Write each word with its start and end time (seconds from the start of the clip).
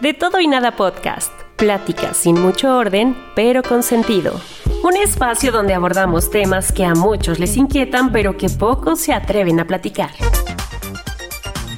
De 0.00 0.12
todo 0.12 0.40
y 0.40 0.46
nada 0.46 0.76
podcast. 0.76 1.32
Pláticas 1.56 2.18
sin 2.18 2.38
mucho 2.38 2.76
orden, 2.76 3.16
pero 3.34 3.62
con 3.62 3.82
sentido. 3.82 4.38
Un 4.84 4.94
espacio 4.94 5.50
donde 5.50 5.72
abordamos 5.72 6.28
temas 6.30 6.70
que 6.70 6.84
a 6.84 6.94
muchos 6.94 7.38
les 7.38 7.56
inquietan, 7.56 8.12
pero 8.12 8.36
que 8.36 8.50
pocos 8.50 9.00
se 9.00 9.14
atreven 9.14 9.58
a 9.58 9.66
platicar. 9.66 10.10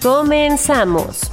Comenzamos. 0.02 1.30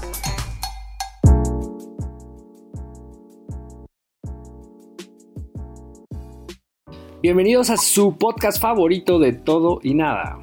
Bienvenidos 7.24 7.72
a 7.72 7.78
su 7.78 8.16
podcast 8.16 8.62
favorito 8.62 9.18
de 9.18 9.34
todo 9.34 9.80
y 9.82 9.96
nada. 9.96 10.38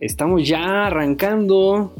Estamos 0.00 0.46
ya 0.46 0.86
arrancando 0.86 1.92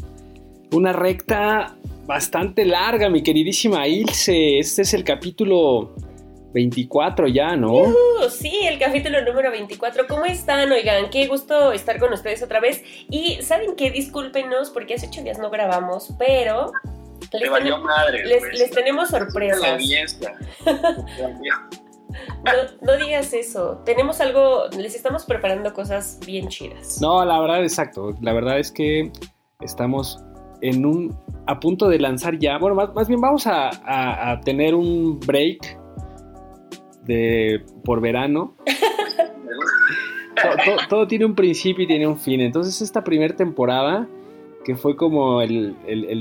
una 0.70 0.92
recta 0.92 1.74
bastante 2.08 2.64
larga, 2.64 3.10
mi 3.10 3.22
queridísima 3.22 3.86
Ilse. 3.86 4.58
Este 4.58 4.80
es 4.80 4.94
el 4.94 5.04
capítulo 5.04 5.94
24 6.54 7.28
ya, 7.28 7.54
¿no? 7.54 7.74
Uh, 7.74 8.30
sí, 8.30 8.60
el 8.66 8.78
capítulo 8.78 9.22
número 9.22 9.50
24. 9.50 10.06
¿Cómo 10.08 10.24
están? 10.24 10.72
Oigan, 10.72 11.10
qué 11.10 11.26
gusto 11.26 11.70
estar 11.70 11.98
con 12.00 12.10
ustedes 12.14 12.42
otra 12.42 12.60
vez. 12.60 12.82
Y 13.10 13.42
saben 13.42 13.76
que 13.76 13.90
discúlpenos 13.90 14.70
porque 14.70 14.94
hace 14.94 15.08
ocho 15.08 15.22
días 15.22 15.38
no 15.38 15.50
grabamos, 15.50 16.14
pero... 16.18 16.72
Les, 17.30 17.50
valió 17.50 17.76
madre, 17.76 18.24
les, 18.24 18.42
les, 18.58 18.70
tenemos 18.70 19.10
sorpresas. 19.10 19.82
No, 22.42 22.52
no, 22.80 22.96
digas 22.96 23.34
eso. 23.34 23.82
Tenemos 23.84 24.20
algo, 24.20 24.64
les 24.76 24.94
estamos 24.94 25.24
preparando 25.24 25.74
cosas 25.74 26.18
bien 26.24 26.48
chidas. 26.48 27.00
No, 27.02 27.22
la 27.24 27.38
verdad, 27.38 27.62
exacto. 27.62 28.16
La 28.22 28.32
verdad 28.32 28.58
es 28.58 28.72
que 28.72 29.12
estamos 29.60 30.18
en 30.60 30.84
un 30.84 31.16
a 31.48 31.58
punto 31.60 31.88
de 31.88 31.98
lanzar 31.98 32.38
ya. 32.38 32.58
Bueno, 32.58 32.76
más, 32.76 32.94
más 32.94 33.08
bien 33.08 33.20
vamos 33.20 33.46
a, 33.46 34.30
a, 34.30 34.40
tener 34.40 34.74
un 34.74 35.18
break 35.18 35.78
de, 37.04 37.64
por 37.84 38.02
verano. 38.02 38.54
todo, 40.90 41.06
tiene 41.06 41.24
un 41.24 41.34
principio 41.34 41.84
y 41.84 41.86
tiene 41.86 42.06
un 42.06 42.18
fin. 42.18 42.42
Entonces 42.42 42.82
esta 42.82 43.02
primera 43.02 43.34
temporada, 43.34 44.06
que 44.62 44.76
fue 44.76 44.94
como 44.94 45.40
el, 45.40 45.74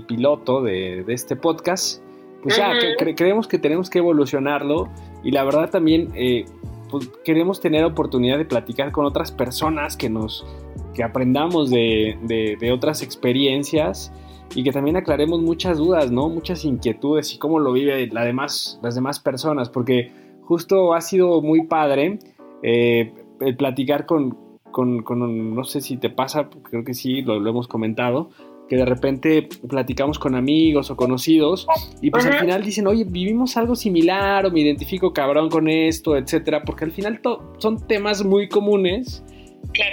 piloto 0.07 0.63
de, 0.63 1.03
este 1.09 1.35
podcast, 1.35 2.01
pues 2.41 2.55
ya 2.55 2.71
creemos 2.97 3.49
que 3.49 3.59
tenemos 3.59 3.89
que 3.89 3.99
evolucionarlo 3.99 4.87
y 5.23 5.31
la 5.31 5.43
verdad 5.43 5.69
también 5.69 6.09
eh, 6.15 6.45
pues, 6.89 7.09
queremos 7.25 7.59
tener 7.59 7.83
oportunidad 7.83 8.37
de 8.37 8.45
platicar 8.45 8.93
con 8.93 9.05
otras 9.05 9.33
personas 9.33 9.97
que 9.97 10.09
nos 10.09 10.45
que 10.93 11.03
aprendamos 11.03 11.69
de, 11.69 12.57
de 12.59 12.71
otras 12.71 13.03
experiencias 13.03 14.13
y 14.55 14.63
que 14.63 14.71
también 14.71 14.97
aclaremos 14.97 15.41
muchas 15.41 15.77
dudas, 15.77 16.11
¿no? 16.11 16.29
Muchas 16.29 16.65
inquietudes 16.65 17.33
y 17.33 17.37
cómo 17.37 17.59
lo 17.59 17.71
vive 17.73 18.07
la 18.07 18.23
demás, 18.23 18.79
las 18.81 18.95
demás 18.95 19.19
personas, 19.19 19.69
porque 19.69 20.11
justo 20.41 20.93
ha 20.93 21.01
sido 21.01 21.41
muy 21.41 21.67
padre 21.67 22.19
eh, 22.63 23.13
el 23.41 23.57
platicar 23.57 24.05
con, 24.05 24.37
con, 24.71 25.55
no 25.55 25.63
sé 25.63 25.81
si 25.81 25.97
te 25.97 26.09
pasa, 26.09 26.49
creo 26.69 26.83
que 26.83 26.93
sí, 26.93 27.21
lo, 27.21 27.35
hemos 27.47 27.67
comentado, 27.67 28.29
que 28.69 28.75
de 28.75 28.85
repente 28.85 29.47
platicamos 29.67 30.19
con 30.19 30.35
amigos 30.35 30.91
o 30.91 30.97
conocidos 30.97 31.67
y 32.01 32.11
pues 32.11 32.25
al 32.25 32.33
final 32.33 32.63
dicen, 32.63 32.85
oye, 32.87 33.05
vivimos 33.05 33.55
algo 33.57 33.75
similar 33.75 34.45
o 34.45 34.51
me 34.51 34.59
identifico 34.59 35.13
cabrón 35.13 35.49
con 35.49 35.69
esto, 35.69 36.17
etcétera, 36.17 36.63
porque 36.65 36.85
al 36.85 36.91
final 36.91 37.21
son 37.57 37.87
temas 37.87 38.25
muy 38.25 38.49
comunes 38.49 39.23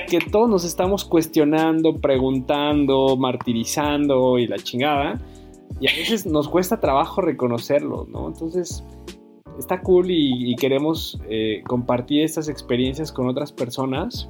que 0.08 0.18
todos 0.30 0.48
nos 0.48 0.64
estamos 0.64 1.04
cuestionando, 1.04 2.00
preguntando, 2.00 3.16
martirizando 3.16 4.38
y 4.38 4.46
la 4.46 4.56
chingada. 4.56 5.20
Y 5.80 5.88
a 5.88 5.92
veces 5.92 6.26
nos 6.26 6.48
cuesta 6.48 6.80
trabajo 6.80 7.20
reconocerlo, 7.20 8.06
¿no? 8.10 8.28
Entonces, 8.28 8.84
está 9.58 9.80
cool 9.82 10.06
y, 10.10 10.54
queremos 10.56 11.18
eh, 11.28 11.62
compartir 11.66 12.22
estas 12.22 12.48
experiencias 12.48 13.12
con 13.12 13.28
otras 13.28 13.52
personas 13.52 14.28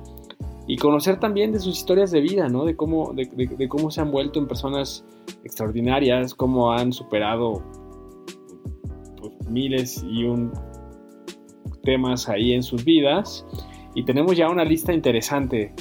y 0.67 0.77
conocer 0.77 1.21
también 1.21 1.53
de 1.53 1.61
sus 1.61 1.77
historias 1.77 2.11
de 2.11 2.21
vida, 2.21 2.49
¿no? 2.49 2.65
De 2.65 2.77
cómo, 2.77 3.13
de, 3.13 3.69
cómo 3.69 3.91
se 3.91 4.01
han 4.01 4.11
vuelto 4.11 4.39
en 4.39 4.47
personas 4.47 5.05
extraordinarias, 5.45 6.35
cómo 6.35 6.73
han 6.73 6.93
superado 6.93 7.63
pues, 9.21 9.33
miles 9.51 10.05
y 10.09 10.25
un 10.25 10.53
temas 11.83 12.31
ahí 12.31 12.55
en 12.55 12.63
sus 12.63 12.83
vidas 12.83 13.45
y 13.95 14.05
tenemos 14.05 14.37
ya 14.37 14.49
una 14.49 14.65
lista 14.65 14.93
interesante 14.93 15.73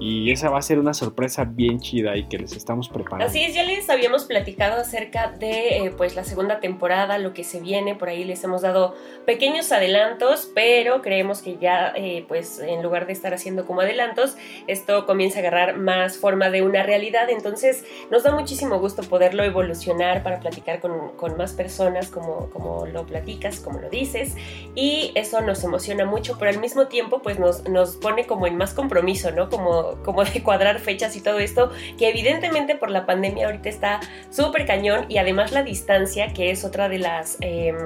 y 0.00 0.30
esa 0.30 0.50
va 0.50 0.58
a 0.58 0.62
ser 0.62 0.78
una 0.78 0.94
sorpresa 0.94 1.44
bien 1.44 1.80
chida 1.80 2.16
y 2.16 2.28
que 2.28 2.38
les 2.38 2.52
estamos 2.52 2.88
preparando. 2.88 3.26
Así 3.26 3.42
es, 3.42 3.54
ya 3.54 3.64
les 3.64 3.88
habíamos 3.90 4.24
platicado 4.24 4.80
acerca 4.80 5.32
de 5.32 5.78
eh, 5.78 5.94
pues 5.96 6.14
la 6.14 6.24
segunda 6.24 6.60
temporada, 6.60 7.18
lo 7.18 7.34
que 7.34 7.44
se 7.44 7.60
viene, 7.60 7.94
por 7.94 8.08
ahí 8.08 8.24
les 8.24 8.42
hemos 8.44 8.62
dado 8.62 8.94
pequeños 9.26 9.72
adelantos, 9.72 10.50
pero 10.54 11.02
creemos 11.02 11.42
que 11.42 11.56
ya 11.56 11.92
eh, 11.96 12.24
pues 12.28 12.60
en 12.60 12.82
lugar 12.82 13.06
de 13.06 13.12
estar 13.12 13.34
haciendo 13.34 13.66
como 13.66 13.80
adelantos, 13.80 14.36
esto 14.66 15.06
comienza 15.06 15.38
a 15.38 15.40
agarrar 15.40 15.76
más 15.76 16.18
forma 16.18 16.50
de 16.50 16.62
una 16.62 16.82
realidad, 16.82 17.28
entonces 17.30 17.84
nos 18.10 18.22
da 18.22 18.32
muchísimo 18.32 18.78
gusto 18.78 19.02
poderlo 19.02 19.42
evolucionar 19.42 20.22
para 20.22 20.38
platicar 20.40 20.80
con, 20.80 21.16
con 21.16 21.36
más 21.36 21.52
personas 21.52 22.08
como, 22.08 22.50
como 22.50 22.86
lo 22.86 23.04
platicas, 23.04 23.60
como 23.60 23.80
lo 23.80 23.90
dices, 23.90 24.36
y 24.74 25.10
eso 25.14 25.40
nos 25.40 25.64
emociona 25.64 26.04
mucho, 26.04 26.36
pero 26.38 26.50
al 26.50 26.60
mismo 26.60 26.86
tiempo 26.86 27.20
pues 27.20 27.38
nos, 27.38 27.68
nos 27.68 27.96
pone 27.96 28.26
como 28.26 28.46
en 28.46 28.56
más 28.56 28.74
compromiso, 28.74 29.32
¿no? 29.32 29.48
Como 29.48 29.87
como, 30.04 30.24
de 30.24 30.42
cuadrar 30.42 30.78
fechas 30.80 31.16
y 31.16 31.20
todo 31.20 31.38
esto, 31.38 31.70
que 31.96 32.08
evidentemente 32.08 32.74
por 32.74 32.90
la 32.90 33.06
pandemia 33.06 33.46
ahorita 33.46 33.68
está 33.68 34.00
súper 34.30 34.66
cañón 34.66 35.06
y 35.08 35.18
además 35.18 35.52
la 35.52 35.62
distancia, 35.62 36.32
que 36.32 36.50
es 36.50 36.64
otra 36.64 36.88
de 36.88 36.98
las... 36.98 37.38
Em, 37.40 37.76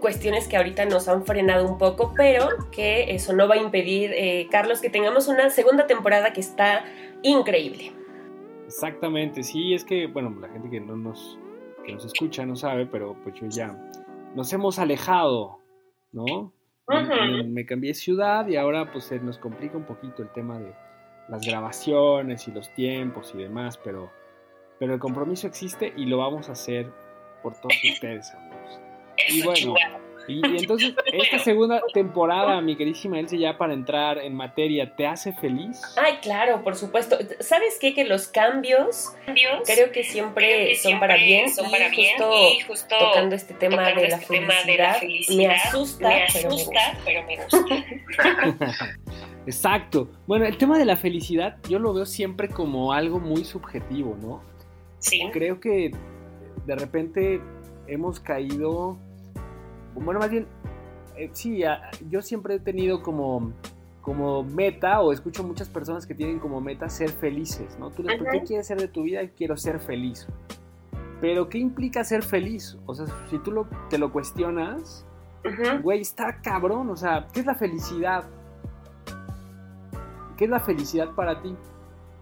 cuestiones 0.00 0.46
que 0.46 0.56
ahorita 0.56 0.84
nos 0.84 1.08
han 1.08 1.24
frenado 1.24 1.66
un 1.66 1.78
poco, 1.78 2.12
pero 2.14 2.48
que 2.70 3.14
eso 3.14 3.32
no 3.32 3.48
va 3.48 3.54
a 3.54 3.58
impedir, 3.58 4.12
eh, 4.14 4.46
Carlos, 4.50 4.80
que 4.80 4.90
tengamos 4.90 5.26
una 5.26 5.50
segunda 5.50 5.86
temporada 5.86 6.32
que 6.32 6.40
está 6.40 6.84
increíble. 7.22 7.92
Exactamente, 8.66 9.42
sí, 9.42 9.74
es 9.74 9.84
que, 9.84 10.06
bueno, 10.06 10.36
la 10.40 10.48
gente 10.48 10.68
que 10.70 10.80
no 10.80 10.96
nos, 10.96 11.38
que 11.84 11.92
nos 11.92 12.04
escucha 12.04 12.44
no 12.44 12.56
sabe, 12.56 12.86
pero 12.86 13.16
pues 13.22 13.34
yo 13.40 13.48
ya 13.48 13.76
nos 14.34 14.52
hemos 14.52 14.78
alejado, 14.78 15.58
¿no? 16.12 16.52
Me, 16.88 17.66
cambié 17.66 17.90
de 17.90 17.94
ciudad 17.94 18.46
y 18.46 18.56
ahora 18.56 18.90
pues 18.92 19.04
se 19.04 19.18
nos 19.18 19.38
complica 19.38 19.76
un 19.76 19.84
poquito 19.84 20.22
el 20.22 20.30
tema 20.30 20.58
de 20.58 20.72
las 21.28 21.44
grabaciones 21.44 22.46
y 22.46 22.52
los 22.52 22.72
tiempos 22.74 23.32
y 23.34 23.38
demás, 23.38 23.78
pero, 23.82 24.10
pero 24.78 24.94
el 24.94 25.00
compromiso 25.00 25.46
existe 25.46 25.92
y 25.96 26.06
lo 26.06 26.18
vamos 26.18 26.48
a 26.48 26.52
hacer 26.52 26.90
por 27.42 27.54
todos 27.54 27.74
ustedes, 27.92 28.32
amigos. 28.34 28.80
Y 29.28 29.42
bueno, 29.42 29.74
y, 30.28 30.40
entonces, 30.44 30.94
esta 31.12 31.38
segunda 31.38 31.80
temporada, 31.92 32.60
mi 32.60 32.76
queridísima 32.76 33.18
Elsie, 33.18 33.38
ya 33.38 33.56
para 33.56 33.74
entrar 33.74 34.18
en 34.18 34.34
materia, 34.34 34.94
¿te 34.94 35.06
hace 35.06 35.32
feliz? 35.32 35.80
Ay, 35.96 36.14
claro, 36.22 36.62
por 36.62 36.76
supuesto. 36.76 37.16
¿Sabes 37.40 37.78
qué? 37.80 37.94
Que 37.94 38.04
los 38.04 38.28
cambios, 38.28 39.12
creo 39.64 39.92
que 39.92 40.04
siempre 40.04 40.74
son 40.76 41.00
para 41.00 41.16
bien. 41.16 41.52
Son 41.52 41.70
para 41.70 41.88
bien. 41.88 42.16
Justo, 42.66 42.96
tocando 42.98 43.34
este 43.34 43.54
tema, 43.54 43.88
de, 43.88 44.08
la 44.08 44.16
este 44.16 44.26
felicidad, 44.26 44.96
me 45.30 45.46
asusta, 46.24 46.98
pero 47.04 47.22
me 47.24 47.36
gusta. 47.36 47.84
Exacto. 49.46 50.10
Bueno, 50.26 50.44
el 50.44 50.58
tema 50.58 50.76
de 50.78 50.84
la 50.84 50.96
felicidad 50.96 51.58
yo 51.68 51.78
lo 51.78 51.94
veo 51.94 52.06
siempre 52.06 52.48
como 52.48 52.92
algo 52.92 53.20
muy 53.20 53.44
subjetivo, 53.44 54.16
¿no? 54.20 54.42
Sí. 54.98 55.22
Creo 55.32 55.60
que 55.60 55.92
de 56.66 56.74
repente 56.74 57.40
hemos 57.86 58.18
caído, 58.18 58.98
bueno, 60.04 60.20
más 60.20 60.30
bien, 60.30 60.46
eh, 61.16 61.30
sí, 61.32 61.62
yo 62.08 62.22
siempre 62.22 62.56
he 62.56 62.60
tenido 62.60 63.02
como, 63.02 63.52
como 64.02 64.42
meta, 64.42 65.00
o 65.00 65.12
escucho 65.12 65.42
muchas 65.42 65.68
personas 65.68 66.06
que 66.06 66.14
tienen 66.14 66.38
como 66.38 66.60
meta 66.60 66.88
ser 66.88 67.10
felices, 67.10 67.78
¿no? 67.78 67.90
Tú 67.90 68.02
les 68.02 68.20
¿qué 68.30 68.42
quieres 68.42 68.66
ser 68.66 68.78
de 68.78 68.88
tu 68.88 69.02
vida? 69.02 69.20
Quiero 69.36 69.56
ser 69.56 69.80
feliz. 69.80 70.26
Pero, 71.20 71.48
¿qué 71.48 71.58
implica 71.58 72.04
ser 72.04 72.22
feliz? 72.22 72.78
O 72.86 72.94
sea, 72.94 73.06
si 73.30 73.38
tú 73.38 73.50
lo, 73.50 73.66
te 73.88 73.98
lo 73.98 74.12
cuestionas, 74.12 75.06
güey, 75.82 76.00
está 76.00 76.40
cabrón. 76.42 76.90
O 76.90 76.96
sea, 76.96 77.26
¿qué 77.32 77.40
es 77.40 77.46
la 77.46 77.54
felicidad? 77.54 78.24
¿Qué 80.36 80.44
es 80.44 80.50
la 80.50 80.60
felicidad 80.60 81.14
para 81.14 81.40
ti? 81.40 81.56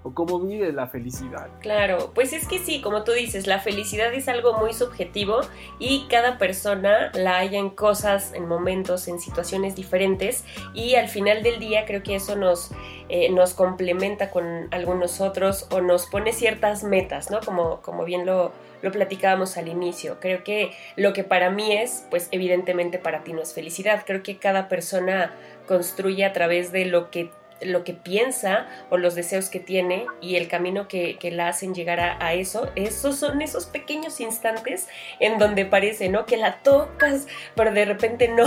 O 0.05 0.13
cómo 0.13 0.39
vive 0.39 0.71
la 0.73 0.87
felicidad. 0.87 1.49
Claro, 1.61 2.13
pues 2.15 2.33
es 2.33 2.47
que 2.47 2.59
sí, 2.59 2.81
como 2.81 3.03
tú 3.03 3.13
dices, 3.13 3.47
la 3.47 3.59
felicidad 3.59 4.13
es 4.15 4.29
algo 4.29 4.53
muy 4.59 4.73
subjetivo 4.75 5.41
y 5.79 6.07
cada 6.09 6.39
persona 6.39 7.11
la 7.15 7.39
halla 7.39 7.59
en 7.59 7.71
cosas, 7.71 8.33
en 8.35 8.47
momentos, 8.47 9.09
en 9.09 9.19
situaciones 9.19 9.75
diferentes 9.75 10.45
y 10.75 10.95
al 10.95 11.09
final 11.09 11.43
del 11.43 11.59
día 11.59 11.87
creo 11.87 12.03
que 12.03 12.15
eso 12.15 12.37
nos, 12.37 12.71
eh, 13.09 13.31
nos 13.31 13.55
complementa 13.55 14.31
con 14.31 14.69
algunos 14.71 15.21
otros 15.23 15.67
o 15.71 15.81
nos 15.81 16.07
pone 16.07 16.33
ciertas 16.33 16.85
metas, 16.85 17.31
¿no? 17.31 17.41
Como, 17.41 17.81
como 17.81 18.05
bien 18.05 18.27
lo, 18.27 18.53
lo 18.83 18.93
platicábamos 18.93 19.57
al 19.57 19.69
inicio. 19.69 20.19
Creo 20.21 20.45
que 20.45 20.73
lo 20.97 21.15
que 21.15 21.25
para 21.25 21.49
mí 21.49 21.73
es, 21.73 22.07
pues 22.11 22.29
evidentemente 22.31 22.99
para 22.99 23.25
ti 23.25 23.33
no 23.33 23.41
es 23.41 23.55
felicidad. 23.55 24.03
Creo 24.07 24.23
que 24.23 24.37
cada 24.37 24.69
persona 24.69 25.33
construye 25.67 26.27
a 26.27 26.35
través 26.35 26.71
de 26.71 26.85
lo 26.85 27.11
que 27.11 27.31
lo 27.65 27.85
que 27.85 27.95
piensa 27.95 28.67
o 28.91 28.97
los 28.97 29.15
deseos 29.15 29.49
que 29.49 29.61
tiene 29.61 30.07
y 30.21 30.37
el 30.37 30.49
camino 30.49 30.89
que, 30.89 31.19
la 31.33 31.49
hacen 31.49 31.75
llegar 31.75 32.01
a, 32.01 32.35
eso, 32.35 32.71
esos 32.77 33.17
son 33.17 33.41
esos 33.41 33.67
pequeños 33.67 34.21
instantes 34.21 34.89
en 35.21 35.39
donde 35.39 35.65
parece, 35.65 36.09
¿no? 36.09 36.27
Que 36.27 36.37
la 36.37 36.63
tocas, 36.63 37.27
pero 37.57 37.73
de 37.73 37.85
repente 37.85 38.29
no, 38.29 38.45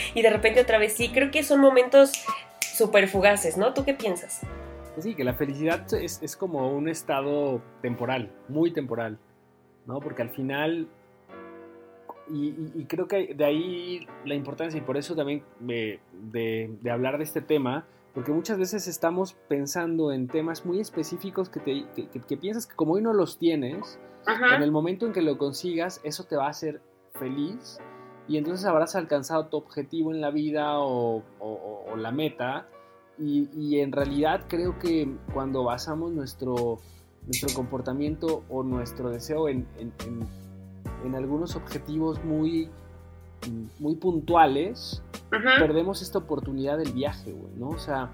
y 0.14 0.22
de 0.22 0.30
repente 0.30 0.60
otra 0.60 0.78
vez 0.78 0.94
sí. 0.94 1.10
Creo 1.10 1.30
que 1.30 1.42
son 1.42 1.60
momentos 1.60 2.12
súper 2.60 3.08
fugaces, 3.08 3.56
¿no? 3.56 3.74
¿Tú 3.74 3.84
qué 3.84 3.94
piensas? 3.94 4.40
Pues 4.94 5.04
sí, 5.04 5.14
que 5.14 5.24
la 5.24 5.34
felicidad 5.34 5.86
es, 5.94 6.36
como 6.36 6.72
un 6.72 6.88
estado 6.88 7.62
temporal, 7.80 8.32
muy 8.48 8.72
temporal, 8.72 9.18
¿no? 9.86 10.00
Porque 10.00 10.22
al 10.22 10.30
final 10.30 10.88
y, 12.32 12.84
creo 12.84 13.08
que 13.08 13.34
de 13.34 13.44
ahí 13.44 14.06
la 14.24 14.34
importancia 14.34 14.78
y 14.78 14.82
por 14.82 14.96
eso 14.96 15.16
también 15.16 15.42
de, 15.58 16.00
de, 16.12 16.90
hablar 16.90 17.18
de 17.18 17.24
este 17.24 17.40
tema 17.40 17.86
porque 18.14 18.32
muchas 18.32 18.58
veces 18.58 18.88
estamos 18.88 19.34
pensando 19.48 20.12
en 20.12 20.26
temas 20.26 20.66
muy 20.66 20.80
específicos 20.80 21.48
que, 21.48 21.60
te, 21.60 21.86
que, 22.08 22.36
piensas 22.36 22.66
que 22.66 22.74
como 22.74 22.94
hoy 22.94 23.02
no 23.02 23.12
los 23.12 23.38
tienes, 23.38 23.98
en 24.26 24.62
el 24.62 24.70
momento 24.70 25.06
en 25.06 25.12
que 25.12 25.22
lo 25.22 25.38
consigas, 25.38 26.00
eso 26.04 26.24
te 26.24 26.36
va 26.36 26.46
a 26.46 26.50
hacer 26.50 26.82
feliz 27.14 27.78
y 28.28 28.36
entonces 28.36 28.66
habrás 28.66 28.94
alcanzado 28.96 29.46
tu 29.46 29.56
objetivo 29.56 30.12
en 30.12 30.20
la 30.20 30.30
vida 30.30 30.78
o, 30.78 31.22
la 31.96 32.12
meta. 32.12 32.68
Y, 33.18 33.78
en 33.80 33.92
realidad 33.92 34.46
creo 34.48 34.78
que 34.78 35.16
cuando 35.34 35.64
basamos 35.64 36.12
nuestro, 36.12 36.78
nuestro 37.26 37.54
comportamiento 37.54 38.44
o 38.48 38.62
nuestro 38.62 39.10
deseo 39.10 39.48
en, 39.48 39.66
en 41.04 41.14
algunos 41.14 41.56
objetivos 41.56 42.22
muy, 42.24 42.70
muy 43.78 43.96
puntuales, 43.96 45.02
perdemos 45.30 46.02
esta 46.02 46.18
oportunidad 46.18 46.78
del 46.78 46.92
viaje, 46.92 47.32
güey, 47.32 47.54
¿no? 47.56 47.70
O 47.70 47.78
sea, 47.78 48.10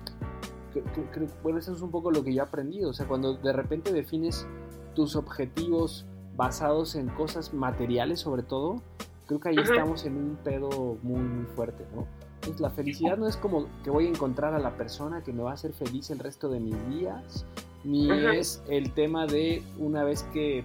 bueno, 1.43 1.59
eso 1.59 1.73
es 1.73 1.81
un 1.81 1.91
poco 1.91 2.11
lo 2.11 2.23
que 2.23 2.33
yo 2.33 2.43
he 2.43 2.47
aprendido. 2.47 2.91
O 2.91 2.93
sea, 2.93 3.07
cuando 3.07 3.35
de 3.35 3.53
repente 3.53 3.93
defines 3.93 4.47
tus 4.95 5.17
objetivos 5.17 6.07
basados 6.37 6.95
en 6.95 7.09
cosas 7.09 7.55
materiales, 7.55 8.21
sobre 8.21 8.43
todo, 8.43 8.83
creo 9.27 9.41
que 9.41 9.49
ahí 9.51 9.57
estamos 9.57 10.05
en 10.05 10.17
un 10.17 10.37
pedo 10.37 10.99
muy, 11.03 11.21
muy 11.21 11.47
fuerte, 11.47 11.87
¿no? 11.95 12.07
Entonces, 12.37 12.61
la 12.61 12.71
felicidad 12.71 13.17
no 13.17 13.27
es 13.27 13.37
como 13.37 13.67
que 13.83 13.91
voy 13.91 14.07
a 14.07 14.09
encontrar 14.09 14.55
a 14.55 14.59
la 14.59 14.77
persona 14.77 15.23
que 15.23 15.33
me 15.33 15.43
va 15.43 15.51
a 15.51 15.55
hacer 15.55 15.73
feliz 15.73 16.11
el 16.11 16.19
resto 16.19 16.49
de 16.49 16.61
mis 16.61 16.77
días, 16.91 17.45
ni 17.83 18.11
es 18.11 18.63
el 18.69 18.93
tema 18.93 19.27
de 19.27 19.63
una 19.79 20.05
vez 20.05 20.23
que 20.33 20.65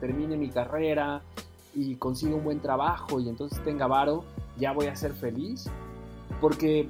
termine 0.00 0.36
mi 0.36 0.48
carrera 0.48 1.22
y 1.74 1.96
consiga 1.96 2.34
un 2.34 2.44
buen 2.44 2.60
trabajo 2.60 3.20
y 3.20 3.28
entonces 3.28 3.62
tenga 3.62 3.86
varo, 3.86 4.24
ya 4.58 4.72
voy 4.72 4.86
a 4.86 4.96
ser 4.96 5.12
feliz. 5.12 5.70
Porque 6.40 6.88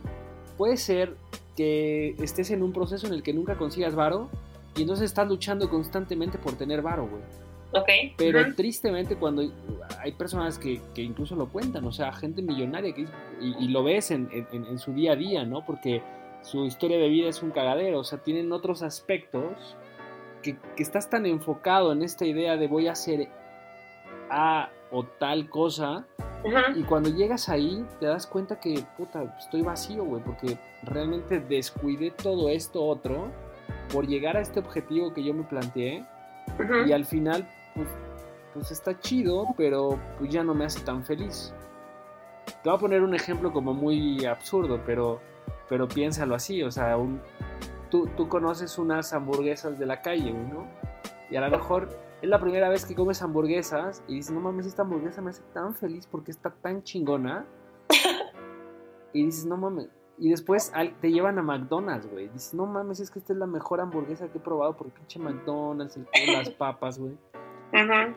puede 0.56 0.76
ser 0.76 1.17
que 1.56 2.14
estés 2.19 2.50
en 2.50 2.62
un 2.62 2.73
proceso 2.73 3.06
en 3.06 3.12
el 3.12 3.23
que 3.23 3.32
nunca 3.32 3.56
consigas 3.56 3.94
varo 3.94 4.29
y 4.76 4.82
entonces 4.82 5.06
estás 5.06 5.29
luchando 5.29 5.69
constantemente 5.69 6.38
por 6.38 6.55
tener 6.55 6.82
varo, 6.82 7.06
güey. 7.06 7.23
Ok. 7.75 8.14
Pero 8.19 8.55
tristemente 8.55 9.17
cuando 9.17 9.50
hay 9.99 10.12
personas 10.12 10.59
que, 10.59 10.81
que, 10.94 11.03
incluso 11.03 11.37
lo 11.37 11.49
cuentan, 11.49 11.85
o 11.87 11.93
sea, 11.93 12.12
gente 12.12 12.43
millonaria 12.43 12.94
que, 12.94 13.06
y, 13.41 13.69
lo 13.69 13.82
ves 13.82 14.11
en, 14.11 14.29
en, 14.31 14.79
su 14.79 14.93
día 14.93 15.12
a 15.12 15.17
día, 15.17 15.44
¿no? 15.44 15.65
Porque 15.65 16.03
su 16.43 16.67
historia 16.67 16.99
de 16.99 17.08
vida 17.08 17.29
es 17.29 17.43
un 17.43 17.50
cagadero, 17.50 18.00
o 18.00 18.05
sea, 18.05 18.19
tienen 18.19 18.53
otros 18.53 18.82
aspectos 18.82 19.76
que, 20.43 20.56
que 20.76 20.82
estás 20.82 21.08
tan 21.08 21.25
enfocado 21.25 21.93
en 21.93 22.03
esta 22.03 22.26
idea 22.26 22.58
de 22.58 22.69
voy 22.69 22.88
a 22.88 22.93
hacer 22.93 23.29
A 24.29 24.69
o 24.93 25.05
tal 25.05 25.49
cosa 25.49 26.06
y 26.75 26.83
cuando 26.83 27.09
llegas 27.09 27.49
ahí, 27.49 27.87
te 28.00 28.06
das 28.06 28.27
cuenta 28.27 28.59
que, 28.59 28.85
puta, 28.97 29.37
estoy 29.39 29.62
vacío, 29.62 30.05
güey, 30.05 30.23
porque 30.23 30.59
realmente 30.83 31.39
descuidé 31.41 32.11
todo 32.11 32.49
esto 32.49 32.85
otro 32.85 33.31
por 33.93 34.06
llegar 34.06 34.37
a 34.37 34.41
este 34.41 34.59
objetivo 34.59 35.12
que 35.15 35.23
yo 35.23 35.35
me 35.35 35.44
planteé. 35.44 36.05
Y 36.87 36.93
al 36.93 37.05
final, 37.05 37.49
pues, 37.75 37.89
pues, 38.53 38.71
está 38.73 38.99
chido, 38.99 39.47
pero 39.56 39.99
pues 40.19 40.31
ya 40.31 40.43
no 40.43 40.55
me 40.55 40.65
hace 40.65 40.81
tan 40.81 41.05
feliz. 41.05 41.55
Te 42.62 42.69
voy 42.69 42.77
a 42.77 42.81
poner 42.81 43.03
un 43.03 43.15
ejemplo 43.15 43.53
como 43.53 43.73
muy 43.73 44.25
absurdo, 44.25 44.81
pero, 44.85 45.21
pero 45.69 45.87
piénsalo 45.87 46.35
así, 46.35 46.62
o 46.65 46.71
sea, 46.73 46.97
un, 46.97 47.21
tú, 47.91 48.09
tú 48.17 48.29
conoces 48.29 48.79
unas 48.79 49.12
hamburguesas 49.12 49.79
de 49.79 49.87
la 49.87 50.03
calle, 50.03 50.33
¿no? 50.33 50.67
Y 51.31 51.37
a 51.37 51.41
lo 51.41 51.50
mejor 51.50 51.89
es 52.22 52.28
la 52.28 52.38
primera 52.38 52.69
vez 52.69 52.86
que 52.86 52.94
comes 52.94 53.20
hamburguesas 53.20 54.04
y 54.06 54.14
dices, 54.14 54.32
no 54.32 54.40
mames, 54.40 54.66
esta 54.66 54.82
hamburguesa 54.82 55.20
me 55.20 55.30
hace 55.30 55.42
tan 55.52 55.74
feliz 55.74 56.06
porque 56.06 56.30
está 56.30 56.50
tan 56.50 56.84
chingona. 56.84 57.44
y 59.12 59.24
dices, 59.24 59.44
no 59.44 59.56
mames. 59.56 59.88
Y 60.19 60.30
después 60.30 60.72
te 61.00 61.10
llevan 61.10 61.40
a 61.40 61.42
McDonald's, 61.42 62.08
güey. 62.08 62.28
Dices, 62.28 62.54
no 62.54 62.64
mames, 62.64 63.00
es 63.00 63.10
que 63.10 63.19
esta 63.19 63.32
es 63.32 63.38
la 63.40 63.46
mejor 63.46 63.80
hamburguesa 63.80 64.30
que 64.30 64.38
he 64.38 64.40
probado 64.40 64.76
por 64.76 64.88
pinche 64.90 65.19
McDonald's, 65.19 65.96
el 65.96 66.32
las 66.32 66.50
papas, 66.50 67.00
güey. 67.00 67.19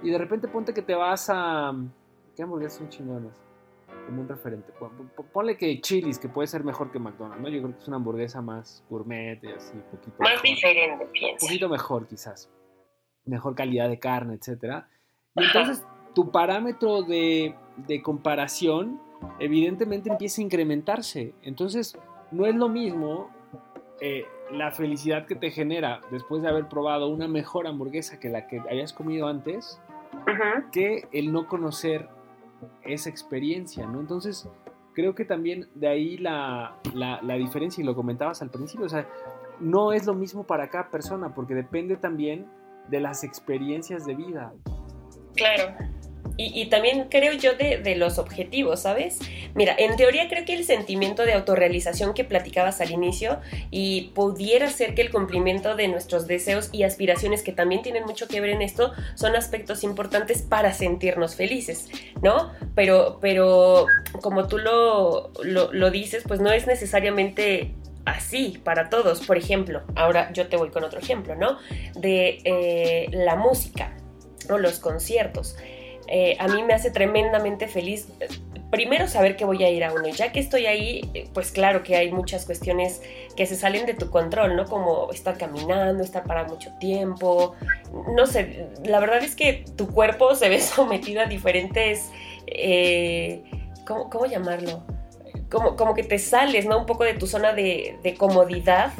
Y 0.04 0.12
de 0.12 0.18
repente 0.20 0.48
ponte 0.48 0.74
que 0.74 0.84
te 0.84 0.94
vas 0.94 1.28
a... 1.34 1.74
¿Qué 2.36 2.44
hamburguesas 2.44 2.78
son 2.78 2.90
chingonas? 2.90 3.42
Como 4.06 4.22
un 4.22 4.28
referente. 4.28 4.72
Ponle 5.34 5.58
que 5.58 5.82
Chili's, 5.82 6.20
que 6.20 6.30
puede 6.30 6.48
ser 6.48 6.64
mejor 6.64 6.92
que 6.92 7.00
McDonald's, 7.00 7.42
¿no? 7.42 7.50
Yo 7.50 7.60
creo 7.60 7.74
que 7.74 7.82
es 7.82 7.88
una 7.88 7.98
hamburguesa 7.98 8.40
más 8.44 8.84
gourmet 8.88 9.44
y 9.44 9.48
así, 9.48 9.76
poquito. 9.90 10.18
Más 10.20 10.44
diferente, 10.44 11.08
pienso. 11.08 11.44
Un 11.44 11.50
poquito 11.50 11.70
mejor, 11.70 12.06
quizás 12.06 12.52
mejor 13.26 13.56
calidad 13.56 13.90
de 13.90 14.00
carne, 14.00 14.36
etc. 14.36 14.86
Y 15.36 15.44
entonces 15.44 15.86
tu 16.14 16.32
parámetro 16.32 17.04
de, 17.04 17.56
comparación 18.04 19.00
evidentemente 19.40 20.10
empieza 20.10 20.42
a 20.42 20.46
incrementarse. 20.46 21.34
Entonces 21.42 21.98
no 22.32 22.46
es 22.46 22.56
lo 22.56 22.70
mismo 22.70 23.30
eh, 24.02 24.26
la 24.52 24.72
felicidad 24.72 25.26
que 25.26 25.36
te 25.36 25.52
genera 25.52 26.02
después 26.12 26.42
de 26.42 26.50
haber 26.50 26.68
probado 26.68 27.08
una 27.10 27.28
mejor 27.28 27.68
hamburguesa 27.68 28.20
que 28.20 28.30
la 28.30 28.48
que 28.48 28.62
hayas 28.70 28.94
comido 28.94 29.28
antes, 29.28 29.82
que 30.72 31.08
el 31.12 31.32
no 31.32 31.48
conocer 31.48 32.10
esa 32.84 33.10
experiencia, 33.10 33.86
¿no? 33.86 34.00
Entonces, 34.00 34.50
creo 34.94 35.14
que 35.14 35.26
también 35.26 35.68
de 35.76 35.88
ahí 35.88 36.18
la, 36.18 36.78
la, 36.94 37.36
diferencia, 37.36 37.82
y 37.82 37.86
lo 37.86 37.96
comentabas 37.96 38.42
al 38.42 38.50
principio, 38.50 38.86
o 38.86 38.90
sea, 38.90 39.08
no 39.60 39.94
es 39.94 40.06
lo 40.06 40.14
mismo 40.14 40.46
para 40.46 40.70
cada 40.70 40.90
persona, 40.90 41.34
porque 41.36 41.54
depende 41.54 41.98
también 41.98 42.48
de 42.90 43.00
las 43.00 43.24
experiencias 43.24 44.06
de 44.06 44.16
vida. 44.16 44.54
Claro. 45.36 45.76
Y, 46.38 46.66
también 46.66 47.08
creo 47.10 47.32
yo 47.32 47.54
de, 47.54 47.96
los 47.96 48.18
objetivos, 48.18 48.82
¿sabes? 48.82 49.20
Mira, 49.54 49.74
en 49.78 49.96
teoría 49.96 50.28
creo 50.28 50.44
que 50.44 50.54
el 50.54 50.66
sentimiento 50.66 51.24
de 51.24 51.34
autorrealización 51.34 52.14
que 52.14 52.26
platicabas 52.26 52.82
al 52.82 52.92
inicio 52.92 53.40
y 53.72 54.12
pudiera 54.14 54.70
ser 54.70 54.96
que 54.96 55.02
el 55.02 55.12
cumplimiento 55.12 55.78
de 55.78 55.88
nuestros 55.88 56.28
deseos 56.28 56.70
y 56.74 56.84
aspiraciones 56.84 57.42
que 57.42 57.54
también 57.54 57.84
tienen 57.84 58.04
mucho 58.04 58.28
que 58.28 58.42
ver 58.42 58.50
en 58.50 58.62
esto 58.62 58.92
son 59.14 59.38
aspectos 59.38 59.86
importantes 59.86 60.42
para 60.42 60.74
sentirnos 60.74 61.36
felices, 61.36 61.90
¿no? 62.22 62.52
Pero, 62.76 63.20
pero 63.22 63.86
como 64.22 64.48
tú 64.48 64.58
lo, 64.58 65.32
lo 65.44 65.92
dices, 65.92 66.26
pues 66.28 66.42
no 66.42 66.52
es 66.52 66.68
necesariamente 66.68 67.76
así 68.06 68.60
para 68.64 68.90
todos. 68.90 69.26
Por 69.26 69.38
ejemplo, 69.38 69.84
ahora 69.96 70.32
yo 70.34 70.48
te 70.48 70.58
voy 70.58 70.70
con 70.70 70.84
otro 70.84 71.00
ejemplo, 71.00 71.36
¿no? 71.36 71.58
De 71.96 72.40
eh, 72.44 73.08
la 73.12 73.36
música 73.36 73.96
o 74.50 74.58
los 74.58 74.80
conciertos. 74.80 75.56
Eh, 76.08 76.38
a 76.40 76.48
mí 76.48 76.62
me 76.64 76.74
hace 76.74 76.92
tremendamente 76.92 77.68
feliz 77.68 78.08
primero 78.72 79.08
saber 79.08 79.36
que 79.36 79.46
voy 79.46 79.64
a 79.64 79.70
ir 79.70 79.84
a 79.84 79.94
uno. 79.94 80.08
Ya 80.10 80.32
que 80.32 80.40
estoy 80.40 80.66
ahí, 80.66 81.10
eh, 81.14 81.30
pues 81.34 81.52
claro 81.52 81.84
que 81.84 81.96
hay 81.96 82.12
muchas 82.12 82.46
cuestiones 82.46 83.02
que 83.36 83.46
se 83.46 83.56
salen 83.56 83.86
de 83.86 83.94
tu 83.94 84.10
control, 84.10 84.56
¿no? 84.56 84.66
Como 84.66 85.12
estar 85.12 85.38
caminando, 85.38 86.04
estar 86.04 86.26
para 86.26 86.44
mucho 86.44 86.72
tiempo. 86.80 87.56
No 88.16 88.28
sé, 88.28 88.68
la 88.84 89.00
verdad 89.00 89.24
es 89.24 89.36
que 89.36 89.66
tu 89.78 89.88
cuerpo 89.88 90.36
se 90.36 90.50
ve 90.50 90.62
sometido 90.62 91.22
a 91.22 91.26
diferentes... 91.26 92.10
Eh, 92.48 93.44
¿cómo, 93.86 94.26
llamarlo? 94.26 94.84
Como, 95.50 95.76
como, 95.76 95.94
que 95.94 96.04
te 96.04 96.20
sales, 96.20 96.66
¿no? 96.66 96.78
Un 96.80 96.86
poco 96.86 97.04
de 97.04 97.14
tu 97.14 97.28
zona 97.28 97.54
de, 97.54 98.00
de 98.02 98.16
comodidad 98.16 98.92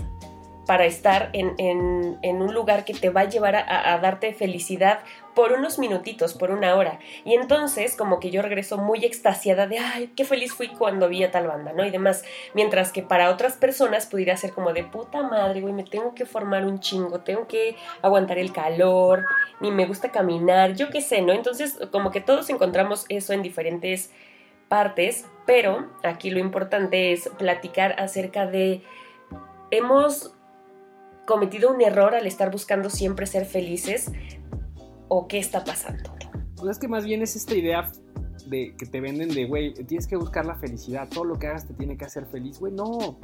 para 0.66 0.86
estar 0.86 1.30
en, 1.34 2.18
un 2.24 2.54
lugar 2.54 2.86
que 2.86 2.94
te 2.94 3.10
va 3.10 3.22
a 3.22 3.30
llevar 3.30 3.56
a, 3.56 3.98
darte 4.00 4.34
felicidad 4.34 5.00
por 5.36 5.52
unos 5.52 5.80
minutitos, 5.80 6.34
por 6.34 6.52
una 6.52 6.76
hora. 6.76 7.00
Y 7.24 7.34
entonces 7.34 7.96
como 7.96 8.20
que 8.20 8.32
yo 8.32 8.42
regreso 8.42 8.78
muy 8.78 9.04
extasiada 9.04 9.68
de, 9.68 9.80
ay, 9.80 10.12
qué 10.16 10.24
feliz 10.26 10.54
fui 10.54 10.70
cuando 10.70 11.10
vi 11.10 11.24
a 11.24 11.32
tal 11.32 11.48
banda, 11.48 11.74
¿no? 11.74 11.86
Y 11.86 11.92
demás. 11.92 12.24
Mientras 12.54 12.92
que 12.92 13.04
para 13.04 13.30
otras 13.30 13.58
personas 13.58 14.06
pudiera 14.06 14.38
ser 14.38 14.54
como 14.54 14.74
de 14.74 14.84
puta 14.84 15.24
madre, 15.24 15.62
güey, 15.62 15.74
me 15.74 15.84
tengo 15.84 16.16
que 16.16 16.26
formar 16.26 16.66
un 16.66 16.80
chingo, 16.80 17.20
tengo 17.22 17.48
que 17.48 17.76
aguantar 18.02 18.38
el 18.38 18.54
calor, 18.54 19.26
ni 19.60 19.72
me 19.72 19.86
gusta 19.86 20.10
caminar, 20.10 20.74
yo 20.74 20.90
qué 20.90 21.02
sé, 21.02 21.22
¿no? 21.22 21.34
Entonces 21.34 21.78
como 21.92 22.12
que 22.12 22.22
todos 22.22 22.50
encontramos 22.50 23.06
eso 23.10 23.34
en 23.34 23.42
diferentes 23.42 24.10
partes, 24.70 25.26
pero 25.46 25.90
aquí 26.04 26.30
lo 26.30 26.40
importante 26.40 27.14
es 27.14 27.30
platicar 27.38 28.00
acerca 28.00 28.48
de 28.48 28.84
hemos 29.72 30.34
cometido 31.26 31.72
un 31.72 31.82
error 31.82 32.16
al 32.16 32.28
estar 32.28 32.52
buscando 32.52 32.90
siempre 32.90 33.26
ser 33.26 33.46
felices 33.46 34.12
o 35.08 35.28
qué 35.28 35.40
está 35.40 35.64
pasando? 35.64 36.12
Pues 36.56 36.72
es 36.72 36.80
que 36.80 36.88
más 36.88 37.06
bien 37.06 37.22
es 37.22 37.36
esta 37.36 37.56
idea 37.56 37.92
de 38.48 38.76
que 38.78 38.86
te 38.86 39.02
venden 39.02 39.30
de, 39.30 39.46
güey, 39.46 39.74
tienes 39.74 40.08
que 40.08 40.16
buscar 40.16 40.46
la 40.46 40.56
felicidad, 40.56 41.08
todo 41.10 41.26
lo 41.26 41.40
que 41.40 41.48
hagas 41.48 41.68
te 41.68 41.74
tiene 41.74 41.98
que 41.98 42.06
hacer 42.06 42.26
feliz, 42.28 42.60
güey, 42.60 42.74
no, 42.74 43.18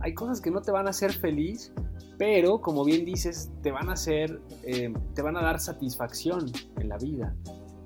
hay 0.00 0.14
cosas 0.14 0.40
que 0.40 0.50
no 0.50 0.62
te 0.62 0.70
van 0.70 0.86
a 0.86 0.90
hacer 0.90 1.12
feliz, 1.12 1.72
pero 2.18 2.60
como 2.60 2.84
bien 2.84 3.04
dices, 3.04 3.50
te 3.62 3.70
van 3.70 3.90
a 3.90 3.92
hacer, 3.92 4.40
eh, 4.64 4.92
te 5.14 5.22
van 5.22 5.36
a 5.36 5.42
dar 5.42 5.60
satisfacción 5.60 6.50
en 6.78 6.88
la 6.88 6.96
vida 6.96 7.34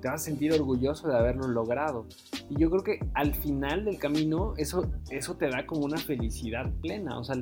te 0.01 0.07
vas 0.07 0.21
a 0.21 0.25
sentir 0.25 0.53
orgulloso 0.53 1.07
de 1.07 1.17
haberlo 1.17 1.47
logrado. 1.47 2.05
Y 2.49 2.59
yo 2.59 2.69
creo 2.69 2.83
que 2.83 2.99
al 3.13 3.33
final 3.33 3.85
del 3.85 3.97
camino 3.97 4.53
eso, 4.57 4.89
eso 5.09 5.35
te 5.35 5.49
da 5.49 5.65
como 5.65 5.85
una 5.85 5.97
felicidad 5.97 6.71
plena, 6.81 7.17
o 7.19 7.23
sea, 7.23 7.35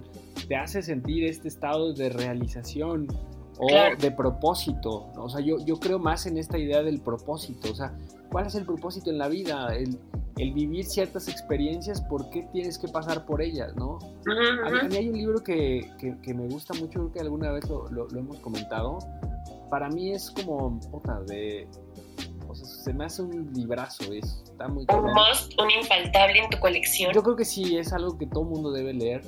te 0.48 0.56
hace 0.56 0.82
sentir 0.82 1.26
este 1.26 1.48
estado 1.48 1.94
de 1.94 2.10
realización 2.10 3.08
o 3.58 3.68
de 4.00 4.12
propósito. 4.12 5.08
O 5.16 5.30
sea, 5.30 5.42
yo, 5.42 5.58
yo 5.66 5.78
creo 5.78 6.00
más 6.00 6.26
en 6.26 6.38
esta 6.38 6.58
idea 6.58 6.82
del 6.84 7.00
propósito, 7.00 7.72
o 7.72 7.76
sea, 7.76 7.96
¿cuál 8.32 8.48
es 8.48 8.56
el 8.56 8.66
propósito 8.66 9.10
en 9.10 9.18
la 9.18 9.28
vida? 9.28 9.76
El, 9.76 9.98
vivir 10.38 10.84
ciertas 10.84 11.30
experiencias, 11.30 12.02
¿por 12.02 12.30
qué 12.30 12.46
tienes 12.52 12.78
que 12.78 12.90
pasar 12.90 13.26
por 13.26 13.42
ellas, 13.42 13.74
no? 13.78 14.00
A, 14.66 14.84
mí, 14.84 14.98
hay 14.98 15.08
un 15.08 15.18
libro 15.18 15.42
que, 15.42 15.90
me 16.28 16.48
gusta 16.50 16.74
mucho, 16.74 17.00
creo 17.00 17.12
que 17.14 17.20
alguna 17.22 17.52
vez 17.52 17.70
lo, 17.70 17.88
lo, 17.90 18.10
hemos 18.10 18.40
comentado. 18.40 19.00
Para 19.70 19.88
mí 19.88 20.12
es 20.12 20.30
como, 20.32 20.78
puta, 20.92 21.22
de 21.22 21.70
se 22.56 22.94
me 22.94 23.06
hace 23.06 23.22
un 23.22 23.52
librazo, 23.54 24.12
es, 24.14 24.44
está 24.46 24.68
muy 24.68 24.86
Un 24.94 25.14
must, 25.14 25.60
un 25.60 25.72
infaltable 25.72 26.40
en 26.40 26.50
tu 26.50 26.60
colección. 26.60 27.14
Yo 27.14 27.24
creo 27.24 27.36
que 27.36 27.46
sí, 27.46 27.78
es 27.78 27.94
algo 27.94 28.18
que 28.18 28.28
todo 28.28 28.44
mundo 28.44 28.72
debe 28.72 28.94
leer. 28.94 29.24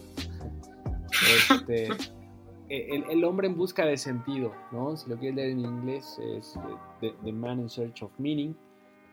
Este, 1.50 1.88
e, 2.70 3.04
el, 3.10 3.24
hombre 3.24 3.48
en 3.48 3.58
busca 3.58 3.86
de 3.86 3.98
sentido, 3.98 4.54
¿no? 4.72 4.96
Si 4.96 5.10
lo 5.10 5.18
quieres 5.18 5.36
leer 5.36 5.52
en 5.52 5.60
inglés, 5.60 6.20
es 6.36 6.56
eh, 7.02 7.14
The, 7.24 7.32
Man 7.32 7.60
in 7.60 7.70
Search 7.70 8.04
of 8.04 8.12
Meaning, 8.18 8.56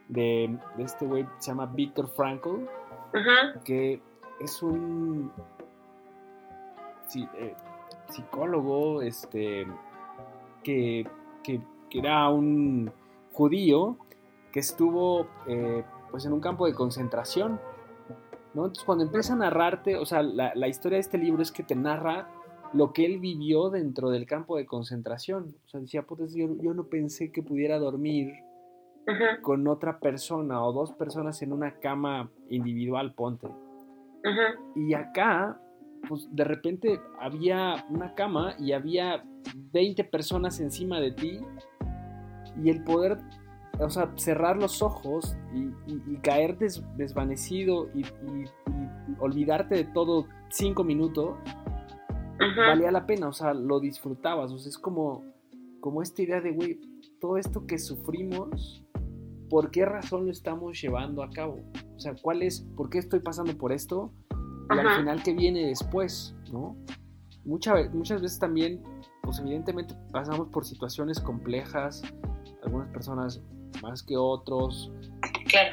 de, 0.08 0.56
este 0.78 1.06
güey 1.06 1.26
se 1.38 1.50
llama 1.50 1.66
Viktor 1.66 2.08
Frankl, 2.08 2.66
que 3.64 4.00
es 4.40 4.62
un 4.62 5.32
eh, 7.14 7.54
psicólogo 8.08 9.02
este, 9.02 9.66
que, 10.62 11.06
que, 11.42 11.60
que 11.90 11.98
era 11.98 12.28
un 12.28 12.92
judío 13.32 13.96
que 14.54 14.60
estuvo 14.60 15.26
eh, 15.48 15.82
pues 16.12 16.24
en 16.26 16.32
un 16.32 16.40
campo 16.40 16.66
de 16.66 16.74
concentración. 16.74 17.60
¿no? 18.54 18.66
Entonces 18.66 18.84
cuando 18.84 19.02
empieza 19.02 19.32
a 19.32 19.36
narrarte, 19.36 19.96
o 19.96 20.06
sea, 20.06 20.22
la, 20.22 20.68
historia 20.68 20.94
de 20.94 21.00
este 21.00 21.18
libro 21.18 21.42
es 21.42 21.50
que 21.50 21.64
te 21.64 21.74
narra 21.74 22.28
lo 22.72 22.92
que 22.92 23.04
él 23.04 23.18
vivió 23.18 23.68
dentro 23.68 24.10
del 24.10 24.26
campo 24.26 24.56
de 24.56 24.64
concentración. 24.64 25.56
O 25.66 25.68
sea, 25.68 25.80
decía, 25.80 26.04
pues 26.04 26.32
yo, 26.36 26.46
no 26.46 26.84
pensé 26.84 27.32
que 27.32 27.42
pudiera 27.42 27.80
dormir 27.80 28.32
con 29.42 29.66
otra 29.66 29.98
persona 29.98 30.64
o 30.64 30.72
dos 30.72 30.92
personas 30.92 31.42
en 31.42 31.52
una 31.52 31.80
cama 31.80 32.30
individual, 32.48 33.12
ponte. 33.12 33.48
Y 34.76 34.94
acá, 34.94 35.60
pues 36.08 36.28
de 36.30 36.44
repente 36.44 37.00
había 37.20 37.84
una 37.90 38.14
cama 38.14 38.54
y 38.60 38.70
había 38.70 39.24
20 39.72 40.04
personas 40.04 40.60
encima 40.60 41.00
de 41.00 41.10
ti 41.10 41.40
y 42.62 42.70
el 42.70 42.84
poder, 42.84 43.18
o 43.80 43.90
sea, 43.90 44.12
cerrar 44.16 44.56
los 44.56 44.82
ojos 44.82 45.36
y, 45.52 46.16
caer 46.18 46.56
desvanecido 46.58 47.88
y, 47.94 48.04
olvidarte 49.18 49.74
de 49.74 49.84
todo 49.84 50.26
cinco 50.48 50.84
minutos, 50.84 51.36
valía 52.56 52.90
la 52.90 53.06
pena, 53.06 53.28
o 53.28 53.32
sea, 53.32 53.54
lo 53.54 53.80
disfrutabas, 53.80 54.50
o 54.52 54.58
sea, 54.58 54.68
es 54.68 54.78
como, 54.78 55.24
como 55.80 56.02
esta 56.02 56.22
idea 56.22 56.40
de, 56.40 56.52
güey, 56.52 56.80
todo 57.20 57.36
esto 57.36 57.66
que 57.66 57.78
sufrimos, 57.78 58.84
¿por 59.48 59.70
qué 59.70 59.84
razón 59.84 60.26
lo 60.26 60.32
estamos 60.32 60.80
llevando 60.80 61.22
a 61.22 61.30
cabo? 61.30 61.60
O 61.96 62.00
sea, 62.00 62.14
¿cuál 62.20 62.42
es, 62.42 62.66
por 62.76 62.90
qué 62.90 62.98
estoy 62.98 63.20
pasando 63.20 63.56
por 63.56 63.72
esto? 63.72 64.12
Y 64.70 64.78
al 64.78 64.96
final, 64.96 65.22
¿qué 65.22 65.34
viene 65.34 65.66
después? 65.66 66.34
¿No? 66.52 66.76
Muchas, 67.44 67.92
muchas 67.92 68.22
veces 68.22 68.38
también, 68.38 68.82
pues 69.22 69.38
evidentemente 69.38 69.94
pasamos 70.10 70.48
por 70.48 70.64
situaciones 70.64 71.20
complejas, 71.20 72.02
algunas 72.62 72.88
personas 72.88 73.42
más 73.82 74.02
que 74.02 74.16
otros, 74.16 74.90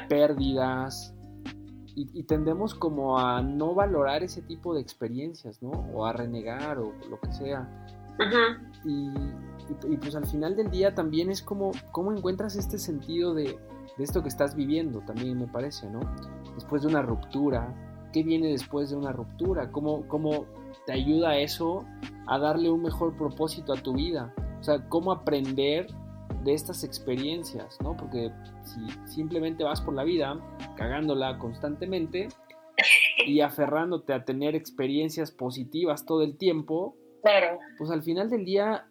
pérdidas, 0.08 1.14
y, 1.94 2.22
tendemos 2.22 2.74
como 2.74 3.18
a 3.18 3.42
no 3.42 3.74
valorar 3.74 4.22
ese 4.22 4.40
tipo 4.42 4.74
de 4.74 4.80
experiencias, 4.80 5.62
¿no? 5.62 5.70
O 5.94 6.06
a 6.06 6.12
renegar 6.12 6.78
o 6.78 6.92
lo 7.10 7.20
que 7.20 7.32
sea. 7.32 7.68
y, 8.84 9.96
pues 9.96 10.14
al 10.16 10.26
final 10.26 10.56
del 10.56 10.70
día 10.70 10.94
también 10.94 11.30
es 11.30 11.42
como, 11.42 11.72
¿cómo 11.90 12.12
encuentras 12.12 12.56
este 12.56 12.78
sentido 12.78 13.34
de, 13.34 13.58
esto 13.98 14.22
que 14.22 14.28
estás 14.28 14.54
viviendo? 14.54 15.00
También 15.00 15.38
me 15.38 15.46
parece, 15.46 15.88
¿no? 15.90 16.00
Después 16.54 16.82
de 16.82 16.88
una 16.88 17.02
ruptura, 17.02 17.74
¿qué 18.12 18.22
viene 18.22 18.48
después 18.48 18.90
de 18.90 18.96
una 18.96 19.12
ruptura? 19.12 19.70
¿Cómo, 19.70 20.06
cómo 20.08 20.46
te 20.86 20.92
ayuda 20.92 21.36
eso 21.36 21.84
a 22.26 22.38
darle 22.38 22.70
un 22.70 22.82
mejor 22.82 23.16
propósito 23.16 23.74
a 23.74 23.76
tu 23.76 23.94
vida? 23.94 24.34
O 24.60 24.62
sea, 24.62 24.88
¿cómo 24.88 25.12
aprender 25.12 25.88
de 26.44 26.54
estas 26.54 26.84
experiencias, 26.84 27.78
¿no? 27.82 27.96
Porque 27.96 28.30
si 28.62 28.80
simplemente 29.10 29.64
vas 29.64 29.80
por 29.80 29.94
la 29.94 30.04
vida 30.04 30.38
cagándola 30.76 31.38
constantemente 31.38 32.28
y 33.26 33.40
aferrándote 33.40 34.12
a 34.12 34.24
tener 34.24 34.54
experiencias 34.54 35.30
positivas 35.30 36.04
todo 36.06 36.22
el 36.22 36.36
tiempo, 36.36 36.96
claro. 37.22 37.58
pues 37.78 37.90
al 37.90 38.02
final 38.02 38.30
del 38.30 38.44
día, 38.44 38.86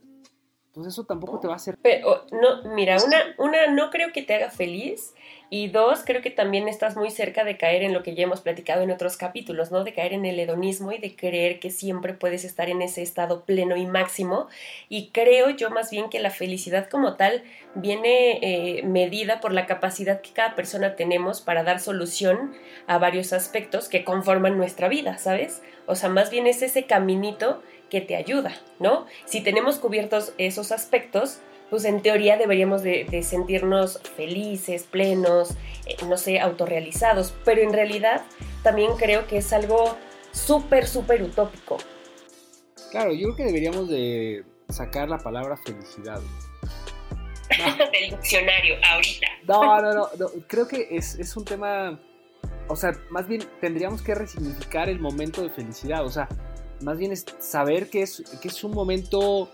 pues 0.74 0.88
eso 0.88 1.04
tampoco 1.04 1.40
te 1.40 1.48
va 1.48 1.54
a 1.54 1.58
hacer. 1.58 1.78
Pero, 1.82 2.26
no, 2.32 2.64
mira, 2.74 2.98
una, 3.04 3.18
una 3.38 3.68
no 3.68 3.90
creo 3.90 4.14
que 4.14 4.22
te 4.22 4.36
haga 4.36 4.50
feliz 4.50 5.14
y 5.50 5.68
dos, 5.68 6.04
creo 6.06 6.22
que 6.22 6.30
también 6.30 6.70
estás 6.70 6.96
muy 6.96 7.12
cerca 7.12 7.44
de 7.44 7.58
caer 7.58 7.84
en 7.84 7.94
lo 7.94 8.04
que 8.04 8.16
ya 8.16 8.24
hemos 8.24 8.40
platicado 8.40 8.84
en 8.84 8.92
otros 8.92 9.18
capítulos, 9.18 9.70
¿no? 9.70 9.84
De 9.84 9.94
caer 9.94 10.14
en 10.14 10.26
el 10.26 10.40
hedonismo 10.40 10.94
y 10.94 10.98
de 10.98 11.14
creer 11.14 11.60
que 11.60 11.72
siempre 11.72 12.14
puedes 12.14 12.46
estar 12.46 12.70
en 12.70 12.82
ese 12.82 13.02
estado 13.02 13.44
pleno 13.44 13.76
y 13.76 13.86
máximo. 13.86 14.48
Y 14.88 15.10
creo 15.10 15.50
yo 15.50 15.70
más 15.70 15.92
bien 15.92 16.10
que 16.10 16.22
la 16.22 16.30
felicidad 16.30 16.88
como 16.90 17.18
tal 17.18 17.44
viene 17.76 18.40
eh, 18.42 18.84
medida 18.84 19.42
por 19.42 19.52
la 19.52 19.66
capacidad 19.66 20.22
que 20.22 20.32
cada 20.32 20.56
persona 20.56 20.96
tenemos 20.96 21.42
para 21.42 21.64
dar 21.64 21.82
solución 21.82 22.54
a 22.88 22.98
varios 22.98 23.34
aspectos 23.34 23.90
que 23.90 24.06
conforman 24.06 24.56
nuestra 24.56 24.88
vida, 24.88 25.18
¿sabes? 25.18 25.62
O 25.86 25.96
sea, 25.96 26.08
más 26.08 26.30
bien 26.30 26.48
es 26.48 26.62
ese 26.62 26.86
caminito 26.86 27.62
que 27.92 28.02
te 28.02 28.16
ayuda, 28.16 28.58
¿no? 28.80 29.06
Si 29.26 29.42
tenemos 29.42 29.78
cubiertos 29.78 30.34
esos 30.38 30.72
aspectos, 30.72 31.42
pues 31.70 31.84
en 31.86 32.02
teoría 32.02 32.38
deberíamos 32.38 32.82
de, 32.82 33.22
sentirnos 33.22 34.00
felices, 34.16 34.84
plenos, 34.84 35.52
eh, 35.86 35.98
no 36.08 36.18
sé, 36.18 36.40
autorrealizados, 36.40 37.34
pero 37.46 37.62
en 37.62 37.74
realidad 37.74 38.24
también 38.64 38.94
creo 38.98 39.28
que 39.28 39.38
es 39.38 39.54
algo 39.54 39.98
súper, 40.32 40.88
súper 40.88 41.22
utópico. 41.22 41.78
Claro, 42.92 43.14
yo 43.14 43.28
creo 43.28 43.36
que 43.36 43.44
deberíamos 43.44 43.90
de 43.90 44.44
sacar 44.70 45.10
la 45.10 45.18
palabra 45.18 45.58
felicidad. 45.58 46.22
Del 47.92 48.12
diccionario, 48.12 48.76
ahorita. 48.90 49.28
No, 49.48 49.82
no, 49.82 49.94
no, 49.94 50.28
creo 50.48 50.66
que 50.66 50.88
es, 50.92 51.16
es 51.16 51.36
un 51.36 51.44
tema, 51.44 52.00
o 52.70 52.76
sea, 52.78 52.94
más 53.10 53.28
bien 53.28 53.44
tendríamos 53.60 54.02
que 54.02 54.16
resignificar 54.16 54.88
el 54.88 55.00
momento 55.00 55.42
de 55.42 55.50
felicidad, 55.50 56.06
o 56.06 56.10
sea, 56.10 56.30
más 56.82 56.98
bien 56.98 57.12
es 57.12 57.26
saber 57.40 57.90
que 57.90 58.04
es, 58.04 58.24
que 58.42 58.48
es 58.48 58.64
un 58.64 58.72
momento 58.72 59.50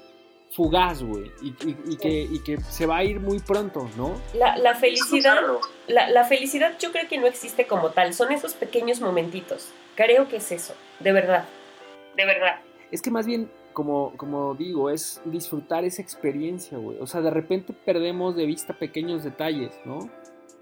fugaz, 0.51 1.03
güey, 1.03 1.31
y, 1.41 1.51
que, 1.51 2.41
que, 2.43 2.57
se 2.61 2.85
va 2.85 2.97
a 2.97 3.03
ir 3.03 3.19
muy 3.19 3.39
pronto, 3.39 3.89
¿no? 3.97 4.15
La, 4.33 4.75
felicidad, 4.75 5.41
la, 5.87 6.09
la, 6.09 6.23
felicidad 6.23 6.77
yo 6.79 6.91
creo 6.91 7.07
que 7.07 7.17
no 7.17 7.27
existe 7.27 7.67
como 7.67 7.91
tal, 7.91 8.13
son 8.13 8.31
esos 8.31 8.53
pequeños 8.53 9.01
momentitos. 9.01 9.69
Creo 9.95 10.27
que 10.27 10.37
es 10.37 10.51
eso, 10.51 10.73
de 10.99 11.11
verdad, 11.11 11.45
de 12.15 12.25
verdad. 12.25 12.59
Es 12.91 13.01
que 13.01 13.11
más 13.11 13.25
bien, 13.25 13.51
como, 13.73 14.13
como 14.17 14.55
digo, 14.55 14.89
es 14.89 15.21
disfrutar 15.25 15.83
esa 15.85 16.01
experiencia, 16.01 16.77
güey. 16.77 16.97
O 16.99 17.07
sea, 17.07 17.21
de 17.21 17.29
repente 17.29 17.73
perdemos 17.73 18.35
de 18.35 18.45
vista 18.45 18.73
pequeños 18.73 19.23
detalles, 19.23 19.71
¿no? 19.85 20.09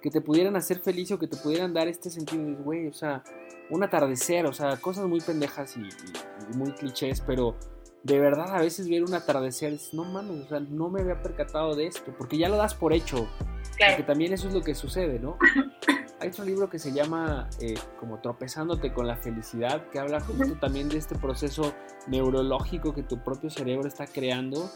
Que 0.05 0.11
te 0.11 0.21
pudieran 0.21 0.55
hacer 0.55 0.77
feliz 0.81 1.11
o 1.13 1.17
que 1.17 1.27
te 1.27 1.35
pudieran 1.35 1.73
dar 1.73 1.87
este 1.87 2.11
sentido 2.11 2.45
de, 2.45 2.53
güey, 2.53 2.85
o 2.85 2.93
sea, 2.93 3.23
un 3.71 3.83
atardecer, 3.83 4.45
o 4.45 4.53
sea, 4.53 4.77
cosas 4.77 5.07
muy 5.07 5.19
pendejas 5.19 5.75
y 5.77 6.55
muy 6.55 6.73
clichés, 6.73 7.21
pero 7.21 7.55
de 8.03 8.19
verdad 8.19 8.55
a 8.55 8.61
veces 8.61 8.87
ver 8.87 9.03
un 9.03 9.15
atardecer, 9.15 9.73
es, 9.73 9.95
no 9.95 10.03
mames, 10.03 10.45
o 10.45 10.47
sea, 10.47 10.59
no 10.59 10.91
me 10.91 11.01
había 11.01 11.23
percatado 11.23 11.73
de 11.73 11.87
esto, 11.87 12.13
porque 12.19 12.37
ya 12.37 12.49
lo 12.49 12.55
das 12.55 12.75
por 12.75 12.93
hecho. 12.93 13.27
Claro. 13.77 13.95
Porque 13.95 14.03
también 14.03 14.31
eso 14.31 14.47
es 14.47 14.53
lo 14.53 14.61
que 14.61 14.75
sucede, 14.75 15.17
¿no? 15.17 15.39
Hay 16.19 16.29
otro 16.29 16.45
libro 16.45 16.69
que 16.69 16.79
se 16.79 16.93
llama 16.93 17.49
eh, 17.59 17.75
como 17.99 18.19
Tropezándote 18.19 18.93
con 18.93 19.05
la 19.05 19.17
felicidad, 19.17 19.89
que 19.89 19.99
habla 19.99 20.21
justo 20.21 20.55
también 20.55 20.87
de 20.87 20.97
este 20.97 21.15
proceso 21.15 21.73
neurológico 22.07 22.93
que 22.93 23.03
tu 23.03 23.21
propio 23.21 23.49
cerebro 23.49 23.87
está 23.87 24.07
creando. 24.07 24.69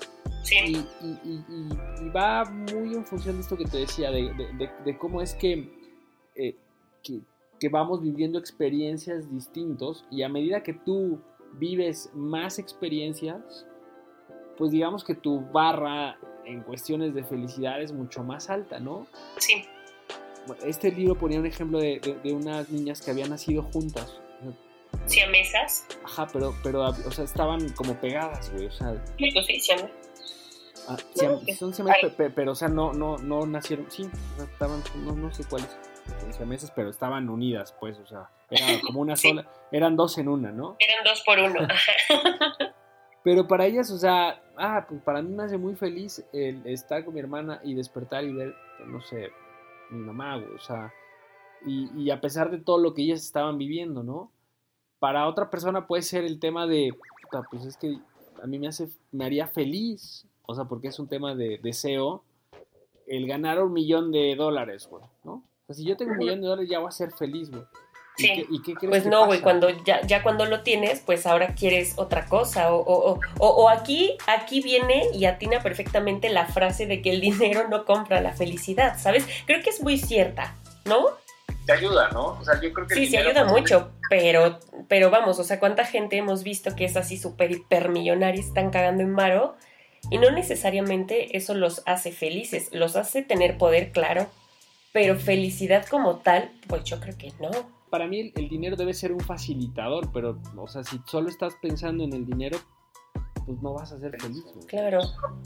Sí. 0.43 0.85
Y, 1.01 2.09
va 2.09 2.43
muy 2.45 2.93
en 2.95 3.05
función 3.05 3.35
de 3.35 3.41
esto 3.41 3.55
que 3.55 3.65
te 3.65 3.77
decía, 3.77 4.11
de, 4.11 4.97
cómo 4.97 5.21
es 5.21 5.33
que, 5.35 5.71
eh, 6.35 6.55
que, 7.03 7.21
que 7.59 7.69
vamos 7.69 8.01
viviendo 8.01 8.37
experiencias 8.39 9.31
distintos 9.31 10.05
y 10.09 10.23
a 10.23 10.29
medida 10.29 10.63
que 10.63 10.73
tú 10.73 11.21
vives 11.53 12.09
más 12.13 12.59
experiencias, 12.59 13.65
pues 14.57 14.71
digamos 14.71 15.03
que 15.03 15.15
tu 15.15 15.39
barra 15.51 16.17
en 16.45 16.63
cuestiones 16.63 17.13
de 17.13 17.23
felicidad 17.23 17.81
es 17.81 17.93
mucho 17.93 18.23
más 18.23 18.49
alta, 18.49 18.79
¿no? 18.79 19.07
Sí. 19.37 19.65
Este 20.65 20.91
libro 20.91 21.15
ponía 21.15 21.39
un 21.39 21.45
ejemplo 21.45 21.79
de, 21.79 21.99
unas 22.25 22.69
niñas 22.69 23.01
que 23.01 23.11
habían 23.11 23.29
nacido 23.29 23.63
juntas. 23.63 24.19
mesas? 25.31 25.85
Ajá, 26.03 26.27
pero, 26.31 26.55
pero, 26.63 26.81
o 26.83 27.11
sea, 27.11 27.25
estaban 27.25 27.69
como 27.73 27.99
pegadas, 27.99 28.51
güey, 28.51 28.67
o 28.67 28.71
sea... 28.71 28.93
Sí, 29.17 29.31
pues 29.31 29.45
sí, 29.45 29.61
ah, 30.87 30.97
son 31.57 31.73
siamesas, 31.73 32.13
pero, 32.35 32.51
o 32.51 32.55
sea, 32.55 32.67
no, 32.67 32.93
no, 32.93 33.17
no 33.17 33.45
nacieron, 33.45 33.89
sí, 33.91 34.09
estaban, 34.39 34.81
no, 35.03 35.13
no 35.13 35.33
sé 35.33 35.43
cuáles 35.45 35.69
meses, 36.45 36.71
pero 36.75 36.89
estaban 36.89 37.29
unidas, 37.29 37.75
pues, 37.79 37.97
o 37.99 38.05
sea, 38.05 38.29
era 38.49 38.65
como 38.85 39.01
una 39.01 39.15
sola, 39.15 39.45
eran 39.71 39.95
dos 39.95 40.17
en 40.17 40.27
una, 40.27 40.51
¿no? 40.51 40.75
Eran 40.79 41.03
dos 41.03 41.21
por 41.25 41.39
uno. 41.39 41.59
pero 43.23 43.47
para 43.47 43.65
ellas, 43.65 43.89
o 43.91 43.97
sea, 43.97 44.41
ah, 44.57 44.85
pues 44.87 45.01
para 45.01 45.21
mí 45.21 45.33
me 45.33 45.43
hace 45.43 45.57
muy 45.57 45.75
feliz 45.75 46.23
el 46.33 46.65
estar 46.65 47.03
con 47.03 47.13
mi 47.13 47.19
hermana 47.19 47.59
y 47.63 47.73
despertar 47.73 48.23
y 48.23 48.33
ver, 48.33 48.55
no 48.85 49.01
sé, 49.01 49.29
mi 49.89 49.99
mamá, 49.99 50.37
o 50.37 50.59
sea, 50.59 50.93
y, 51.65 51.89
y 52.01 52.11
a 52.11 52.21
pesar 52.21 52.51
de 52.51 52.59
todo 52.59 52.77
lo 52.77 52.93
que 52.93 53.03
ellas 53.03 53.21
estaban 53.21 53.57
viviendo, 53.57 54.03
¿no? 54.03 54.31
Para 54.99 55.27
otra 55.27 55.49
persona 55.49 55.87
puede 55.87 56.01
ser 56.01 56.23
el 56.23 56.39
tema 56.39 56.67
de, 56.67 56.93
pues 57.49 57.65
es 57.65 57.77
que 57.77 57.99
a 58.41 58.47
mí 58.47 58.59
me 58.59 58.67
hace, 58.67 58.89
me 59.11 59.25
haría 59.25 59.47
feliz, 59.47 60.25
o 60.45 60.55
sea, 60.55 60.65
porque 60.65 60.87
es 60.87 60.99
un 60.99 61.07
tema 61.07 61.35
de 61.35 61.59
deseo, 61.61 62.23
el 63.07 63.27
ganar 63.27 63.63
un 63.63 63.73
millón 63.73 64.11
de 64.11 64.35
dólares, 64.35 64.87
güey, 64.89 65.03
¿no? 65.23 65.43
si 65.69 65.85
yo 65.85 65.95
tengo 65.95 66.13
un 66.13 66.17
millón 66.17 66.41
de 66.41 66.47
dólares 66.47 66.69
ya 66.69 66.79
voy 66.79 66.87
a 66.87 66.91
ser 66.91 67.11
feliz, 67.11 67.51
güey. 67.51 67.63
Sí. 68.19 68.45
¿Y 68.49 68.61
qué, 68.61 68.87
pues 68.87 69.05
no, 69.05 69.25
güey, 69.25 69.41
cuando 69.41 69.69
ya, 69.83 70.01
ya 70.01 70.21
cuando 70.23 70.45
lo 70.45 70.61
tienes, 70.61 70.99
pues 70.99 71.25
ahora 71.25 71.55
quieres 71.55 71.93
otra 71.97 72.25
cosa. 72.25 72.73
O, 72.73 72.79
o, 72.79 73.19
o, 73.39 73.69
aquí, 73.69 74.17
aquí 74.27 74.61
viene 74.61 75.07
y 75.13 75.25
atina 75.25 75.61
perfectamente 75.61 76.29
la 76.29 76.45
frase 76.45 76.85
de 76.85 77.01
que 77.01 77.11
el 77.11 77.21
dinero 77.21 77.67
no 77.69 77.85
compra 77.85 78.21
la 78.21 78.33
felicidad, 78.33 78.99
¿sabes? 78.99 79.25
Creo 79.45 79.61
que 79.63 79.69
es 79.69 79.81
muy 79.81 79.97
cierta, 79.97 80.55
¿no? 80.85 81.07
Te 81.65 81.73
ayuda, 81.73 82.09
¿no? 82.09 82.37
O 82.39 82.43
sea, 82.43 82.59
yo 82.59 82.73
creo 82.73 82.87
que... 82.87 82.95
Sí, 82.95 83.07
se 83.07 83.17
ayuda 83.19 83.45
mucho, 83.45 83.91
pero, 84.09 84.59
pero 84.87 85.09
vamos, 85.09 85.39
o 85.39 85.43
sea, 85.43 85.59
¿cuánta 85.59 85.85
gente 85.85 86.17
hemos 86.17 86.43
visto 86.43 86.75
que 86.75 86.85
es 86.85 86.97
así 86.97 87.17
súper 87.17 87.51
hipermillonaria 87.51 88.41
y 88.41 88.43
están 88.43 88.71
cagando 88.71 89.03
en 89.03 89.11
maro? 89.11 89.55
Y 90.09 90.17
no 90.17 90.31
necesariamente 90.31 91.37
eso 91.37 91.53
los 91.53 91.83
hace 91.85 92.11
felices, 92.11 92.69
los 92.71 92.95
hace 92.95 93.21
tener 93.21 93.57
poder, 93.57 93.91
claro, 93.91 94.27
pero 94.91 95.15
felicidad 95.19 95.85
como 95.85 96.17
tal, 96.17 96.51
pues 96.67 96.83
yo 96.83 96.99
creo 96.99 97.17
que 97.17 97.31
no. 97.39 97.51
Para 97.89 98.07
mí 98.07 98.31
el, 98.35 98.49
dinero 98.49 98.75
debe 98.75 98.93
ser 98.93 99.11
un 99.11 99.19
facilitador, 99.19 100.11
pero, 100.11 100.39
o 100.55 100.67
sea, 100.67 100.83
si 100.83 100.99
solo 101.05 101.29
estás 101.29 101.55
pensando 101.61 102.03
en 102.03 102.13
el 102.13 102.25
dinero, 102.25 102.57
pues 103.45 103.61
no 103.61 103.73
vas 103.73 103.91
a 103.91 103.99
ser 103.99 104.19
feliz. 104.21 104.43
Claro. 104.67 104.99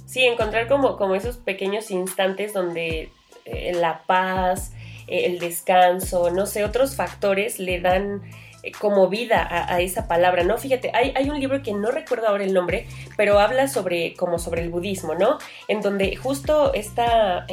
Sí, 0.05 0.23
encontrar 0.23 0.67
como, 0.67 0.97
como 0.97 1.15
esos 1.15 1.37
pequeños 1.37 1.89
instantes 1.89 2.53
donde 2.53 3.11
eh, 3.45 3.73
la 3.73 4.03
paz, 4.03 4.73
eh, 5.07 5.25
el 5.25 5.39
descanso, 5.39 6.31
no 6.31 6.45
sé, 6.45 6.65
otros 6.65 6.95
factores 6.95 7.59
le 7.59 7.79
dan 7.79 8.21
eh, 8.61 8.71
como 8.79 9.07
vida 9.07 9.47
a, 9.49 9.79
esa 9.79 10.07
palabra, 10.07 10.43
¿no? 10.43 10.57
Fíjate, 10.57 10.91
hay, 10.93 11.13
hay, 11.15 11.29
un 11.29 11.39
libro 11.39 11.61
que 11.63 11.73
no 11.73 11.91
recuerdo 11.91 12.27
ahora 12.27 12.43
el 12.43 12.53
nombre, 12.53 12.87
pero 13.15 13.39
habla 13.39 13.67
sobre, 13.69 14.15
como 14.15 14.37
sobre 14.37 14.61
el 14.61 14.69
budismo, 14.69 15.15
¿no? 15.15 15.37
En 15.67 15.81
donde 15.81 16.15
justo 16.17 16.73
esta 16.73 17.45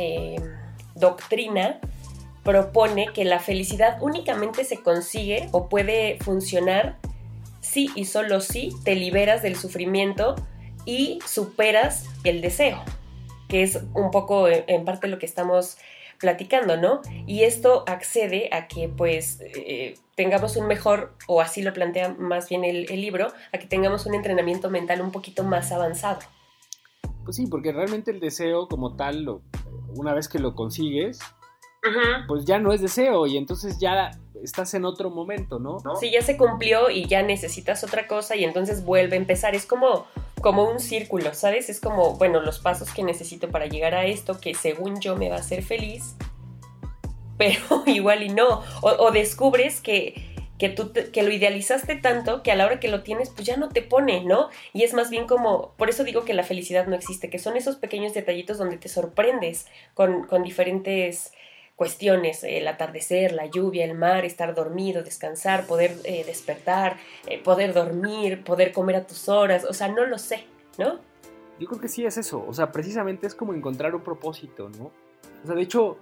doctrina 0.95 1.81
propone 2.43 3.09
que 3.13 3.25
la 3.25 3.39
felicidad 3.39 3.99
únicamente 4.01 4.65
se 4.65 4.79
consigue 4.79 5.49
o 5.53 5.69
puede 5.69 6.19
funcionar 6.21 6.99
si 7.61 7.91
y 7.95 8.07
solo 8.07 8.41
si 8.41 8.71
te 8.85 8.95
liberas 8.95 9.43
del 9.43 9.57
sufrimiento 9.57 10.37
y 10.87 11.19
superas 11.27 12.07
el 12.25 12.41
deseo, 12.41 12.83
que 13.49 13.63
es 13.63 13.81
un 13.95 14.11
poco 14.11 14.49
en 14.49 14.85
parte 14.85 15.09
lo 15.09 15.19
que 15.19 15.27
estamos 15.27 15.77
platicando, 16.21 16.77
¿no? 16.77 17.01
Y 17.27 17.43
esto 17.43 17.85
accede 17.87 18.51
a 18.53 18.69
que 18.69 18.89
pues 18.89 19.41
eh, 19.41 19.95
tengamos 20.15 20.57
un 20.57 20.67
mejor, 20.67 21.15
o 21.27 21.41
así 21.41 21.63
lo 21.63 21.73
plantea 21.73 22.15
más 22.19 22.49
bien 22.49 22.63
el, 22.63 22.85
libro, 22.87 23.29
a 23.53 23.59
que 23.59 23.67
tengamos 23.67 24.07
un 24.07 24.15
entrenamiento 24.15 24.71
mental 24.71 25.01
un 25.01 25.13
poquito 25.13 25.45
más 25.45 25.73
avanzado. 25.73 26.21
Pues 27.25 27.37
sí, 27.37 27.47
porque 27.47 27.73
realmente 27.73 28.11
el 28.11 28.21
deseo 28.21 28.69
como 28.69 28.97
tal, 28.97 29.41
una 29.95 30.13
vez 30.13 30.29
que 30.29 30.39
lo 30.39 30.55
consigues, 30.55 31.21
pues 32.27 32.45
ya 32.45 32.59
no 32.59 32.73
es 32.73 32.81
deseo 32.81 33.27
y 33.27 33.37
entonces 33.37 33.79
ya 33.79 34.11
estás 34.43 34.75
en 34.75 34.85
otro 34.85 35.11
momento, 35.11 35.59
¿no? 35.59 35.79
Sí, 35.99 36.11
ya 36.11 36.23
se 36.23 36.37
cumplió 36.37 36.91
y 36.91 37.07
ya 37.07 37.23
necesitas 37.23 37.85
otra 37.85 38.07
cosa 38.07 38.37
y 38.37 38.45
entonces 38.45 38.85
vuelve 38.85 39.17
a 39.17 39.19
empezar. 39.19 39.55
Es 39.55 39.67
como, 39.67 40.07
como 40.41 40.65
un 40.65 40.81
círculo, 40.81 41.35
¿sabes? 41.35 41.69
Es 41.69 41.81
como, 41.81 42.17
bueno, 42.17 42.41
los 42.41 42.59
pasos 42.59 42.93
que 42.93 43.03
necesito 43.03 43.51
para 43.51 43.67
llegar 43.67 43.95
a 43.95 44.07
esto 44.07 44.41
que 44.41 44.55
según 44.55 45.01
yo 45.01 45.17
me 45.17 45.29
va 45.29 45.37
a 45.37 45.41
hacer 45.41 45.63
feliz, 45.63 46.17
pero 47.39 47.83
igual 47.87 48.23
y 48.23 48.29
no. 48.29 48.63
O, 48.83 49.11
descubres 49.11 49.81
que, 49.81 50.49
que 50.59 50.69
tú 50.69 50.93
que 50.93 51.23
lo 51.23 51.33
idealizaste 51.33 51.97
tanto 51.97 52.43
que 52.43 52.53
a 52.53 52.57
la 52.57 52.67
hora 52.67 52.81
que 52.81 52.89
lo 52.89 53.03
tienes 53.03 53.31
pues 53.31 53.47
ya 53.47 53.57
no 53.57 53.69
te 53.69 53.83
pone, 53.83 54.25
¿no? 54.25 54.49
Y 54.73 54.85
es 54.85 54.95
más 54.95 55.11
bien 55.11 55.27
como, 55.27 55.73
por 55.77 55.89
eso 55.89 56.05
digo 56.05 56.25
que 56.25 56.35
la 56.35 56.45
felicidad 56.45 56.87
no 56.87 56.97
existe, 56.97 57.31
que 57.31 57.39
son 57.39 57.57
esos 57.57 57.77
pequeños 57.77 58.15
detallitos 58.15 58.59
donde 58.59 58.77
te 58.77 58.89
sorprendes 58.89 59.67
con, 59.95 60.25
con 60.25 60.43
diferentes 60.43 61.33
cuestiones, 61.81 62.45
el 62.45 62.69
atardecer, 62.69 63.33
la 63.33 63.47
lluvia, 63.47 63.87
el 63.87 63.97
mar, 63.97 64.27
estar 64.27 64.55
dormido, 64.55 65.03
descansar, 65.03 65.67
poder 65.67 65.97
eh, 66.05 66.25
despertar, 66.27 66.99
eh, 67.27 67.43
poder 67.43 67.73
dormir, 67.73 68.45
poder 68.45 68.71
comer 68.75 68.97
a 68.97 69.07
tus 69.07 69.31
horas, 69.31 69.65
o 69.65 69.73
sea, 69.73 69.89
no 69.89 70.05
lo 70.05 70.19
sé, 70.19 70.45
¿no? 70.77 70.99
Yo 71.59 71.67
creo 71.67 71.81
que 71.81 71.89
sí 71.89 72.05
es 72.05 72.19
eso, 72.19 72.45
o 72.47 72.53
sea, 72.53 72.71
precisamente 72.71 73.27
es 73.27 73.35
como 73.35 73.55
encontrar 73.55 73.95
un 73.95 74.03
propósito, 74.03 74.69
¿no? 74.69 74.93
O 75.43 75.47
sea, 75.47 75.55
de 75.55 75.63
hecho, 75.63 75.97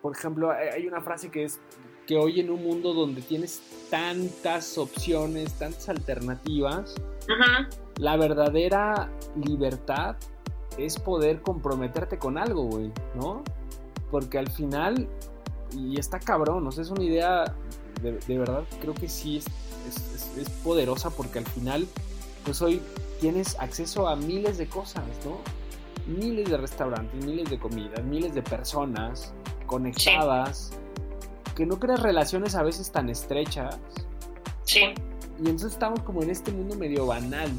por 0.00 0.16
ejemplo, 0.16 0.50
hay 0.50 0.86
una 0.86 1.02
frase 1.02 1.30
que 1.30 1.44
es 1.44 1.60
que 2.06 2.16
hoy 2.16 2.40
en 2.40 2.48
un 2.48 2.64
mundo 2.64 2.94
donde 2.94 3.20
tienes 3.20 3.60
tantas 3.90 4.78
opciones, 4.78 5.52
tantas 5.58 5.90
alternativas, 5.90 6.94
la 7.98 8.16
verdadera 8.16 9.10
libertad 9.44 10.16
es 10.78 10.98
poder 10.98 11.42
comprometerte 11.42 12.18
con 12.18 12.38
algo, 12.38 12.62
güey, 12.62 12.90
¿no? 13.14 13.44
Porque 14.10 14.38
al 14.38 14.50
final, 14.50 15.08
y 15.72 15.98
está 15.98 16.18
cabrón, 16.18 16.66
o 16.66 16.72
sea, 16.72 16.82
es 16.82 16.90
una 16.90 17.04
idea 17.04 17.54
de, 18.02 18.38
verdad, 18.38 18.64
creo 18.80 18.94
que 18.94 19.08
sí 19.08 19.38
es, 19.38 19.46
es, 20.36 20.50
poderosa 20.62 21.10
porque 21.10 21.38
al 21.38 21.46
final, 21.46 21.86
pues 22.44 22.62
hoy 22.62 22.80
tienes 23.20 23.58
acceso 23.58 24.08
a 24.08 24.16
miles 24.16 24.58
de 24.58 24.68
cosas, 24.68 25.04
¿no? 25.24 25.38
Miles 26.06 26.48
de 26.48 26.56
restaurantes, 26.56 27.24
miles 27.24 27.50
de 27.50 27.58
comidas, 27.58 28.02
miles 28.04 28.34
de 28.34 28.42
personas 28.42 29.32
conectadas, 29.66 30.70
que 31.54 31.66
no 31.66 31.78
creas 31.78 32.00
relaciones 32.00 32.54
a 32.54 32.62
veces 32.62 32.90
tan 32.90 33.10
estrechas. 33.10 33.78
Sí. 34.62 34.80
Y 35.38 35.40
entonces 35.40 35.72
estamos 35.72 36.00
como 36.02 36.22
en 36.22 36.30
este 36.30 36.52
mundo 36.52 36.76
medio 36.76 37.06
banal, 37.06 37.50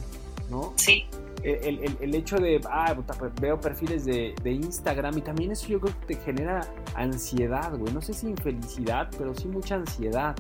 ¿no? 0.50 0.74
Sí 0.78 1.06
el, 1.44 2.16
hecho 2.16 2.38
de, 2.38 2.62
ah, 2.70 2.96
pues, 3.18 3.32
veo 3.40 3.60
perfiles 3.60 4.06
de, 4.06 4.36
Instagram 4.44 5.18
y 5.18 5.22
también 5.22 5.52
eso 5.52 5.68
yo 5.68 5.80
creo 5.80 5.94
que 6.00 6.16
te 6.16 6.22
genera 6.22 6.68
ansiedad, 6.96 7.76
güey. 7.78 7.94
No 7.94 8.02
sé 8.02 8.14
si 8.14 8.28
infelicidad, 8.28 9.10
pero 9.18 9.34
sí 9.36 9.48
mucha 9.48 9.76
ansiedad. 9.76 10.36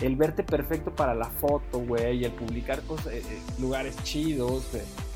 El 0.00 0.16
verte 0.16 0.42
perfecto 0.42 0.94
para 0.94 1.14
la 1.14 1.26
foto, 1.26 1.78
güey, 1.80 2.18
y 2.18 2.24
el 2.24 2.32
publicar 2.32 2.80
cosas, 2.82 3.12
eh, 3.12 3.18
eh, 3.18 3.40
lugares 3.60 3.96
chidos, 4.02 4.64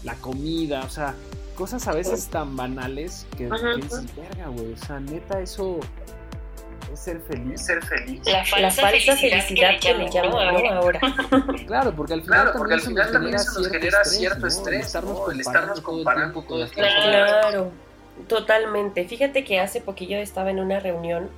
la 0.03 0.15
comida, 0.17 0.85
o 0.85 0.91
sea, 0.91 1.15
cosas 1.57 1.89
a 1.89 1.95
veces 1.95 2.27
tan 2.27 2.55
banales 2.55 3.27
que, 3.37 3.49
que 3.49 3.77
dices, 3.77 4.05
verga, 4.15 4.49
güey, 4.49 4.73
o 4.73 4.77
sea, 4.77 5.01
neta, 5.01 5.41
eso 5.41 5.81
es 6.95 7.01
ser 7.01 7.21
feliz. 7.21 7.61
Ser 7.61 7.85
feliz. 7.85 8.23
La 8.27 8.45
falsa, 8.45 8.89
felicidad, 8.89 9.79
que 9.81 9.95
le 9.95 10.09
llamo 10.11 10.39
ahora. 10.39 11.01
Claro, 11.67 11.95
porque 11.95 12.15
al 12.15 12.23
final 12.23 12.53
también, 13.13 13.35
eso 13.35 13.61
nos 13.61 13.69
genera 13.69 14.05
cierto 14.05 14.47
estrés, 14.47 14.95
el 15.31 15.41
estarnos 15.41 15.81
comparando 15.81 16.43
todo 16.43 16.65
el 16.65 16.71
tiempo. 16.71 16.93
Claro, 17.03 17.73
totalmente. 18.29 19.05
Fíjate 19.05 19.45
que 19.45 19.61
hace 19.61 19.81
poquillo 19.81 20.19
estaba 20.19 20.51
en 20.51 20.61
una 20.61 20.81
reunión, 20.81 21.31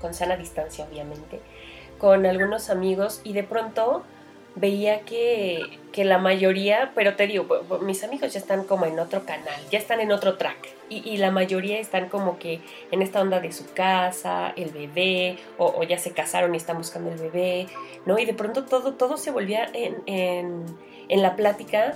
con 0.00 0.14
sana 0.14 0.36
distancia 0.36 0.86
obviamente, 0.90 1.40
con 1.98 2.26
algunos 2.26 2.70
amigos 2.70 3.20
y 3.24 3.32
de 3.32 3.44
pronto 3.44 4.04
veía 4.56 5.00
que, 5.00 5.78
que, 5.92 6.04
la 6.04 6.18
mayoría, 6.18 6.92
pero 6.94 7.16
te 7.16 7.26
digo, 7.26 7.46
mis 7.82 8.04
amigos 8.04 8.32
ya 8.32 8.38
están 8.38 8.64
como 8.64 8.86
en 8.86 8.98
otro 8.98 9.24
canal, 9.24 9.60
ya 9.70 9.78
están 9.78 10.00
en 10.00 10.12
otro 10.12 10.36
track. 10.36 10.56
Y, 10.88 11.08
y 11.08 11.16
la 11.16 11.30
mayoría 11.30 11.78
están 11.78 12.08
como 12.08 12.38
que 12.38 12.60
en 12.90 13.02
esta 13.02 13.20
onda 13.20 13.40
de 13.40 13.52
su 13.52 13.72
casa, 13.72 14.52
el 14.56 14.70
bebé, 14.70 15.38
o, 15.58 15.82
ya 15.82 15.98
se 15.98 16.12
casaron 16.12 16.54
y 16.54 16.58
están 16.58 16.78
buscando 16.78 17.10
el 17.10 17.18
bebé, 17.18 17.66
¿no? 18.06 18.18
Y 18.18 18.26
de 18.26 18.34
pronto 18.34 18.64
todo, 18.64 18.94
todo 18.94 19.16
se 19.16 19.30
volvía 19.30 19.66
en, 19.72 20.02
en, 20.06 20.64
en 21.08 21.22
la 21.22 21.36
plática 21.36 21.94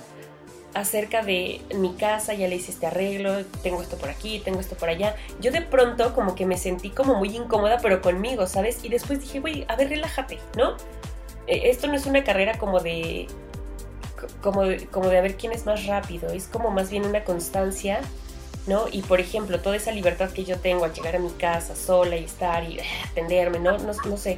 acerca 0.73 1.23
de 1.23 1.61
mi 1.75 1.93
casa, 1.93 2.33
ya 2.33 2.47
le 2.47 2.55
hice 2.55 2.71
este 2.71 2.85
arreglo, 2.85 3.43
tengo 3.63 3.81
esto 3.81 3.97
por 3.97 4.09
aquí, 4.09 4.39
tengo 4.39 4.59
esto 4.59 4.75
por 4.75 4.89
allá. 4.89 5.15
Yo 5.39 5.51
de 5.51 5.61
pronto 5.61 6.13
como 6.13 6.35
que 6.35 6.45
me 6.45 6.57
sentí 6.57 6.89
como 6.89 7.15
muy 7.15 7.35
incómoda, 7.35 7.79
pero 7.81 8.01
conmigo, 8.01 8.45
¿sabes? 8.47 8.83
Y 8.83 8.89
después 8.89 9.21
dije, 9.21 9.39
güey, 9.39 9.65
a 9.67 9.75
ver, 9.75 9.89
relájate, 9.89 10.39
¿no? 10.57 10.75
E, 11.49 11.69
esto 11.69 11.87
no 11.87 11.95
es 11.95 12.05
una 12.05 12.23
carrera 12.23 12.57
como 12.57 12.79
de, 12.79 13.27
como 14.41 14.61
como 14.91 15.09
de 15.09 15.17
a 15.17 15.21
ver 15.21 15.35
quién 15.35 15.51
es 15.51 15.65
más 15.65 15.85
rápido, 15.87 16.29
es 16.29 16.47
como 16.47 16.69
más 16.69 16.89
bien 16.91 17.05
una 17.05 17.23
constancia, 17.23 18.01
¿no? 18.67 18.85
Y 18.91 19.01
por 19.01 19.19
ejemplo, 19.19 19.59
toda 19.59 19.75
esa 19.75 19.91
libertad 19.91 20.29
que 20.29 20.45
yo 20.45 20.59
tengo 20.59 20.85
al 20.85 20.93
llegar 20.93 21.15
a 21.15 21.19
mi 21.19 21.31
casa 21.31 21.75
sola 21.75 22.15
y 22.15 22.23
estar 22.25 22.63
y 22.69 22.79
eh, 22.79 22.83
atenderme, 23.09 23.59
¿no? 23.59 23.77
No, 23.79 23.93
no 23.93 24.17
sé, 24.17 24.37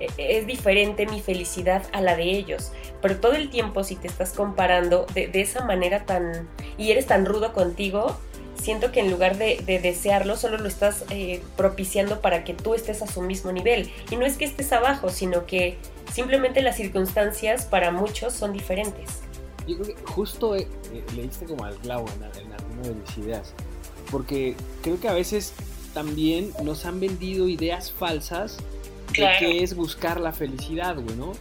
e, 0.00 0.08
es 0.16 0.46
diferente 0.46 1.06
mi 1.06 1.20
felicidad 1.20 1.82
a 1.92 2.00
la 2.00 2.16
de 2.16 2.24
ellos. 2.24 2.70
Pero 3.02 3.18
todo 3.18 3.32
el 3.32 3.50
tiempo 3.50 3.84
si 3.84 3.96
te 3.96 4.06
estás 4.06 4.32
comparando 4.32 5.06
de, 5.12 5.26
de 5.26 5.40
esa 5.40 5.64
manera 5.64 6.06
tan... 6.06 6.48
y 6.78 6.90
eres 6.90 7.06
tan 7.06 7.26
rudo 7.26 7.52
contigo, 7.52 8.16
siento 8.64 8.92
que 8.92 9.00
en 9.00 9.10
lugar 9.10 9.36
de, 9.36 9.62
desearlo, 9.82 10.36
solo 10.36 10.56
lo 10.56 10.66
estás 10.66 11.04
eh, 11.10 11.42
propiciando 11.56 12.20
para 12.20 12.44
que 12.44 12.54
tú 12.54 12.74
estés 12.74 13.02
a 13.02 13.06
su 13.06 13.20
mismo 13.20 13.52
nivel. 13.52 13.90
Y 14.10 14.16
no 14.16 14.24
es 14.24 14.38
que 14.38 14.46
estés 14.46 14.72
abajo, 14.72 15.10
sino 15.10 15.44
que 15.44 15.76
simplemente 16.12 16.62
las 16.62 16.76
circunstancias 16.76 17.66
para 17.66 17.90
muchos 17.90 18.32
son 18.32 18.52
diferentes. 18.52 19.20
Yo 19.66 19.78
creo 19.78 19.94
que 19.94 20.02
justo 20.06 20.56
eh, 20.56 20.66
eh, 20.92 21.04
leíste 21.14 21.44
como 21.44 21.64
al 21.64 21.76
clavo 21.76 22.06
en, 22.16 22.24
alguna 22.24 22.82
de 22.82 22.94
mis 22.94 23.18
ideas, 23.18 23.52
porque 24.10 24.56
creo 24.82 24.98
que 24.98 25.08
a 25.08 25.14
veces 25.14 25.52
también 25.92 26.50
nos 26.62 26.86
han 26.86 27.00
vendido 27.00 27.48
ideas 27.48 27.92
falsas 27.92 28.56
de 29.16 29.28
qué 29.38 29.62
es 29.62 29.76
buscar 29.76 30.20
la 30.20 30.32
felicidad, 30.32 30.96
güey, 30.96 31.16
¿no? 31.16 31.32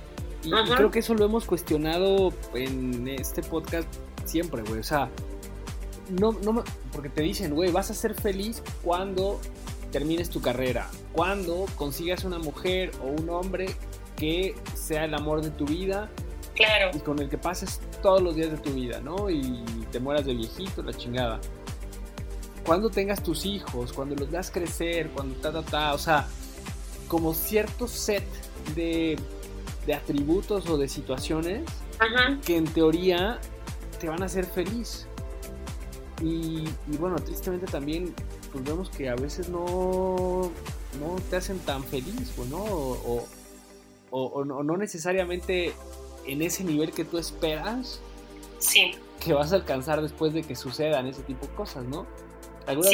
Y, 0.44 0.50
y, 0.50 0.76
creo 0.76 0.92
que 0.92 1.00
eso 1.00 1.14
lo 1.14 1.24
hemos 1.24 1.46
cuestionado 1.46 2.34
en 2.54 3.08
este 3.08 3.42
podcast 3.42 3.88
siempre, 4.26 4.62
güey. 4.62 4.82
O 4.82 4.84
sea, 4.84 5.10
no, 6.10 6.32
no, 6.32 6.64
porque 6.92 7.10
te 7.10 7.22
dicen, 7.22 7.54
güey, 7.54 7.72
vas 7.72 7.90
a 7.92 7.94
ser 7.94 8.16
feliz 8.16 8.62
cuando 8.84 9.40
termines 9.92 10.30
tu 10.30 10.42
carrera, 10.42 10.90
cuando 11.12 11.66
consigas 11.76 12.24
una 12.24 12.40
mujer 12.40 12.92
o 13.02 13.08
un 13.08 13.30
hombre 13.30 13.68
que 14.16 14.56
sea 14.76 15.06
el 15.06 15.14
amor 15.14 15.42
de 15.42 15.52
tu 15.52 15.66
vida. 15.66 16.10
Claro. 16.56 16.92
Y 16.96 17.00
con 17.00 17.20
el 17.20 17.30
que 17.30 17.38
pases 17.38 17.80
todos 18.02 18.22
los 18.22 18.36
días 18.36 18.52
de 18.52 18.58
tu 18.58 18.72
vida, 18.74 19.02
¿no? 19.02 19.30
Y 19.30 19.64
te 19.92 20.00
mueras 20.00 20.26
de 20.26 20.36
viejito, 20.36 20.84
la 20.84 20.94
chingada. 20.94 21.40
Cuando 22.66 22.90
tengas 22.90 23.22
tus 23.24 23.46
hijos, 23.46 23.92
cuando 23.92 24.16
los 24.16 24.30
veas 24.30 24.52
crecer, 24.52 25.10
cuando 25.10 25.36
ta, 25.36 25.52
ta, 25.52 25.64
ta, 25.64 25.94
o 25.94 25.98
sea, 25.98 26.28
como 27.08 27.34
cierto 27.34 27.88
set 27.88 28.24
de, 28.76 29.18
de 29.86 29.94
atributos 29.94 30.70
o 30.70 30.78
de 30.78 30.88
situaciones 30.88 31.64
que 32.46 32.58
en 32.58 32.66
teoría 32.66 33.40
te 34.00 34.10
van 34.10 34.22
a 34.22 34.26
hacer 34.26 34.46
feliz. 34.46 35.08
Y, 36.24 36.64
bueno, 37.00 37.18
tristemente 37.18 37.66
también 37.66 38.16
pues 38.52 38.64
vemos 38.64 38.90
que 38.90 39.10
a 39.10 39.16
veces 39.16 39.50
no, 39.50 40.52
no 41.00 41.16
te 41.30 41.36
hacen 41.36 41.60
tan 41.60 41.84
feliz, 41.84 42.34
¿no? 42.50 42.64
O, 42.64 43.28
o, 44.10 44.46
no 44.46 44.78
necesariamente 44.78 45.74
en 46.26 46.42
ese 46.42 46.64
nivel 46.64 46.92
que 46.92 47.04
tú 47.04 47.18
esperas. 47.18 48.00
Sí. 48.60 48.92
Que 49.20 49.34
vas 49.34 49.52
a 49.52 49.58
alcanzar 49.58 50.02
después 50.02 50.34
de 50.34 50.44
que 50.44 50.56
sucedan 50.56 51.08
ese 51.08 51.24
tipo 51.24 51.46
de 51.46 51.54
cosas, 51.54 51.84
¿no? 51.84 52.06
Alguna 52.68 52.90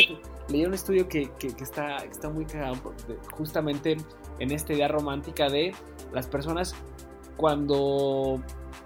leí 0.50 0.66
un 0.66 0.74
estudio 0.74 1.08
que, 1.08 1.30
que, 1.38 1.48
está, 1.60 1.98
está 1.98 2.30
muy 2.30 2.46
cagado 2.46 2.94
justamente 3.34 3.98
en 4.40 4.52
esta 4.52 4.74
idea 4.74 4.88
romántica 4.88 5.48
de 5.50 5.74
las 6.12 6.28
personas 6.28 6.74
cuando 7.38 8.42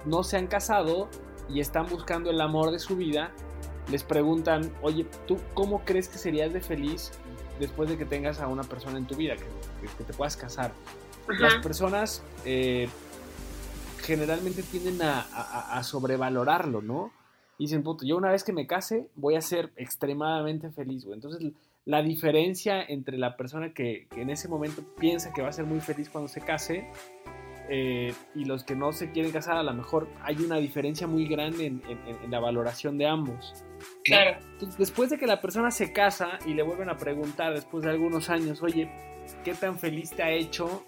no 0.06 0.24
se 0.24 0.38
han 0.38 0.48
casado 0.48 1.08
y 1.50 1.60
están 1.60 1.88
buscando 1.88 2.30
el 2.30 2.42
amor 2.42 2.72
de 2.72 2.80
su 2.80 2.96
vida, 2.96 3.32
les 3.90 4.04
preguntan, 4.04 4.72
oye, 4.82 5.06
¿tú 5.28 5.38
cómo 5.54 5.84
crees 5.84 6.08
que 6.08 6.18
serías 6.18 6.54
de 6.54 6.62
feliz 6.62 7.12
después 7.60 7.90
de 7.90 7.98
que 7.98 8.06
tengas 8.06 8.40
a 8.40 8.48
una 8.48 8.64
persona 8.64 8.98
en 8.98 9.06
tu 9.06 9.16
vida, 9.16 9.36
que, 9.36 10.04
te 10.04 10.14
puedas 10.14 10.38
casar? 10.38 10.72
Las 11.40 11.56
personas 11.56 12.24
eh, 12.46 12.90
generalmente 14.02 14.64
tienden 14.64 15.00
a, 15.02 15.82
sobrevalorarlo, 15.84 16.82
¿no? 16.82 17.12
dicen, 17.60 17.84
puto, 17.84 18.06
yo 18.06 18.18
una 18.18 18.32
vez 18.32 18.44
que 18.44 18.52
me 18.52 18.68
case 18.68 19.08
voy 19.16 19.36
a 19.36 19.42
ser 19.42 19.72
extremadamente 19.78 20.70
feliz, 20.72 21.06
güey. 21.06 21.16
Entonces, 21.16 21.54
la 21.86 22.02
diferencia 22.02 22.84
entre 22.84 23.18
la 23.18 23.38
persona 23.38 23.74
que, 23.74 24.08
que, 24.10 24.22
en 24.22 24.30
ese 24.30 24.50
momento 24.50 24.84
piensa 24.98 25.32
que 25.32 25.42
va 25.42 25.50
a 25.50 25.54
ser 25.54 25.66
muy 25.66 25.80
feliz 25.80 26.10
cuando 26.10 26.28
se 26.28 26.42
case 26.42 26.90
eh, 27.70 28.14
y 28.36 28.46
los 28.46 28.64
que 28.64 28.76
no 28.76 28.92
se 28.92 29.12
quieren 29.12 29.32
casar, 29.32 29.58
a 29.58 29.64
lo 29.64 29.74
mejor 29.74 30.10
hay 30.22 30.36
una 30.38 30.58
diferencia 30.58 31.08
muy 31.08 31.28
grande 31.28 31.68
en, 31.68 31.82
la 32.30 32.40
valoración 32.40 32.98
de 32.98 33.08
ambos. 33.08 33.64
Claro. 34.04 34.38
después 34.78 35.10
de 35.10 35.18
que 35.18 35.28
la 35.28 35.42
persona 35.42 35.72
se 35.72 35.92
casa 35.92 36.40
y 36.46 36.54
le 36.54 36.64
vuelven 36.64 36.90
a 36.90 36.98
preguntar 36.98 37.54
después 37.54 37.84
de 37.84 37.92
algunos 37.92 38.30
años, 38.30 38.62
oye, 38.62 38.90
¿qué 39.44 39.54
tan 39.54 39.78
feliz 39.78 40.12
te 40.12 40.24
ha 40.24 40.32
hecho 40.32 40.84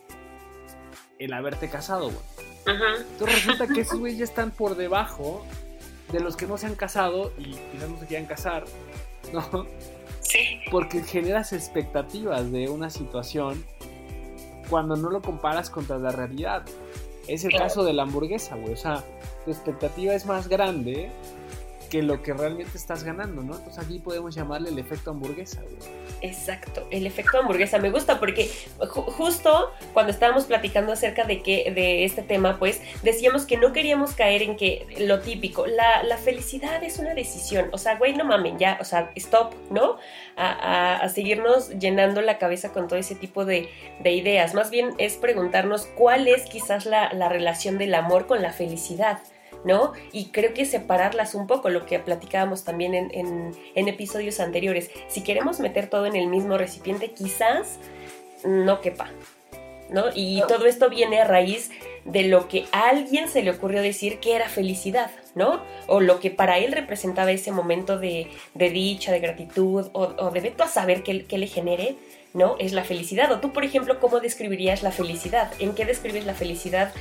el 1.19 1.33
haberte 1.33 1.69
casado, 1.69 2.05
güey? 2.05 2.17
Entonces 3.11 3.45
resulta 3.45 3.67
que 3.67 3.81
esos 3.81 3.99
güeyes 3.99 4.19
ya 4.19 4.25
están 4.25 4.51
por 4.51 4.75
debajo 4.75 5.45
de 6.11 6.19
los 6.19 6.35
que 6.35 6.47
no 6.47 6.57
se 6.57 6.67
han 6.67 6.75
casado 6.75 7.31
y 7.37 7.51
quizás 7.71 7.89
no 7.89 7.99
se 7.99 8.05
quieran 8.05 8.25
casar, 8.25 8.65
¿no? 9.33 9.65
Sí. 10.21 10.59
Porque 10.71 11.03
generas 11.03 11.53
expectativas 11.53 12.51
de 12.51 12.69
una 12.69 12.89
situación 12.89 13.63
cuando 14.69 14.95
no 14.95 15.09
lo 15.09 15.21
comparas 15.21 15.69
contra 15.69 15.97
la 15.97 16.11
realidad. 16.11 16.63
Es 17.27 17.43
el 17.43 17.53
caso 17.53 17.83
de 17.83 17.93
la 17.93 18.03
hamburguesa, 18.03 18.55
güey. 18.55 18.73
O 18.73 18.77
sea, 18.77 19.03
tu 19.45 19.51
expectativa 19.51 20.13
es 20.13 20.25
más 20.25 20.47
grande 20.47 21.11
que 21.85 22.01
lo 22.01 22.21
que 22.21 22.33
realmente 22.33 22.77
estás 22.77 23.03
ganando, 23.03 23.41
¿no? 23.41 23.55
Entonces 23.55 23.83
aquí 23.83 23.99
podemos 23.99 24.35
llamarle 24.35 24.69
el 24.69 24.79
efecto 24.79 25.11
hamburguesa, 25.11 25.61
güey. 25.61 25.75
Exacto, 26.21 26.87
el 26.91 27.05
efecto 27.05 27.37
hamburguesa 27.39 27.77
me 27.79 27.89
gusta 27.89 28.19
porque 28.19 28.49
justo 28.79 29.71
cuando 29.93 30.11
estábamos 30.11 30.45
platicando 30.45 30.93
acerca 30.93 31.23
de 31.23 31.41
que 31.41 31.71
de 31.71 32.05
este 32.05 32.21
tema, 32.21 32.57
pues 32.57 32.81
decíamos 33.03 33.45
que 33.45 33.57
no 33.57 33.73
queríamos 33.73 34.13
caer 34.13 34.41
en 34.41 34.57
que 34.57 34.87
lo 34.99 35.19
típico, 35.19 35.67
la, 35.67 36.03
la 36.03 36.17
felicidad 36.17 36.83
es 36.83 36.99
una 36.99 37.13
decisión, 37.13 37.69
o 37.71 37.77
sea, 37.77 37.97
güey, 37.97 38.15
no 38.15 38.25
mamen, 38.25 38.57
ya, 38.57 38.77
o 38.79 38.83
sea, 38.83 39.11
stop, 39.15 39.53
¿no? 39.69 39.97
A, 40.35 40.97
a, 40.97 41.09
seguirnos 41.09 41.69
llenando 41.69 42.21
la 42.21 42.37
cabeza 42.37 42.71
con 42.71 42.87
todo 42.87 42.99
ese 42.99 43.15
tipo 43.15 43.45
de, 43.45 43.69
de, 43.99 44.11
ideas, 44.11 44.53
más 44.53 44.69
bien 44.69 44.93
es 44.97 45.15
preguntarnos 45.17 45.85
cuál 45.95 46.27
es 46.27 46.43
quizás 46.43 46.85
la, 46.85 47.11
la 47.13 47.29
relación 47.29 47.77
del 47.77 47.93
amor 47.95 48.27
con 48.27 48.41
la 48.41 48.51
felicidad. 48.51 49.19
¿No? 49.65 49.93
Y 50.13 50.27
creo 50.27 50.53
que 50.53 50.65
separarlas 50.65 51.35
un 51.35 51.47
poco, 51.47 51.69
lo 51.69 51.85
que 51.85 51.99
platicábamos 51.99 52.63
también 52.63 52.93
en, 52.93 53.87
episodios 53.87 54.39
anteriores. 54.39 54.91
Si 55.09 55.21
queremos 55.21 55.59
meter 55.59 55.89
todo 55.89 56.05
en 56.05 56.15
el 56.15 56.27
mismo 56.27 56.57
recipiente, 56.57 57.11
quizás 57.11 57.79
no 58.45 58.79
quepa, 58.79 59.09
¿no? 59.89 60.05
Y 60.13 60.41
todo 60.47 60.67
esto 60.67 60.89
viene 60.89 61.19
a 61.19 61.25
raíz 61.25 61.71
de 62.05 62.23
lo 62.23 62.47
que 62.47 62.65
a 62.71 62.89
alguien 62.89 63.27
se 63.27 63.41
le 63.41 63.49
ocurrió 63.51 63.81
decir 63.81 64.19
que 64.19 64.35
era 64.35 64.47
felicidad, 64.47 65.09
¿no? 65.33 65.61
O 65.87 65.99
lo 65.99 66.19
que 66.19 66.29
para 66.29 66.59
él 66.59 66.71
representaba 66.71 67.31
ese 67.31 67.51
momento 67.51 67.97
de, 67.97 68.29
dicha, 68.53 69.11
de 69.11 69.19
gratitud, 69.19 69.87
o, 69.93 70.29
de 70.29 70.39
veto 70.41 70.63
a 70.63 70.67
saber 70.67 71.01
qué, 71.01 71.25
qué 71.25 71.39
le 71.39 71.47
genere, 71.47 71.95
¿no? 72.35 72.55
Es 72.59 72.71
la 72.73 72.83
felicidad. 72.83 73.31
O 73.31 73.39
tú, 73.39 73.51
por 73.51 73.65
ejemplo, 73.65 73.99
¿cómo 73.99 74.19
describirías 74.19 74.83
la 74.83 74.91
felicidad? 74.91 75.51
¿En 75.57 75.73
qué 75.73 75.85
describes 75.85 76.25
la 76.25 76.35
felicidad 76.35 76.93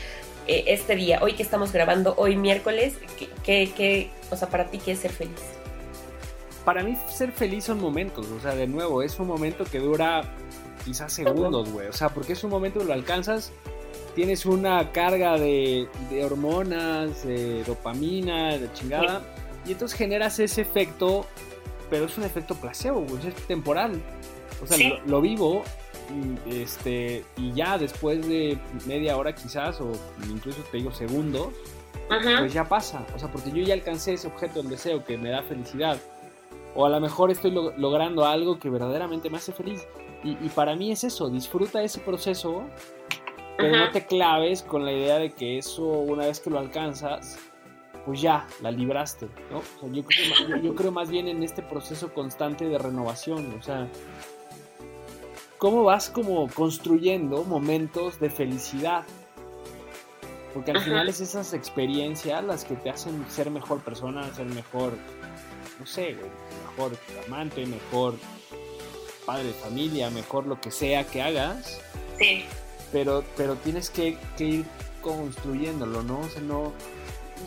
eh, 0.47 0.65
este 0.69 0.97
día, 0.97 1.21
hoy 1.23 1.35
que 1.35 1.43
estamos 1.43 1.73
grabando, 1.73 2.15
hoy 2.17 2.37
miércoles, 2.37 2.95
¿qué, 3.45 4.11
o 4.31 4.37
sea, 4.37 4.49
para 4.49 4.67
ti 4.67 4.79
qué 4.79 4.93
es 4.93 5.01
ser 5.01 5.13
feliz? 5.13 5.41
Para 6.65 6.83
mí 6.83 6.97
ser 7.11 7.33
feliz 7.33 7.65
son 7.65 7.81
momentos, 7.81 8.27
o 8.29 8.41
sea, 8.41 8.55
de 8.55 8.67
nuevo, 8.67 9.03
es 9.03 9.19
un 9.19 9.27
momento 9.27 9.65
que 9.65 9.79
dura 9.79 10.23
quizás 10.85 11.13
segundos, 11.13 11.71
güey, 11.71 11.89
o 11.89 11.93
sea, 11.93 12.09
porque 12.09 12.35
es 12.35 12.45
un 12.45 12.51
momento 12.51 12.81
que 12.81 12.87
lo 12.87 12.93
alcanzas, 12.93 13.53
tienes 14.15 14.47
una 14.47 14.93
carga 14.93 15.39
de, 15.39 15.89
hormonas, 16.25 17.25
de 17.25 17.65
dopamina, 17.65 18.57
de 18.59 18.73
chingada, 18.73 19.23
y 19.67 19.73
entonces 19.73 19.97
generas 19.97 20.39
ese 20.39 20.61
efecto 20.61 21.27
pero 21.91 22.07
es 22.07 22.19
un 22.19 22.25
efecto 22.25 22.55
placebo, 22.55 23.07
es 23.19 23.35
temporal. 23.47 24.01
O 24.63 24.67
sea, 24.67 25.01
lo, 25.07 25.21
vivo 25.21 25.63
y, 25.63 25.84
este, 26.47 27.25
y 27.37 27.53
ya 27.53 27.79
después 27.79 28.27
de 28.27 28.59
media 28.87 29.17
hora 29.17 29.35
quizás, 29.35 29.81
o 29.81 29.93
incluso 30.29 30.63
te 30.71 30.79
digo 30.79 30.93
segundos, 30.93 31.49
pues 32.09 32.53
ya 32.53 32.65
pasa. 32.65 33.07
O 33.15 33.19
sea, 33.19 33.31
porque 33.31 33.51
yo 33.51 33.63
ya 33.63 33.75
alcancé 33.75 34.15
ese 34.15 34.29
objeto 34.29 34.61
del 34.61 34.71
deseo 34.71 35.05
que 35.05 35.17
me 35.17 35.31
da 35.31 35.43
felicidad. 35.43 35.99
O 36.75 36.87
a 36.87 36.89
lo 36.89 37.01
mejor 37.01 37.31
estoy 37.31 37.53
logrando 37.53 38.27
algo 38.27 38.59
que 38.59 38.69
verdaderamente 38.69 39.31
me 39.31 39.37
hace 39.37 39.53
feliz. 39.53 39.87
Y, 40.25 40.31
y, 40.31 40.49
para 40.55 40.75
mí 40.75 40.91
es 40.91 41.05
eso, 41.05 41.29
disfruta 41.29 41.83
ese 41.83 42.01
proceso, 42.01 42.65
pero 43.59 43.77
no 43.77 43.91
te 43.91 44.07
claves 44.07 44.63
con 44.63 44.85
la 44.85 44.93
idea 44.93 45.19
de 45.19 45.33
que 45.33 45.59
eso, 45.59 45.85
una 45.85 46.27
vez 46.27 46.41
que 46.41 46.49
lo 46.49 46.59
alcanzas, 46.59 47.39
pues 48.05 48.21
ya, 48.21 48.47
la 48.61 48.71
libraste, 48.71 49.29
¿no? 49.51 49.63
yo, 49.93 50.03
creo, 50.03 50.63
yo, 50.63 50.75
creo, 50.75 50.93
más 50.93 51.11
bien 51.11 51.29
en 51.29 51.43
este 51.43 51.63
proceso 51.63 52.13
constante 52.13 52.69
de 52.69 52.79
renovación, 52.79 53.55
o 53.59 53.63
sea, 53.63 53.89
cómo 55.65 55.83
vas 55.83 56.11
como 56.11 56.47
construyendo 56.51 57.43
momentos 57.43 58.21
de 58.21 58.29
felicidad, 58.29 59.05
porque 60.53 60.73
al 60.73 60.83
final 60.83 61.09
es 61.09 61.23
esas 61.23 61.55
experiencias 61.55 62.45
las 62.45 62.67
que 62.67 62.75
te 62.75 62.91
hacen 62.91 63.25
ser 63.31 63.51
mejor 63.51 63.81
persona, 63.81 64.31
ser 64.35 64.45
mejor, 64.45 64.93
no 65.81 65.87
sé, 65.87 66.19
mejor 66.69 66.99
amante, 67.27 67.65
mejor 67.65 68.15
padre 69.25 69.45
de 69.45 69.53
familia, 69.55 70.11
mejor 70.11 70.47
lo 70.47 70.61
que 70.61 70.71
sea 70.71 71.07
que 71.07 71.23
hagas. 71.23 71.81
Sí. 72.19 72.45
Pero, 72.93 73.25
pero 73.35 73.55
tienes 73.57 73.89
que, 73.89 74.19
que 74.37 74.45
ir 74.45 74.67
construyéndolo, 75.01 76.03
¿no? 76.03 76.21
O 76.21 76.29
sea, 76.29 76.43
no 76.43 76.75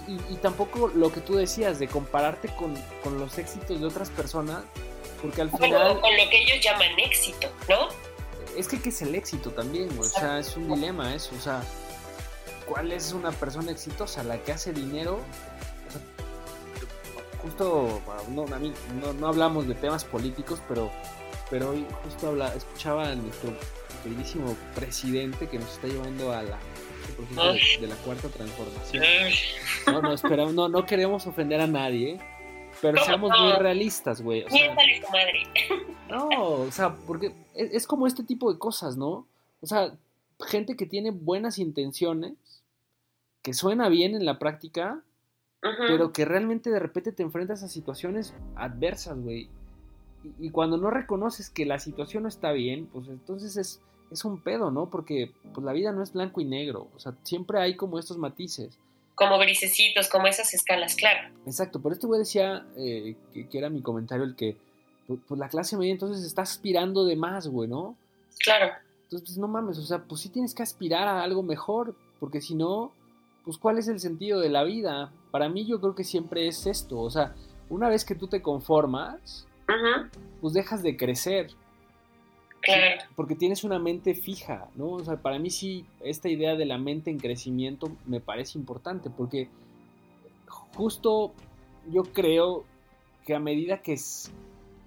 y, 0.08 0.38
tampoco 0.38 0.88
lo 0.88 1.12
que 1.12 1.22
tú 1.22 1.36
decías 1.36 1.78
de 1.78 1.88
compararte 1.88 2.50
con, 2.50 2.74
los 3.20 3.38
éxitos 3.38 3.80
de 3.80 3.86
otras 3.86 4.10
personas, 4.10 4.64
porque 5.22 5.42
al 5.42 5.52
final... 5.52 6.02
con 6.02 6.18
lo 6.18 6.30
que 6.32 6.42
ellos 6.42 6.64
llaman 6.64 6.98
éxito, 6.98 7.48
¿no? 7.70 8.07
Es 8.58 8.68
que 8.68 8.82
¿qué 8.82 8.90
es 8.90 9.02
el 9.02 9.14
éxito 9.16 9.52
también? 9.52 9.90
O 10.00 10.04
sea, 10.04 10.40
es 10.40 10.58
un 10.58 10.74
dilema 10.74 11.14
eso, 11.14 11.36
o 11.36 11.40
sea, 11.40 11.62
¿cuál 12.66 12.92
es 12.92 13.14
una 13.14 13.32
persona 13.32 13.72
exitosa? 13.72 14.24
¿La 14.24 14.42
que 14.44 14.52
hace 14.52 14.74
dinero? 14.74 15.22
justo, 17.42 18.02
no, 18.30 18.46
a 18.54 18.60
mí, 18.60 18.74
no, 19.20 19.28
hablamos 19.28 19.68
de 19.68 19.76
temas 19.76 20.04
políticos, 20.04 20.62
pero, 20.68 20.92
pero 21.50 21.70
hoy 21.70 21.86
justo 22.04 22.28
habla, 22.30 22.54
escuchaba 22.54 23.10
a 23.10 23.16
nuestro 23.16 23.54
queridísimo 24.04 24.56
presidente 24.76 25.48
que 25.48 25.60
nos 25.60 25.72
está 25.72 25.88
llevando 25.88 26.32
a 26.34 26.44
la 26.44 26.58
de, 27.80 27.88
la 27.88 27.96
cuarta 27.98 28.28
transformación. 28.30 29.04
No, 29.88 30.02
no, 30.02 30.14
esperamos, 30.14 30.54
no, 30.54 30.68
no 30.70 30.86
queremos 30.86 31.26
ofender 31.26 31.62
a 31.62 31.68
nadie, 31.68 32.20
pero 32.82 33.04
seamos 33.04 33.32
muy 33.40 33.54
realistas, 33.54 34.22
güey. 34.22 34.44
O 34.44 34.50
sea, 34.50 34.76
no, 36.10 36.30
o 36.30 36.72
sea, 36.72 36.96
porque 36.96 37.34
es, 37.54 37.88
como 37.88 38.08
este 38.08 38.24
tipo 38.24 38.52
de 38.52 38.60
cosas, 38.60 38.98
¿no? 38.98 39.28
O 39.62 39.68
sea, 39.68 39.96
gente 40.46 40.76
que 40.76 40.86
tiene 40.86 41.12
buenas 41.12 41.60
intenciones, 41.60 42.34
que 43.42 43.54
suena 43.54 43.90
bien 43.90 44.16
en 44.16 44.26
la 44.26 44.40
práctica, 44.40 45.04
pero 45.62 46.14
que 46.14 46.24
realmente 46.24 46.70
de 46.70 46.80
repente 46.80 47.12
te 47.12 47.24
enfrentas 47.24 47.64
a 47.64 47.68
situaciones 47.68 48.34
adversas, 48.56 49.20
güey. 49.20 49.50
y, 50.40 50.50
cuando 50.52 50.78
no 50.78 50.90
reconoces 50.90 51.50
que 51.50 51.66
la 51.66 51.80
situación 51.80 52.24
no 52.24 52.30
está 52.30 52.52
bien, 52.52 52.88
pues 52.88 53.08
entonces 53.10 53.58
es, 53.58 53.82
es 54.12 54.26
un 54.26 54.42
pedo, 54.42 54.72
¿no? 54.72 54.90
Porque 54.90 55.32
pues, 55.54 55.66
la 55.66 55.74
vida 55.74 55.92
no 55.92 56.04
es 56.04 56.14
blanco 56.14 56.42
y 56.42 56.46
negro, 56.46 56.88
o 56.96 57.00
sea, 57.00 57.14
siempre 57.24 57.60
hay 57.60 57.76
como 57.76 58.00
estos 58.00 58.18
matices. 58.18 58.78
Como 59.16 59.40
grisecitos, 59.40 60.10
como 60.10 60.28
esas 60.28 60.54
escalas, 60.54 60.96
claro. 60.96 61.34
Exacto, 61.46 61.82
pero 61.82 61.94
este 61.94 62.06
güey 62.06 62.20
decía, 62.20 62.66
eh, 62.78 63.16
que, 63.34 63.58
era 63.58 63.70
mi 63.70 63.82
comentario, 63.82 64.24
el 64.24 64.36
que 64.36 64.58
pues, 65.08 65.20
pues, 65.28 65.40
la 65.40 65.50
clase 65.50 65.78
media 65.78 65.94
entonces 65.94 66.26
está 66.26 66.42
aspirando 66.42 67.06
de 67.06 67.16
más, 67.16 67.48
güey, 67.48 67.70
¿no? 67.70 67.96
Claro. 68.40 68.74
Entonces, 69.04 69.30
pues 69.30 69.38
no 69.38 69.48
mames, 69.48 69.78
o 69.78 69.84
sea, 69.84 70.04
pues 70.04 70.22
sí 70.22 70.30
tienes 70.30 70.54
que 70.54 70.64
aspirar 70.64 71.08
a 71.08 71.24
algo 71.24 71.42
mejor, 71.42 71.96
porque 72.20 72.42
si 72.42 72.56
no, 72.56 72.92
pues 73.46 73.58
cuál 73.58 73.78
es 73.78 73.88
el 73.88 74.02
sentido 74.02 74.42
de 74.42 74.50
la 74.50 74.64
vida. 74.64 75.14
Para 75.32 75.48
mí 75.48 75.66
yo 75.66 75.80
creo 75.80 75.96
que 75.96 76.04
siempre 76.04 76.48
es 76.48 76.68
esto, 76.68 77.00
o 77.00 77.10
sea, 77.10 77.34
una 77.70 77.88
vez 77.88 78.04
que 78.04 78.16
tú 78.16 78.28
te 78.28 78.42
conformas, 78.42 79.48
pues 80.42 80.54
dejas 80.54 80.84
de 80.84 80.98
crecer. 80.98 81.52
Porque 83.16 83.36
tienes 83.36 83.64
una 83.64 83.80
mente 83.80 84.14
fija, 84.14 84.68
¿no? 84.76 84.90
O 84.90 85.04
sea, 85.04 85.16
para 85.22 85.40
mí 85.40 85.50
sí, 85.50 85.86
esta 86.02 86.28
idea 86.28 86.56
de 86.56 86.66
la 86.66 86.78
mente 86.78 87.10
en 87.10 87.18
crecimiento 87.18 87.90
me 88.06 88.20
parece 88.20 88.60
importante, 88.60 89.10
porque 89.10 89.48
justo 90.76 91.32
yo 91.90 92.04
creo 92.04 92.66
que 93.26 93.36
a 93.36 93.40
medida 93.40 93.82
que 93.82 93.98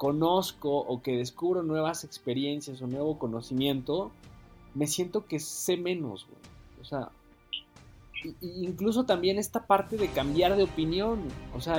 conozco 0.01 0.79
o 0.79 1.03
que 1.03 1.19
descubro 1.19 1.63
nuevas 1.63 2.05
experiencias 2.05 2.81
o 2.81 2.87
nuevo 2.87 3.19
conocimiento, 3.19 4.11
me 4.75 4.87
siento 4.87 5.27
que 5.27 5.39
sé 5.39 5.77
menos, 5.77 6.27
güey. 6.27 6.41
O 6.81 6.85
sea, 6.87 7.11
incluso 8.41 9.05
también 9.05 9.39
esta 9.39 9.67
parte 9.67 9.99
de 9.99 10.09
cambiar 10.09 10.57
de 10.57 10.63
opinión, 10.63 11.21
o 11.55 11.61
sea, 11.61 11.77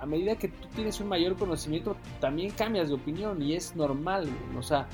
a 0.00 0.04
medida 0.04 0.34
que 0.34 0.48
tú 0.48 0.66
tienes 0.74 0.98
un 0.98 1.06
mayor 1.06 1.36
conocimiento, 1.36 1.96
también 2.18 2.50
cambias 2.50 2.88
de 2.88 2.94
opinión 2.94 3.40
y 3.40 3.54
es 3.54 3.76
normal. 3.76 4.28
O 4.58 4.62
sea, 4.64 4.88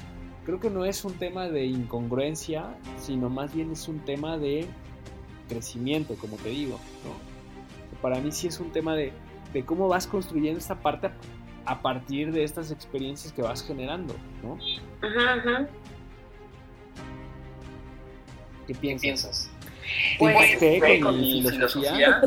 creo 0.45 0.61
que 0.61 0.69
no 0.69 0.85
es 0.85 1.07
un 1.07 1.15
tema 1.15 1.49
de 1.49 1.65
incongruencia, 1.65 2.77
sino 2.99 3.31
más 3.31 3.55
bien 3.55 3.73
es 3.73 3.89
un 3.89 4.01
tema 4.01 4.37
de 4.37 4.67
crecimiento, 5.49 6.15
como 6.17 6.37
te 6.37 6.51
digo. 6.51 6.79
Para 8.03 8.21
mí 8.21 8.33
sí 8.33 8.49
es 8.49 8.61
un 8.61 8.71
tema 8.71 8.95
de, 8.95 9.15
cómo 9.65 9.89
vas 9.89 10.07
construyendo 10.07 10.59
esta 10.59 10.79
parte 10.79 11.11
a 11.69 11.83
partir 11.83 12.33
de 12.33 12.45
estas 12.45 12.71
experiencias 12.71 13.31
que 13.33 13.43
vas 13.43 13.63
generando, 13.63 14.15
¿no? 14.43 14.59
Ajá, 15.07 15.69
¿Qué 18.67 18.75
piensas? 18.75 19.51
Pues, 20.19 20.59
con, 21.03 21.21
mi 21.21 21.43
filosofía? 21.43 22.21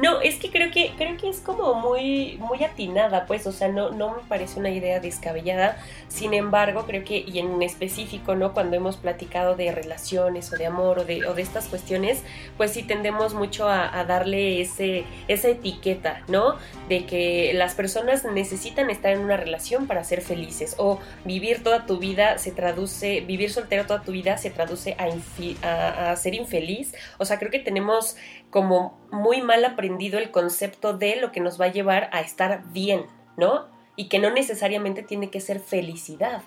No, 0.00 0.22
es 0.22 0.36
que 0.36 0.50
creo 0.50 0.70
que 0.70 0.92
creo 0.96 1.18
que 1.18 1.28
es 1.28 1.40
como 1.40 1.74
muy 1.74 2.38
muy 2.38 2.64
atinada, 2.64 3.26
pues, 3.26 3.46
o 3.46 3.52
sea, 3.52 3.68
no 3.68 3.90
no 3.90 4.14
me 4.14 4.22
parece 4.28 4.58
una 4.58 4.70
idea 4.70 4.98
descabellada. 4.98 5.76
Sin 6.08 6.32
embargo, 6.32 6.86
creo 6.86 7.04
que 7.04 7.18
y 7.18 7.38
en 7.38 7.62
específico, 7.62 8.34
¿no? 8.34 8.54
Cuando 8.54 8.76
hemos 8.76 8.96
platicado 8.96 9.56
de 9.56 9.72
relaciones 9.72 10.50
o 10.52 10.56
de 10.56 10.64
amor 10.66 11.00
o 11.00 11.04
de, 11.04 11.20
estas 11.36 11.68
cuestiones, 11.68 12.22
pues 12.56 12.72
sí 12.72 12.82
tendemos 12.82 13.34
mucho 13.34 13.68
a, 13.68 14.04
darle 14.04 14.62
ese 14.62 15.04
esa 15.28 15.48
etiqueta, 15.48 16.22
¿no? 16.28 16.56
De 16.88 17.04
que 17.04 17.52
las 17.54 17.74
personas 17.74 18.24
necesitan 18.24 18.88
estar 18.88 19.12
en 19.12 19.20
una 19.20 19.36
relación 19.36 19.86
para 19.86 20.02
ser 20.04 20.22
felices 20.22 20.76
o 20.78 20.98
vivir 21.26 21.62
toda 21.62 21.84
tu 21.84 21.98
vida 21.98 22.38
se 22.38 22.52
traduce 22.52 23.20
vivir 23.20 23.50
soltero 23.50 23.86
toda 23.86 24.02
tu 24.02 24.12
vida 24.12 24.38
se 24.38 24.50
traduce 24.50 24.96
a, 24.98 26.10
a 26.10 26.16
ser 26.16 26.34
infeliz. 26.34 26.94
O 27.18 27.26
sea, 27.26 27.38
creo 27.38 27.50
que 27.50 27.58
tenemos 27.58 28.16
como 28.50 28.98
muy 29.10 29.42
mal 29.42 29.64
aprendido 29.64 30.18
el 30.18 30.30
concepto 30.30 30.96
de 30.96 31.16
lo 31.16 31.32
que 31.32 31.40
nos 31.40 31.60
va 31.60 31.66
a 31.66 31.72
llevar 31.72 32.10
a 32.12 32.20
estar 32.20 32.64
bien, 32.72 33.06
¿no? 33.36 33.66
Y 33.96 34.08
que 34.08 34.18
no 34.18 34.30
necesariamente 34.30 35.02
tiene 35.02 35.30
que 35.30 35.40
ser 35.40 35.60
felicidad. 35.60 36.42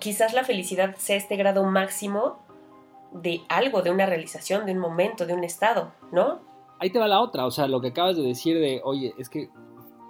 Quizás 0.00 0.34
la 0.34 0.44
felicidad 0.44 0.94
sea 0.96 1.16
este 1.16 1.36
grado 1.36 1.64
máximo 1.64 2.38
de 3.12 3.40
algo, 3.48 3.82
de 3.82 3.90
una 3.90 4.06
realización, 4.06 4.66
de 4.66 4.72
un 4.72 4.78
momento, 4.78 5.26
de 5.26 5.34
un 5.34 5.44
estado, 5.44 5.92
¿no? 6.12 6.40
Ahí 6.78 6.90
te 6.90 6.98
va 6.98 7.08
la 7.08 7.20
otra, 7.20 7.46
o 7.46 7.50
sea, 7.50 7.68
lo 7.68 7.80
que 7.80 7.88
acabas 7.88 8.16
de 8.16 8.22
decir 8.22 8.58
de, 8.58 8.80
oye, 8.84 9.14
es 9.18 9.28
que 9.28 9.50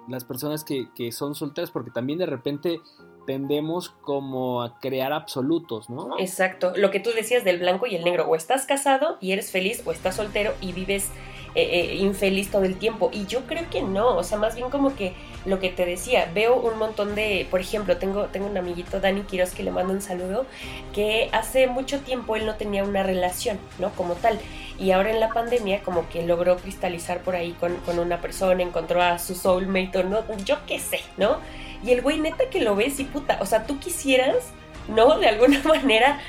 las 0.07 0.23
personas 0.23 0.63
que, 0.63 0.87
que 0.95 1.11
son 1.11 1.35
solteras, 1.35 1.71
porque 1.71 1.91
también 1.91 2.19
de 2.19 2.25
repente 2.25 2.81
tendemos 3.25 3.89
como 3.89 4.63
a 4.63 4.79
crear 4.79 5.13
absolutos, 5.13 5.89
¿no? 5.89 6.17
Exacto, 6.19 6.73
lo 6.75 6.91
que 6.91 6.99
tú 6.99 7.11
decías 7.15 7.43
del 7.43 7.59
blanco 7.59 7.87
y 7.87 7.95
el 7.95 8.03
negro, 8.03 8.25
o 8.27 8.35
estás 8.35 8.65
casado 8.65 9.17
y 9.21 9.31
eres 9.31 9.51
feliz, 9.51 9.81
o 9.85 9.91
estás 9.91 10.15
soltero 10.15 10.53
y 10.61 10.73
vives 10.73 11.09
eh, 11.55 11.91
eh, 11.91 11.95
infeliz 11.97 12.49
todo 12.49 12.63
el 12.63 12.77
tiempo. 12.77 13.11
Y 13.13 13.27
yo 13.27 13.41
creo 13.41 13.69
que 13.69 13.83
no, 13.83 14.17
o 14.17 14.23
sea, 14.23 14.39
más 14.39 14.55
bien 14.55 14.71
como 14.71 14.95
que 14.95 15.13
lo 15.45 15.59
que 15.59 15.69
te 15.69 15.85
decía, 15.85 16.31
veo 16.33 16.55
un 16.55 16.79
montón 16.79 17.13
de, 17.13 17.47
por 17.51 17.59
ejemplo, 17.59 17.97
tengo, 17.97 18.25
tengo 18.25 18.47
un 18.47 18.57
amiguito, 18.57 18.99
Dani 18.99 19.21
Quiroz, 19.21 19.51
que 19.51 19.61
le 19.61 19.71
mando 19.71 19.93
un 19.93 20.01
saludo, 20.01 20.47
que 20.93 21.29
hace 21.31 21.67
mucho 21.67 21.99
tiempo 21.99 22.35
él 22.35 22.47
no 22.47 22.55
tenía 22.55 22.83
una 22.83 23.03
relación, 23.03 23.59
¿no? 23.77 23.91
Como 23.91 24.15
tal. 24.15 24.39
Y 24.79 24.91
ahora 24.91 25.11
en 25.11 25.19
la 25.19 25.29
pandemia 25.29 25.83
como 25.83 26.09
que 26.09 26.25
logró 26.25 26.57
cristalizar 26.57 27.21
por 27.21 27.35
ahí 27.35 27.51
con, 27.59 27.75
con 27.85 27.99
una 27.99 28.19
persona, 28.19 28.63
encontró 28.63 29.03
a 29.03 29.19
su 29.19 29.35
soulmate 29.35 29.99
o 29.99 30.03
no, 30.03 30.23
yo 30.45 30.57
qué 30.65 30.79
sé, 30.79 31.01
¿no? 31.17 31.37
Y 31.83 31.91
el 31.91 32.01
güey 32.01 32.19
neta 32.19 32.49
que 32.49 32.61
lo 32.61 32.75
ves 32.75 32.99
y 32.99 33.03
puta, 33.03 33.37
o 33.41 33.45
sea, 33.45 33.65
tú 33.65 33.79
quisieras, 33.79 34.51
¿no? 34.87 35.19
De 35.19 35.27
alguna 35.27 35.61
manera 35.65 36.19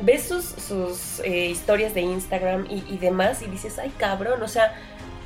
ves 0.00 0.24
sus, 0.24 0.44
sus 0.44 1.20
eh, 1.20 1.46
historias 1.46 1.94
de 1.94 2.02
Instagram 2.02 2.66
y, 2.68 2.98
demás 2.98 3.42
y 3.42 3.46
dices, 3.46 3.78
ay 3.78 3.92
cabrón, 3.96 4.42
o 4.42 4.48
sea, 4.48 4.74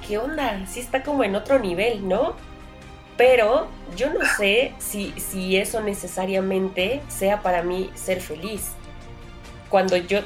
¿qué 0.06 0.18
onda? 0.18 0.66
Sí 0.66 0.80
está 0.80 1.02
como 1.02 1.24
en 1.24 1.34
otro 1.34 1.58
nivel, 1.58 2.06
¿no? 2.06 2.34
Pero 3.16 3.68
yo 3.96 4.12
no 4.12 4.20
sé 4.36 4.74
si, 4.78 5.12
si 5.16 5.56
eso 5.56 5.80
necesariamente 5.80 7.00
sea 7.08 7.40
para 7.40 7.62
mí 7.62 7.90
ser 7.94 8.20
feliz. 8.20 8.72
Cuando 9.70 9.96
yo, 9.96 10.20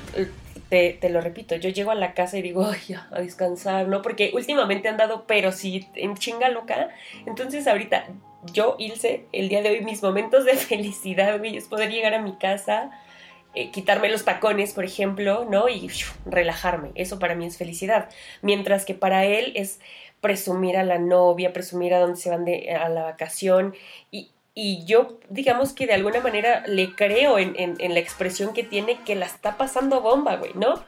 te, 0.71 0.95
te, 0.95 1.11
lo 1.11 1.21
repito, 1.21 1.57
yo 1.57 1.69
llego 1.69 1.91
a 1.91 1.95
la 1.95 2.15
casa 2.15 2.39
y 2.39 2.43
digo, 2.43 2.65
ay, 2.65 2.97
a 3.11 3.21
descansar, 3.21 3.89
¿no? 3.89 4.01
Porque 4.01 4.31
últimamente 4.33 4.89
han 4.89 4.97
dado, 4.97 5.25
pero 5.27 5.53
sí, 5.53 5.87
en 5.95 6.17
chinga 6.17 6.49
loca. 6.49 6.89
Entonces 7.27 7.67
ahorita 7.67 8.07
yo, 8.53 8.77
Ilse, 8.79 9.27
el 9.33 9.49
día 9.49 9.63
de 9.63 9.71
hoy, 9.71 9.81
mis 9.83 10.03
momentos 10.03 10.45
de 10.45 10.55
felicidad, 10.57 11.39
güey, 11.39 11.57
es 11.57 11.69
poder 11.69 11.91
llegar 11.91 12.15
a 12.15 12.23
mi 12.23 12.37
casa, 12.37 12.91
eh, 13.55 13.71
quitarme 13.71 14.09
los 14.09 14.25
tacones, 14.25 14.73
por 14.73 14.85
ejemplo, 14.85 15.45
¿no? 15.45 15.69
Y 15.69 15.91
relajarme. 16.25 16.91
Eso 16.95 17.19
para 17.19 17.35
mí 17.35 17.47
es 17.47 17.59
felicidad. 17.59 18.09
Mientras 18.43 18.85
que 18.85 18.95
para 18.95 19.25
él 19.25 19.53
es 19.57 19.81
presumir 20.21 20.77
a 20.77 20.85
la 20.85 20.99
novia, 20.99 21.53
presumir 21.53 21.95
a 21.95 22.01
dónde 22.01 22.17
se 22.17 22.31
van 22.31 22.45
de, 22.45 22.73
a 22.75 22.89
la 22.89 23.03
vacación. 23.03 23.75
Y, 24.11 24.31
y 24.63 24.85
yo, 24.85 25.19
digamos 25.31 25.73
que 25.73 25.87
de 25.87 25.95
alguna 25.95 26.21
manera 26.21 26.63
le 26.67 26.95
creo 26.95 27.39
en, 27.39 27.55
la 27.79 27.99
expresión 27.99 28.53
que 28.53 28.63
tiene 28.63 29.01
que 29.05 29.15
la 29.15 29.25
está 29.25 29.57
pasando 29.57 30.03
bomba, 30.03 30.37
güey, 30.37 30.53
¿no? 30.53 30.85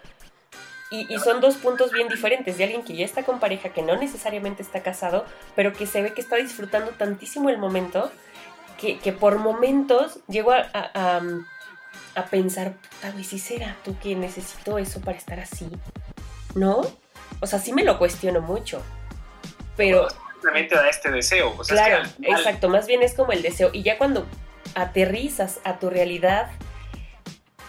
Y, 0.91 1.07
son 1.21 1.41
dos 1.41 1.57
puntos 1.57 1.91
bien 1.91 2.07
diferentes 2.09 2.59
de 2.59 2.65
alguien 2.65 2.83
que 2.83 2.95
ya 2.95 3.07
está 3.07 3.23
con 3.23 3.41
pareja, 3.41 3.71
que 3.71 3.81
no 3.81 3.97
necesariamente 3.97 4.61
está 4.63 4.83
casado, 4.83 5.25
pero 5.57 5.73
que 5.73 5.87
se 5.87 6.03
ve 6.03 6.13
que 6.13 6.21
está 6.21 6.37
disfrutando 6.37 6.91
tantísimo 6.91 7.49
el 7.49 7.57
momento, 7.57 8.13
que, 8.77 9.13
por 9.19 9.39
momentos 9.39 10.19
llego 10.29 10.53
a, 10.53 10.67
a, 10.75 11.23
a, 12.15 12.25
pensar, 12.27 12.75
puta, 12.75 13.11
güey, 13.13 13.25
si 13.25 13.39
será 13.39 13.79
tú 13.87 13.97
que 13.99 14.15
necesito 14.15 14.77
eso 14.77 15.01
para 15.01 15.17
estar 15.17 15.41
así, 15.41 15.67
¿no? 16.55 16.83
O 17.41 17.47
sea, 17.47 17.59
sí 17.59 17.73
me 17.73 17.85
lo 17.85 17.99
cuestiono 17.99 18.43
mucho, 18.43 18.83
pero... 19.79 20.09
Simplemente 20.43 20.75
da 20.75 20.89
este 20.89 21.11
deseo. 21.11 21.57
claro, 21.69 22.03
exacto, 22.23 22.69
más 22.69 22.87
bien 22.87 23.03
es 23.03 23.15
como 23.15 23.31
el 23.33 23.43
deseo. 23.43 23.71
Y 23.73 23.83
ya 23.83 23.97
cuando 23.97 24.27
aterrizas 24.75 25.61
a 25.63 25.79
tu 25.79 25.89
realidad, 25.89 26.51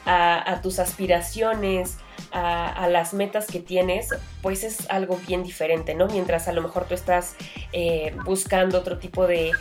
a, 0.06 0.52
a 0.52 0.62
tus 0.62 0.80
aspiraciones, 0.80 1.98
a, 2.34 2.88
las 2.90 3.14
metas 3.14 3.46
que 3.48 3.60
tienes, 3.60 4.10
pues 4.42 4.64
es 4.64 4.90
algo 4.90 5.20
bien 5.28 5.44
diferente, 5.44 5.94
¿no? 5.94 6.08
Mientras 6.08 6.48
a 6.48 6.54
lo 6.54 6.62
mejor 6.62 6.86
tú 6.86 6.96
estás 6.96 7.36
eh, 7.72 8.16
buscando 8.26 8.80
otro 8.80 8.98
tipo 8.98 9.28
de, 9.28 9.52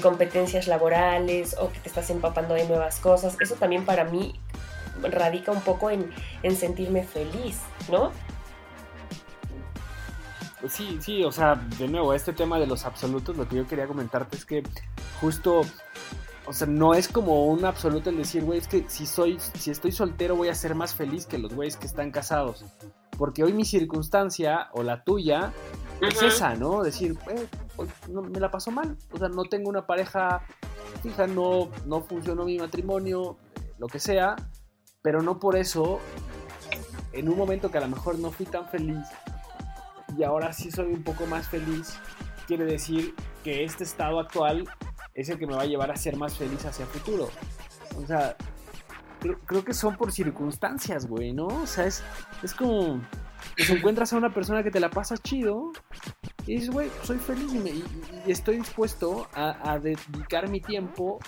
competencias 0.00 0.68
laborales 0.68 1.56
o 1.58 1.72
que 1.72 1.80
te 1.80 1.88
estás 1.88 2.08
empapando 2.10 2.54
de 2.54 2.64
nuevas 2.66 3.00
cosas, 3.00 3.36
eso 3.40 3.56
también 3.56 3.84
para 3.84 4.04
mí 4.04 4.38
radica 5.02 5.50
un 5.50 5.60
poco 5.62 5.90
en, 5.90 6.10
en 6.42 6.54
sentirme 6.54 7.02
feliz, 7.02 7.58
¿no? 7.90 8.12
Sí, 10.68 10.98
sí, 11.00 11.24
o 11.24 11.32
sea, 11.32 11.54
de 11.54 11.88
nuevo, 11.88 12.12
este 12.12 12.32
tema 12.32 12.58
de 12.58 12.66
los 12.66 12.84
absolutos, 12.84 13.36
lo 13.36 13.48
que 13.48 13.56
yo 13.56 13.66
quería 13.66 13.86
comentarte 13.86 14.36
es 14.36 14.44
que 14.44 14.62
justo 15.20 15.62
o 16.50 16.52
sea, 16.52 16.66
no 16.66 16.94
es 16.94 17.06
como 17.06 17.46
un 17.46 17.64
absoluto 17.64 18.10
el 18.10 18.16
decir, 18.16 18.42
güey, 18.42 18.58
es 18.58 18.66
que 18.66 18.84
si 18.88 19.06
soy, 19.06 19.38
si 19.38 19.70
estoy 19.70 19.92
soltero 19.92 20.34
voy 20.34 20.48
a 20.48 20.54
ser 20.56 20.74
más 20.74 20.96
feliz 20.96 21.24
que 21.24 21.38
los 21.38 21.54
güeyes 21.54 21.76
que 21.76 21.86
están 21.86 22.10
casados. 22.10 22.64
Porque 23.16 23.44
hoy 23.44 23.52
mi 23.52 23.64
circunstancia 23.64 24.68
o 24.72 24.82
la 24.82 25.04
tuya 25.04 25.52
es 26.00 26.20
esa, 26.20 26.56
¿no? 26.56 26.82
Decir, 26.82 27.16
eh, 27.30 27.46
no, 28.08 28.22
me 28.22 28.40
la 28.40 28.50
paso 28.50 28.72
mal. 28.72 28.96
O 29.12 29.18
sea, 29.18 29.28
no 29.28 29.44
tengo 29.44 29.68
una 29.68 29.86
pareja 29.86 30.42
fija, 31.04 31.28
no, 31.28 31.68
no 31.86 32.02
funcionó 32.02 32.44
mi 32.46 32.58
matrimonio, 32.58 33.36
lo 33.78 33.86
que 33.86 34.00
sea. 34.00 34.34
Pero 35.02 35.22
no 35.22 35.38
por 35.38 35.54
eso, 35.54 36.00
en 37.12 37.28
un 37.28 37.38
momento 37.38 37.70
que 37.70 37.78
a 37.78 37.82
lo 37.82 37.88
mejor 37.88 38.18
no 38.18 38.32
fui 38.32 38.46
tan 38.46 38.68
feliz 38.70 39.06
y 40.16 40.24
ahora 40.24 40.52
sí 40.52 40.70
soy 40.70 40.92
un 40.92 41.02
poco 41.02 41.26
más 41.26 41.48
feliz, 41.48 41.98
quiere 42.46 42.64
decir 42.64 43.14
que 43.44 43.64
este 43.64 43.84
estado 43.84 44.20
actual 44.20 44.68
es 45.14 45.28
el 45.28 45.38
que 45.38 45.46
me 45.46 45.54
va 45.54 45.62
a 45.62 45.66
llevar 45.66 45.90
a 45.90 45.96
ser 45.96 46.16
más 46.16 46.36
feliz 46.36 46.64
hacia 46.64 46.84
el 46.84 46.90
futuro. 46.90 47.28
O 48.02 48.06
sea, 48.06 48.36
creo, 49.46 49.64
que 49.64 49.74
son 49.74 49.96
por 49.96 50.12
circunstancias, 50.12 51.06
güey, 51.06 51.32
¿no? 51.32 51.46
O 51.46 51.66
sea, 51.66 51.86
es, 51.86 52.02
es 52.42 52.54
como 52.54 53.00
que 53.56 53.64
si 53.64 53.72
encuentras 53.72 54.12
a 54.12 54.16
una 54.16 54.32
persona 54.32 54.62
que 54.62 54.70
te 54.70 54.80
la 54.80 54.90
pasa 54.90 55.16
chido 55.18 55.72
y 56.46 56.54
dices, 56.54 56.70
güey, 56.70 56.90
soy 57.02 57.18
feliz 57.18 57.52
y, 57.52 58.30
estoy 58.30 58.56
dispuesto 58.58 59.28
a, 59.34 59.78
dedicar 59.78 60.48
mi 60.48 60.60
tiempo 60.60 61.18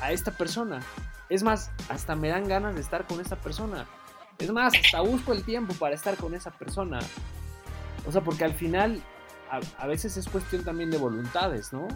a 0.00 0.12
esta 0.12 0.30
persona. 0.30 0.80
Es 1.28 1.42
más, 1.42 1.70
hasta 1.88 2.14
me 2.14 2.28
dan 2.28 2.48
ganas 2.48 2.74
de 2.74 2.80
estar 2.80 3.06
con 3.06 3.20
esa 3.20 3.36
persona. 3.36 3.86
Es 4.38 4.50
más, 4.50 4.72
hasta 4.74 5.00
busco 5.00 5.32
el 5.32 5.44
tiempo 5.44 5.74
para 5.74 5.94
estar 5.94 6.16
con 6.16 6.34
esa 6.34 6.50
persona. 6.50 7.00
O 8.06 8.12
sea, 8.12 8.22
porque 8.22 8.44
al 8.44 8.54
final 8.54 9.02
a, 9.50 9.60
a 9.82 9.86
veces 9.86 10.16
es 10.16 10.28
cuestión 10.28 10.64
también 10.64 10.90
de 10.90 10.98
voluntades, 10.98 11.72
¿no? 11.72 11.88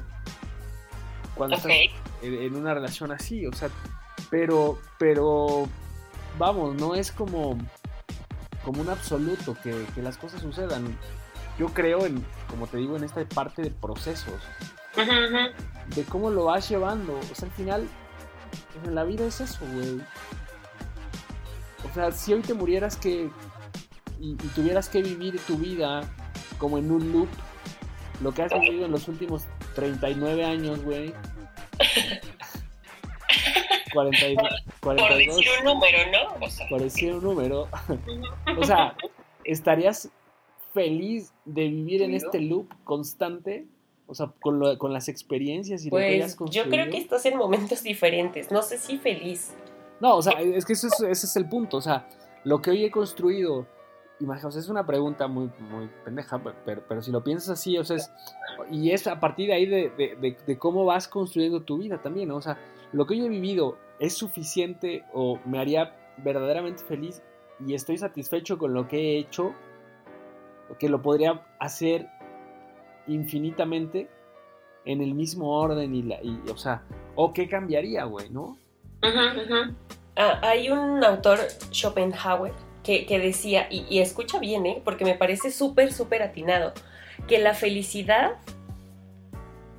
cuando 1.35 1.57
estás 1.57 1.73
en, 2.23 2.57
una 2.57 2.75
relación 2.75 3.13
así, 3.13 3.47
o 3.47 3.53
sea, 3.53 3.69
pero, 4.31 4.79
pero, 4.99 5.69
vamos, 6.39 6.75
no 6.77 6.95
es 6.95 7.13
como, 7.13 7.59
como 8.65 8.81
un 8.81 8.89
absoluto 8.89 9.57
que, 9.63 9.85
las 10.01 10.17
cosas 10.17 10.41
sucedan. 10.41 10.97
Yo 11.59 11.69
creo 11.69 12.05
en, 12.07 12.25
como 12.49 12.67
te 12.67 12.79
digo, 12.79 12.97
en 12.97 13.05
esta 13.05 13.25
parte 13.27 13.63
de 13.63 13.71
procesos, 13.71 14.43
de 15.95 16.05
cómo 16.05 16.31
lo 16.31 16.45
vas 16.45 16.69
llevando, 16.69 17.19
o 17.19 17.35
sea, 17.35 17.49
al 17.49 17.55
final, 17.55 17.89
en 18.85 18.95
la 18.95 19.05
vida 19.05 19.27
es 19.27 19.41
eso, 19.41 19.61
güey. 19.73 20.01
O 21.89 21.95
sea, 21.95 22.11
si 22.11 22.33
hoy 22.33 22.41
te 22.41 22.55
murieras 22.55 22.97
que 22.97 23.31
y, 24.25 24.33
y, 24.33 24.49
tuvieras 24.55 24.89
que 24.89 25.03
vivir 25.03 25.39
tu 25.41 25.57
vida 25.57 26.03
como 26.59 26.79
en 26.79 26.91
un 26.91 27.13
loop, 27.13 27.29
lo 28.23 28.33
que 28.33 28.43
has 28.43 28.53
vivido 28.53 28.87
en 28.87 28.93
los 28.93 29.07
últimos 29.09 29.45
39 29.75 30.45
años, 30.45 30.83
güey. 30.83 31.13
42. 33.93 34.65
Parecía 34.81 35.51
un 35.61 35.65
número, 35.65 35.99
¿no? 36.11 36.41
parecía 36.69 37.15
un 37.15 37.23
número. 37.23 37.69
o 38.59 38.65
sea, 38.65 38.97
¿estarías 39.45 40.11
feliz 40.73 41.33
de 41.45 41.69
vivir 41.69 42.03
en 42.03 42.15
este 42.15 42.41
loop 42.41 42.69
constante? 42.85 43.67
O 44.07 44.15
sea, 44.15 44.33
con, 44.41 44.59
lo, 44.59 44.77
con 44.79 44.93
las 44.93 45.09
experiencias 45.09 45.87
y 45.87 45.91
lo 45.91 45.97
que 45.97 46.05
hayas 46.05 46.37
pues, 46.37 46.51
Yo 46.51 46.69
creo 46.69 46.91
que 46.91 46.99
estás 46.99 47.25
en 47.25 47.39
momentos 47.39 47.83
diferentes. 47.83 48.51
No 48.51 48.61
sé 48.63 48.79
si 48.79 48.99
feliz. 48.99 49.55
No, 50.01 50.17
o 50.17 50.23
sea, 50.23 50.33
es 50.41 50.67
que 50.67 50.75
ese 50.75 50.89
es 51.11 51.37
el 51.37 51.49
punto. 51.49 51.79
O 51.79 51.81
sea, 51.81 52.09
lo 52.43 52.61
que 52.61 52.71
hoy 52.71 52.85
he 52.85 52.91
construido 52.91 53.67
imagínate, 54.21 54.59
es 54.59 54.69
una 54.69 54.87
pregunta 54.87 55.27
muy, 55.27 55.51
muy 55.59 55.91
pendeja, 56.05 56.41
pero, 56.65 56.83
pero, 56.87 57.03
si 57.03 57.11
lo 57.11 57.23
piensas 57.23 57.51
así, 57.51 57.77
o 57.79 57.85
sea, 57.85 57.97
es, 57.97 58.13
y 58.71 58.91
es 58.91 59.07
a 59.07 59.21
partir 59.21 59.49
de 59.49 59.55
ahí 59.55 59.67
de, 59.67 60.37
de, 60.47 60.59
cómo 60.59 60.85
vas 60.85 61.09
construyendo 61.09 61.63
tu 61.63 61.79
vida 61.79 62.01
también, 62.01 62.29
¿no? 62.29 62.37
O 62.37 62.43
sea, 62.43 62.59
lo 62.93 63.07
que 63.07 63.17
yo 63.17 63.27
he 63.27 63.29
vivido 63.29 63.77
es 63.99 64.17
suficiente 64.17 65.05
o 65.13 65.39
me 65.45 65.59
haría 65.59 65.95
verdaderamente 66.19 66.83
feliz 66.85 67.23
y 67.67 67.75
estoy 67.75 67.99
satisfecho 67.99 68.59
con 68.59 68.73
lo 68.73 68.89
que 68.89 68.99
he 68.99 69.19
hecho, 69.19 69.55
que 70.79 70.89
lo 70.89 71.03
podría 71.03 71.43
hacer 71.59 72.09
infinitamente 73.07 74.09
en 74.85 75.01
el 75.01 75.15
mismo 75.15 75.51
orden 75.59 75.95
y, 75.95 76.03
la, 76.03 76.23
y 76.23 76.41
o 76.51 76.57
sea, 76.57 76.83
o 77.15 77.33
qué 77.33 77.49
cambiaría, 77.49 78.05
güey, 78.05 78.31
¿no? 78.31 78.57
Ah, 80.17 80.39
hay 80.43 80.71
un 80.71 81.03
autor, 81.03 81.41
Schopenhauer, 81.73 82.53
que, 82.85 83.19
decía, 83.19 83.67
y, 83.71 83.99
escucha 83.99 84.39
bien, 84.39 84.67
¿eh? 84.67 84.83
porque 84.85 85.05
me 85.05 85.15
parece 85.15 85.51
súper, 85.51 85.93
súper 85.93 86.23
atinado, 86.23 86.75
que 87.27 87.39
la 87.39 87.55
felicidad 87.55 88.33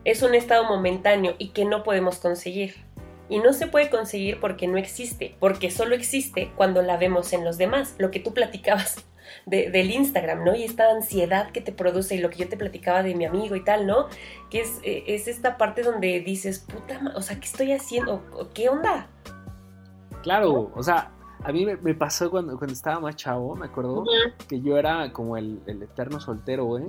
es 0.03 0.23
un 0.23 0.35
estado 0.35 0.63
momentáneo 0.65 1.35
y 1.37 1.49
que 1.49 1.65
no 1.65 1.83
podemos 1.83 2.17
conseguir. 2.17 2.75
Y 3.29 3.39
no 3.39 3.53
se 3.53 3.67
puede 3.67 3.89
conseguir 3.89 4.39
porque 4.39 4.67
no 4.67 4.77
existe, 4.77 5.35
porque 5.39 5.71
solo 5.71 5.95
existe 5.95 6.51
cuando 6.55 6.81
la 6.81 6.97
vemos 6.97 7.33
en 7.33 7.43
los 7.43 7.57
demás, 7.57 7.95
lo 7.97 8.11
que 8.11 8.19
tú 8.19 8.33
platicabas 8.33 9.05
del 9.45 9.91
Instagram, 9.91 10.43
¿no? 10.43 10.55
Y 10.55 10.63
esta 10.63 10.91
ansiedad 10.91 11.51
que 11.51 11.61
te 11.61 11.71
produce 11.71 12.15
y 12.15 12.19
lo 12.19 12.29
que 12.29 12.37
yo 12.37 12.49
te 12.49 12.57
platicaba 12.57 13.03
de 13.03 13.15
mi 13.15 13.25
amigo 13.25 13.55
y 13.55 13.63
tal, 13.63 13.87
¿no? 13.87 14.07
Que 14.49 14.61
es, 14.61 14.79
eh, 14.83 15.03
es 15.07 15.27
esta 15.27 15.57
parte 15.57 15.81
donde 15.81 16.19
dices, 16.19 16.59
puta, 16.59 17.13
o 17.15 17.21
sea, 17.21 17.39
¿qué 17.39 17.45
estoy 17.45 17.71
haciendo? 17.71 18.23
¿Qué 18.53 18.69
onda? 18.69 19.07
Claro, 20.21 20.71
o 20.75 20.83
sea, 20.83 21.11
a 21.43 21.51
mí 21.51 21.65
me, 21.65 21.93
pasó 21.93 22.29
cuando, 22.31 22.57
cuando 22.57 22.73
estaba 22.73 22.99
más 22.99 23.15
chavo, 23.15 23.55
me 23.55 23.67
acuerdo, 23.67 24.03
que 24.47 24.61
yo 24.61 24.77
era 24.77 25.11
como 25.11 25.37
el, 25.37 25.61
eterno 25.67 26.19
soltero, 26.19 26.65
güey. 26.65 26.85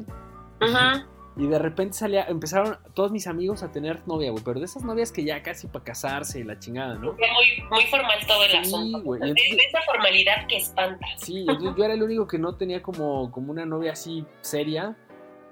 Ajá. 0.60 1.06
Y 1.38 1.46
de 1.46 1.58
repente 1.58 1.92
salía, 1.92 2.24
empezaron 2.24 2.78
todos 2.94 3.12
mis 3.12 3.26
amigos 3.26 3.62
a 3.62 3.70
tener 3.70 4.00
novia, 4.06 4.30
güey, 4.30 4.42
pero 4.42 4.58
de 4.58 4.64
esas 4.64 4.84
novias 4.84 5.12
que 5.12 5.22
ya 5.22 5.42
casi 5.42 5.66
para 5.66 5.84
casarse 5.84 6.40
y 6.40 6.44
la 6.44 6.58
chingada, 6.58 6.94
¿no? 6.94 7.12
Muy, 7.12 7.68
muy 7.70 7.84
formal 7.90 8.18
todo 8.26 8.42
el 8.44 8.56
asunto. 8.56 9.02
Güey. 9.02 9.20
de, 9.20 9.32
esa 9.32 9.82
formalidad 9.84 10.46
que 10.48 10.56
espanta. 10.56 11.06
Sí, 11.18 11.44
yo 11.76 11.84
era 11.84 11.92
el 11.92 12.02
único 12.02 12.26
que 12.26 12.38
no 12.38 12.56
tenía 12.56 12.82
como, 12.82 13.30
como 13.30 13.52
una 13.52 13.66
novia 13.66 13.92
así 13.92 14.24
seria. 14.40 14.96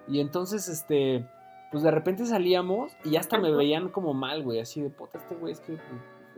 Y 0.08 0.20
entonces, 0.20 0.68
este, 0.68 1.26
pues 1.70 1.82
de 1.82 1.90
repente 1.90 2.24
salíamos 2.24 2.92
y 3.04 3.16
hasta 3.16 3.36
me 3.36 3.50
veían 3.50 3.88
como 3.88 4.14
mal, 4.14 4.42
güey, 4.42 4.60
así 4.60 4.80
de 4.80 4.90
puta, 4.90 5.18
este 5.18 5.34
güey 5.34 5.52
es 5.52 5.60
que 5.60 5.76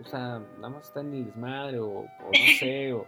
o 0.00 0.04
sea, 0.04 0.40
nada 0.56 0.68
más 0.68 0.88
está 0.88 1.00
en 1.00 1.14
el 1.14 1.26
desmadre 1.26 1.78
o, 1.80 2.02
no 2.02 2.58
sé, 2.58 2.92
o 2.92 3.06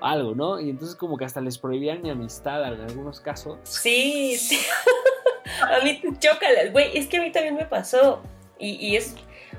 algo, 0.00 0.34
¿no? 0.34 0.60
Y 0.60 0.70
entonces 0.70 0.96
como 0.96 1.16
que 1.16 1.24
hasta 1.24 1.40
les 1.40 1.58
prohibían 1.58 2.02
mi 2.02 2.10
amistad 2.10 2.72
en 2.72 2.80
algunos 2.80 3.20
casos. 3.20 3.58
Sí, 3.64 4.36
sí. 4.36 4.58
a 5.62 5.84
mí 5.84 6.00
chócalas, 6.18 6.72
güey, 6.72 6.96
es 6.96 7.06
que 7.06 7.18
a 7.18 7.22
mí 7.22 7.32
también 7.32 7.56
me 7.56 7.64
pasó. 7.64 8.22
Y, 8.60 8.96
es, 8.96 9.14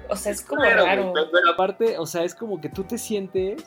o 0.09 0.15
sea, 0.15 0.33
es 0.33 0.41
como 0.41 0.61
raro. 0.61 1.13
Pero 1.13 1.51
aparte, 1.51 1.97
o 1.97 2.05
sea, 2.05 2.23
es 2.23 2.35
como 2.35 2.59
que 2.59 2.67
tú 2.67 2.83
te 2.83 2.97
sientes 2.97 3.63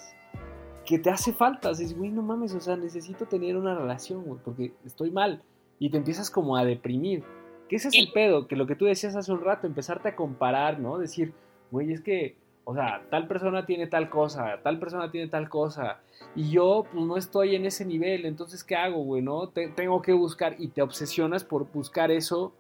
que 0.84 0.98
te 0.98 1.10
hace 1.10 1.32
falta. 1.32 1.70
Dices, 1.70 1.96
güey, 1.96 2.10
no 2.10 2.22
mames, 2.22 2.54
o 2.54 2.60
sea, 2.60 2.76
necesito 2.76 3.26
tener 3.26 3.56
una 3.56 3.74
relación, 3.74 4.24
güey, 4.24 4.40
porque 4.44 4.72
estoy 4.84 5.10
mal. 5.10 5.42
Y 5.78 5.90
te 5.90 5.96
empiezas 5.96 6.30
como 6.30 6.56
a 6.56 6.64
deprimir 6.64 7.24
Que 7.68 7.76
ese 7.76 7.88
es 7.88 7.94
el 7.94 8.12
pedo, 8.12 8.46
que 8.46 8.56
lo 8.56 8.66
que 8.66 8.76
tú 8.76 8.84
decías 8.84 9.16
hace 9.16 9.32
un 9.32 9.40
rato, 9.40 9.66
empezarte 9.66 10.10
a 10.10 10.16
comparar, 10.16 10.78
¿no? 10.78 10.98
Decir, 10.98 11.32
güey, 11.70 11.92
es 11.92 12.02
que, 12.02 12.36
o 12.64 12.74
sea, 12.74 13.04
tal 13.10 13.26
persona 13.26 13.66
tiene 13.66 13.86
tal 13.86 14.08
cosa, 14.08 14.60
tal 14.62 14.78
persona 14.78 15.10
tiene 15.10 15.28
tal 15.28 15.48
cosa, 15.48 16.00
y 16.34 16.50
yo, 16.50 16.86
pues, 16.92 17.04
no 17.04 17.16
estoy 17.16 17.56
en 17.56 17.66
ese 17.66 17.84
nivel, 17.84 18.24
entonces, 18.24 18.62
¿qué 18.62 18.76
hago, 18.76 19.02
güey, 19.02 19.22
no? 19.22 19.48
tengo 19.48 20.00
que 20.02 20.12
buscar, 20.12 20.56
y 20.58 20.68
te 20.68 20.82
obsesionas 20.82 21.44
por 21.44 21.70
buscar 21.72 22.10
eso 22.10 22.52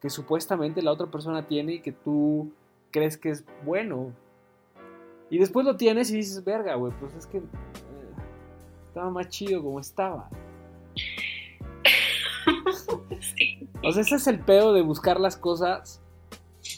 que 0.00 0.08
supuestamente 0.08 0.82
la 0.82 0.92
otra 0.92 1.08
persona 1.08 1.46
tiene 1.46 1.74
y 1.74 1.80
que 1.80 1.92
tú 1.92 2.52
crees 2.90 3.18
que 3.18 3.30
es 3.30 3.44
bueno. 3.64 4.12
Y 5.28 5.38
después 5.38 5.66
lo 5.66 5.76
tienes 5.76 6.10
y 6.10 6.16
dices, 6.16 6.42
verga, 6.42 6.74
güey, 6.74 6.92
pues 6.98 7.14
es 7.14 7.26
que 7.26 7.38
eh, 7.38 7.42
estaba 8.84 9.10
más 9.10 9.28
chido 9.28 9.62
como 9.62 9.78
estaba. 9.78 10.28
O 13.82 13.92
sea, 13.92 14.02
ese 14.02 14.16
es 14.16 14.26
el 14.26 14.40
pedo 14.40 14.74
de 14.74 14.82
buscar 14.82 15.18
las 15.18 15.38
cosas 15.38 16.02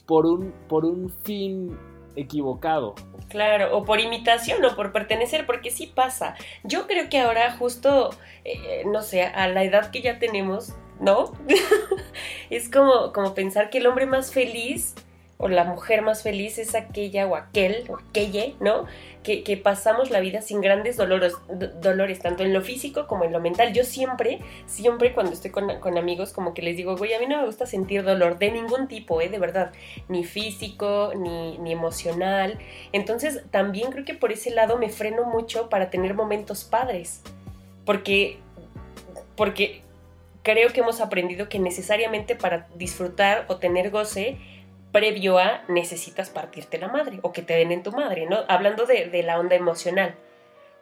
por 0.07 0.25
un, 0.25 0.53
por 0.69 0.85
un 0.85 1.11
fin 1.11 1.77
equivocado. 2.17 2.95
Claro, 3.29 3.77
o 3.77 3.85
por 3.85 4.01
imitación 4.01 4.65
o 4.65 4.77
por 4.77 4.93
pertenecer, 4.93 5.47
porque 5.47 5.71
sí 5.71 5.87
pasa. 5.87 6.35
Yo 6.65 6.87
creo 6.87 7.09
que 7.09 7.21
ahora 7.21 7.53
justo, 7.53 8.11
eh, 8.45 8.83
no 8.87 9.03
sé, 9.03 9.23
a 9.25 9.49
la 9.49 9.65
edad 9.65 9.91
que 9.91 10.03
ya 10.03 10.19
tenemos, 10.19 10.75
¿no? 11.01 11.33
es 12.51 12.69
como, 12.69 13.13
como 13.13 13.35
pensar 13.35 13.71
que 13.71 13.79
el 13.79 13.87
hombre 13.87 14.07
más 14.07 14.33
feliz 14.33 14.95
o 15.43 15.49
la 15.49 15.65
mujer 15.65 16.03
más 16.03 16.23
feliz 16.23 16.57
es 16.59 16.77
aquella 16.77 17.27
o 17.27 17.35
aquel 17.35 17.85
o 17.89 17.97
aquella, 17.97 18.45
¿no? 18.61 18.87
Que, 19.25 19.43
pasamos 19.57 20.11
la 20.11 20.21
vida 20.21 20.41
sin 20.41 20.61
grandes 20.61 20.97
dolores, 20.97 21.35
dolores, 21.81 22.21
tanto 22.21 22.45
en 22.45 22.53
lo 22.53 22.63
físico 22.63 23.09
como 23.09 23.25
en 23.25 23.33
lo 23.33 23.41
mental. 23.41 23.73
Yo 23.73 23.83
siempre, 23.83 24.39
siempre 24.67 25.13
cuando 25.13 25.33
estoy 25.33 25.51
con, 25.51 25.99
amigos, 25.99 26.33
como 26.33 26.55
que 26.55 26.63
les 26.63 26.77
digo, 26.77 26.97
güey, 26.97 27.13
a 27.15 27.19
mí 27.19 27.27
no 27.27 27.39
me 27.39 27.47
gusta 27.47 27.67
sentir 27.67 28.05
dolor 28.05 28.39
de 28.39 28.53
ningún 28.53 28.87
tipo, 28.87 29.21
¿eh? 29.21 29.29
De 29.31 29.41
verdad, 29.41 29.73
ni 30.07 30.23
físico, 30.23 31.13
ni, 31.17 31.59
ni 31.59 31.73
emocional. 31.73 32.59
Entonces, 32.93 33.43
también 33.51 33.91
creo 33.91 34.05
que 34.05 34.15
por 34.15 34.31
ese 34.31 34.53
lado 34.53 34.79
me 34.79 34.91
freno 34.91 35.25
mucho 35.25 35.69
para 35.69 35.91
tener 35.91 36.15
momentos 36.15 36.63
padres. 36.63 37.21
Porque, 37.85 38.39
porque 39.35 39.83
creo 40.45 40.73
que 40.73 40.81
hemos 40.81 41.01
aprendido 41.01 41.49
que 41.49 41.59
necesariamente 41.59 42.37
para 42.37 42.69
disfrutar 42.77 43.45
o 43.49 43.57
tener 43.57 43.91
goce, 43.91 44.39
previo 44.93 45.39
a 45.39 45.63
necesitas 45.69 46.31
partirte 46.31 46.79
la 46.79 46.89
madre 46.89 47.19
o 47.23 47.33
que 47.33 47.43
te 47.43 47.55
den 47.55 47.73
en 47.73 47.83
tu 47.83 47.93
madre, 47.93 48.27
¿no? 48.27 48.39
Hablando 48.49 48.87
de, 48.87 49.23
la 49.23 49.41
onda 49.41 49.57
emocional. 49.57 50.15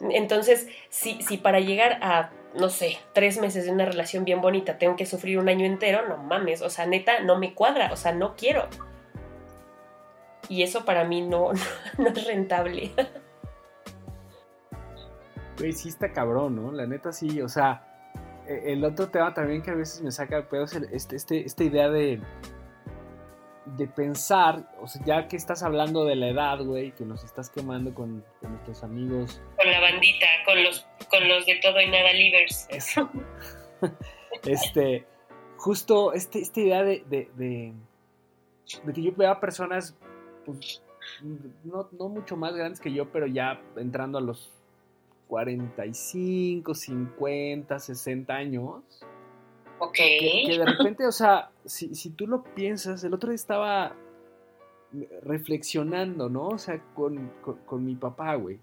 Entonces, 0.01 0.69
si, 0.89 1.23
si 1.23 1.37
para 1.37 1.61
llegar 1.61 1.99
a, 2.03 2.31
no 2.59 2.69
sé, 2.69 2.99
tres 3.13 3.39
meses 3.39 3.65
de 3.65 3.71
una 3.71 3.85
relación 3.85 4.25
bien 4.25 4.41
bonita 4.41 4.79
tengo 4.79 4.97
que 4.97 5.07
sufrir 5.07 5.39
un 5.39 5.49
año 5.49 5.65
entero, 5.65 6.09
no 6.09 6.17
mames, 6.17 6.63
o 6.63 6.71
sea, 6.71 6.87
neta, 6.87 7.21
no 7.21 7.39
me 7.39 7.55
cuadra, 7.55 7.93
o 7.93 7.97
sea, 7.97 8.13
no 8.13 8.35
quiero. 8.37 8.67
Y 10.49 10.65
eso 10.65 10.85
para 10.85 11.05
mí 11.05 11.23
no, 11.23 11.53
no, 11.99 12.09
es 12.09 12.27
rentable. 12.27 12.91
Güey, 15.59 15.73
sí 15.73 15.91
está 15.91 16.13
cabrón, 16.13 16.57
¿no? 16.57 16.73
La 16.73 16.87
neta 16.87 17.13
sí, 17.13 17.41
o 17.41 17.49
sea, 17.49 17.85
e, 18.49 18.73
el 18.73 18.85
otro 18.85 19.11
tema 19.11 19.33
también 19.35 19.63
que 19.63 19.71
a 19.71 19.75
veces 19.75 20.03
me 20.03 20.11
saca 20.11 20.49
pedo 20.49 20.65
es 20.65 20.75
este, 20.75 21.17
este, 21.17 21.47
esta 21.47 21.63
idea 21.63 21.89
de 21.91 22.21
de 23.77 23.87
pensar, 23.87 24.71
o 24.81 24.87
sea, 24.87 25.03
ya 25.05 25.29
que 25.29 25.37
estás 25.37 25.63
hablando 25.63 26.05
de 26.05 26.17
la 26.17 26.29
edad, 26.29 26.63
güey, 26.63 26.93
que 26.93 27.05
nos 27.05 27.25
estás 27.25 27.51
quemando 27.51 27.95
con, 27.95 28.25
nuestros 28.43 28.83
amigos. 28.83 29.41
Con 29.57 29.71
la 29.71 29.81
bandita, 29.81 30.27
con 30.45 30.63
los, 30.63 30.87
con 31.11 31.29
los 31.29 31.47
de 31.47 31.57
todo 31.63 31.81
y 31.81 31.89
nada 31.89 32.13
livers. 32.13 32.67
Eso. 32.71 33.09
este, 34.45 35.07
justo 35.57 36.13
este, 36.13 36.41
esta 36.41 36.61
idea 36.61 36.83
de, 36.83 37.05
de, 37.09 37.31
de, 37.37 37.73
que 38.93 39.03
yo 39.03 39.13
vea 39.17 39.41
personas, 39.41 39.97
pues, 40.45 40.83
no, 41.65 41.89
no 41.93 42.09
mucho 42.09 42.37
más 42.37 42.55
grandes 42.55 42.81
que 42.81 42.93
yo, 42.93 43.11
pero 43.11 43.27
ya 43.27 43.61
entrando 43.77 44.19
a 44.19 44.21
los 44.21 44.51
45, 45.29 46.75
50, 46.75 47.79
60 47.79 48.35
años 48.35 48.83
Ok. 49.81 49.97
Que, 49.97 50.57
de 50.59 50.65
repente, 50.65 51.07
o 51.07 51.13
sea, 51.13 51.51
si, 51.65 51.95
si, 51.95 52.11
tú 52.11 52.27
lo 52.27 52.45
piensas, 52.45 53.03
el 53.03 53.15
otro 53.15 53.31
día 53.31 53.37
estaba 53.37 53.97
reflexionando, 55.23 56.29
¿no? 56.29 56.49
O 56.49 56.59
sea, 56.59 56.83
con, 56.95 57.33
con, 57.67 57.85
mi 57.85 57.95
papá, 57.95 58.35
güey. 58.35 58.59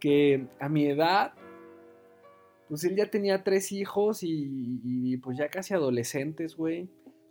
Que 0.00 0.46
a 0.60 0.68
mi 0.68 0.86
edad, 0.86 1.32
pues 2.68 2.84
él 2.84 2.96
ya 2.96 3.10
tenía 3.10 3.44
tres 3.44 3.72
hijos 3.72 4.22
y, 4.22 4.80
y 4.84 5.16
pues 5.18 5.38
ya 5.38 5.48
casi 5.48 5.74
adolescentes, 5.74 6.56
güey. 6.56 6.88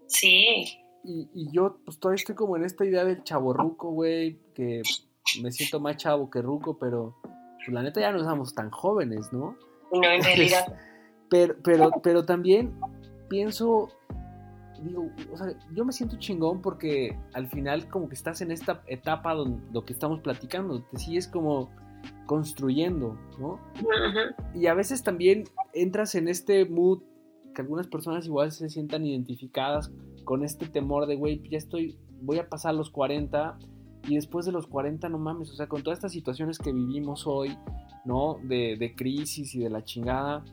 Sí. 0.07 0.79
Y, 1.03 1.29
y, 1.33 1.51
yo, 1.51 1.79
pues 1.85 1.99
todavía 1.99 2.21
estoy 2.21 2.35
como 2.35 2.55
en 2.55 2.63
esta 2.63 2.85
idea 2.85 3.03
del 3.03 3.23
chavo 3.23 3.53
ruco, 3.53 3.91
güey, 3.91 4.39
que 4.53 4.81
me 5.41 5.51
siento 5.51 5.79
más 5.79 5.97
chavo 5.97 6.29
que 6.29 6.41
ruco, 6.41 6.77
pero 6.79 7.17
pues 7.57 7.69
la 7.69 7.83
neta 7.83 7.99
ya 7.99 8.11
no 8.11 8.23
somos 8.23 8.53
tan 8.53 8.69
jóvenes, 8.69 9.31
¿no? 9.33 9.57
No, 9.91 10.03
en 10.03 10.23
realidad. 10.23 10.65
pero, 11.29 11.55
pero, 11.63 11.91
pero 12.01 12.25
también 12.25 12.73
pienso, 13.27 13.89
digo, 14.81 15.09
o 15.31 15.37
sea, 15.37 15.47
yo 15.73 15.85
me 15.85 15.93
siento 15.93 16.17
chingón 16.17 16.61
porque 16.61 17.17
al 17.33 17.47
final 17.47 17.87
como 17.89 18.09
que 18.09 18.15
estás 18.15 18.41
en 18.41 18.51
esta 18.51 18.81
etapa 18.87 19.33
donde 19.33 19.61
lo 19.71 19.85
que 19.85 19.93
estamos 19.93 20.19
platicando, 20.21 20.83
te 20.83 20.97
sigues 20.97 21.27
como 21.27 21.69
construyendo, 22.25 23.17
¿no? 23.39 23.59
Y 24.53 24.67
a 24.67 24.73
veces 24.73 25.03
también 25.03 25.45
entras 25.73 26.15
en 26.15 26.27
este 26.27 26.65
mood 26.65 27.01
que 27.55 27.61
algunas 27.61 27.87
personas 27.87 28.25
igual 28.25 28.51
se 28.51 28.69
sientan 28.69 29.05
identificadas 29.05 29.91
con 30.23 30.43
este 30.43 30.67
temor 30.67 31.07
de, 31.07 31.15
güey, 31.15 31.41
ya 31.49 31.57
estoy, 31.57 31.97
voy 32.21 32.37
a 32.37 32.49
pasar 32.49 32.75
los 32.75 32.89
40 32.91 33.57
y 34.07 34.15
después 34.15 34.45
de 34.45 34.51
los 34.51 34.67
40 34.67 35.09
no 35.09 35.17
mames, 35.17 35.49
o 35.51 35.55
sea, 35.55 35.67
con 35.67 35.83
todas 35.83 35.97
estas 35.97 36.11
situaciones 36.11 36.59
que 36.59 36.71
vivimos 36.71 37.25
hoy, 37.25 37.57
¿no? 38.05 38.37
De, 38.43 38.77
de 38.77 38.95
crisis 38.95 39.55
y 39.55 39.59
de 39.59 39.69
la 39.69 39.83
chingada, 39.83 40.43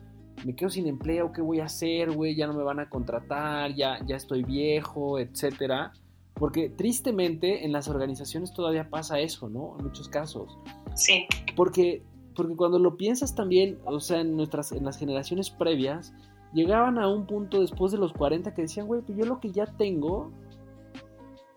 me 0.43 0.55
quedo 0.55 0.69
sin 0.69 0.87
empleo, 0.87 1.31
¿qué 1.31 1.41
voy 1.41 1.59
a 1.59 1.65
hacer, 1.65 2.11
güey? 2.11 2.35
Ya 2.35 2.47
no 2.47 2.53
me 2.53 2.63
van 2.63 2.79
a 2.79 2.89
contratar, 2.89 3.73
ya, 3.73 3.99
ya 4.05 4.15
estoy 4.15 4.43
viejo, 4.43 5.19
etcétera. 5.19 5.93
Porque 6.33 6.69
tristemente 6.69 7.65
en 7.65 7.71
las 7.71 7.87
organizaciones 7.87 8.53
todavía 8.53 8.89
pasa 8.89 9.19
eso, 9.19 9.49
¿no? 9.49 9.75
En 9.77 9.85
muchos 9.85 10.09
casos. 10.09 10.57
Sí. 10.95 11.25
Porque, 11.55 12.03
porque 12.35 12.55
cuando 12.55 12.77
lo 12.77 12.97
piensas 12.97 13.35
también, 13.35 13.79
o 13.85 13.99
sea, 13.99 14.19
en, 14.19 14.35
nuestras, 14.35 14.71
en 14.73 14.83
las 14.83 14.97
generaciones 14.97 15.49
previas, 15.49 16.13
llegaban 16.53 16.99
a 16.99 17.07
un 17.07 17.25
punto 17.25 17.61
después 17.61 17.91
de 17.91 17.97
los 17.97 18.11
40 18.13 18.53
que 18.53 18.63
decían, 18.63 18.87
güey, 18.87 19.01
pues 19.01 19.17
yo 19.17 19.25
lo 19.25 19.39
que 19.39 19.51
ya 19.51 19.65
tengo, 19.65 20.31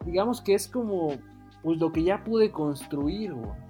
digamos 0.05 0.41
que 0.41 0.55
es 0.55 0.69
como, 0.69 1.13
pues 1.63 1.79
lo 1.79 1.93
que 1.93 2.05
ya 2.05 2.23
pude 2.23 2.53
construir, 2.53 3.35
güey. 3.35 3.68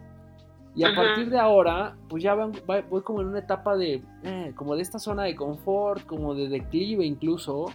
Y 0.78 0.84
a 0.84 0.94
partir 0.94 1.28
de 1.28 1.40
ahora, 1.40 1.96
pues 2.08 2.22
ya 2.22 2.36
voy 2.36 3.02
como 3.02 3.20
en 3.20 3.26
una 3.26 3.40
etapa 3.40 3.76
de, 3.76 4.00
eh, 4.22 4.52
como 4.54 4.76
de 4.76 4.82
esta 4.82 5.00
zona 5.00 5.24
de 5.24 5.34
confort, 5.34 6.06
como 6.06 6.36
de 6.36 6.48
declive 6.48 7.04
incluso. 7.04 7.66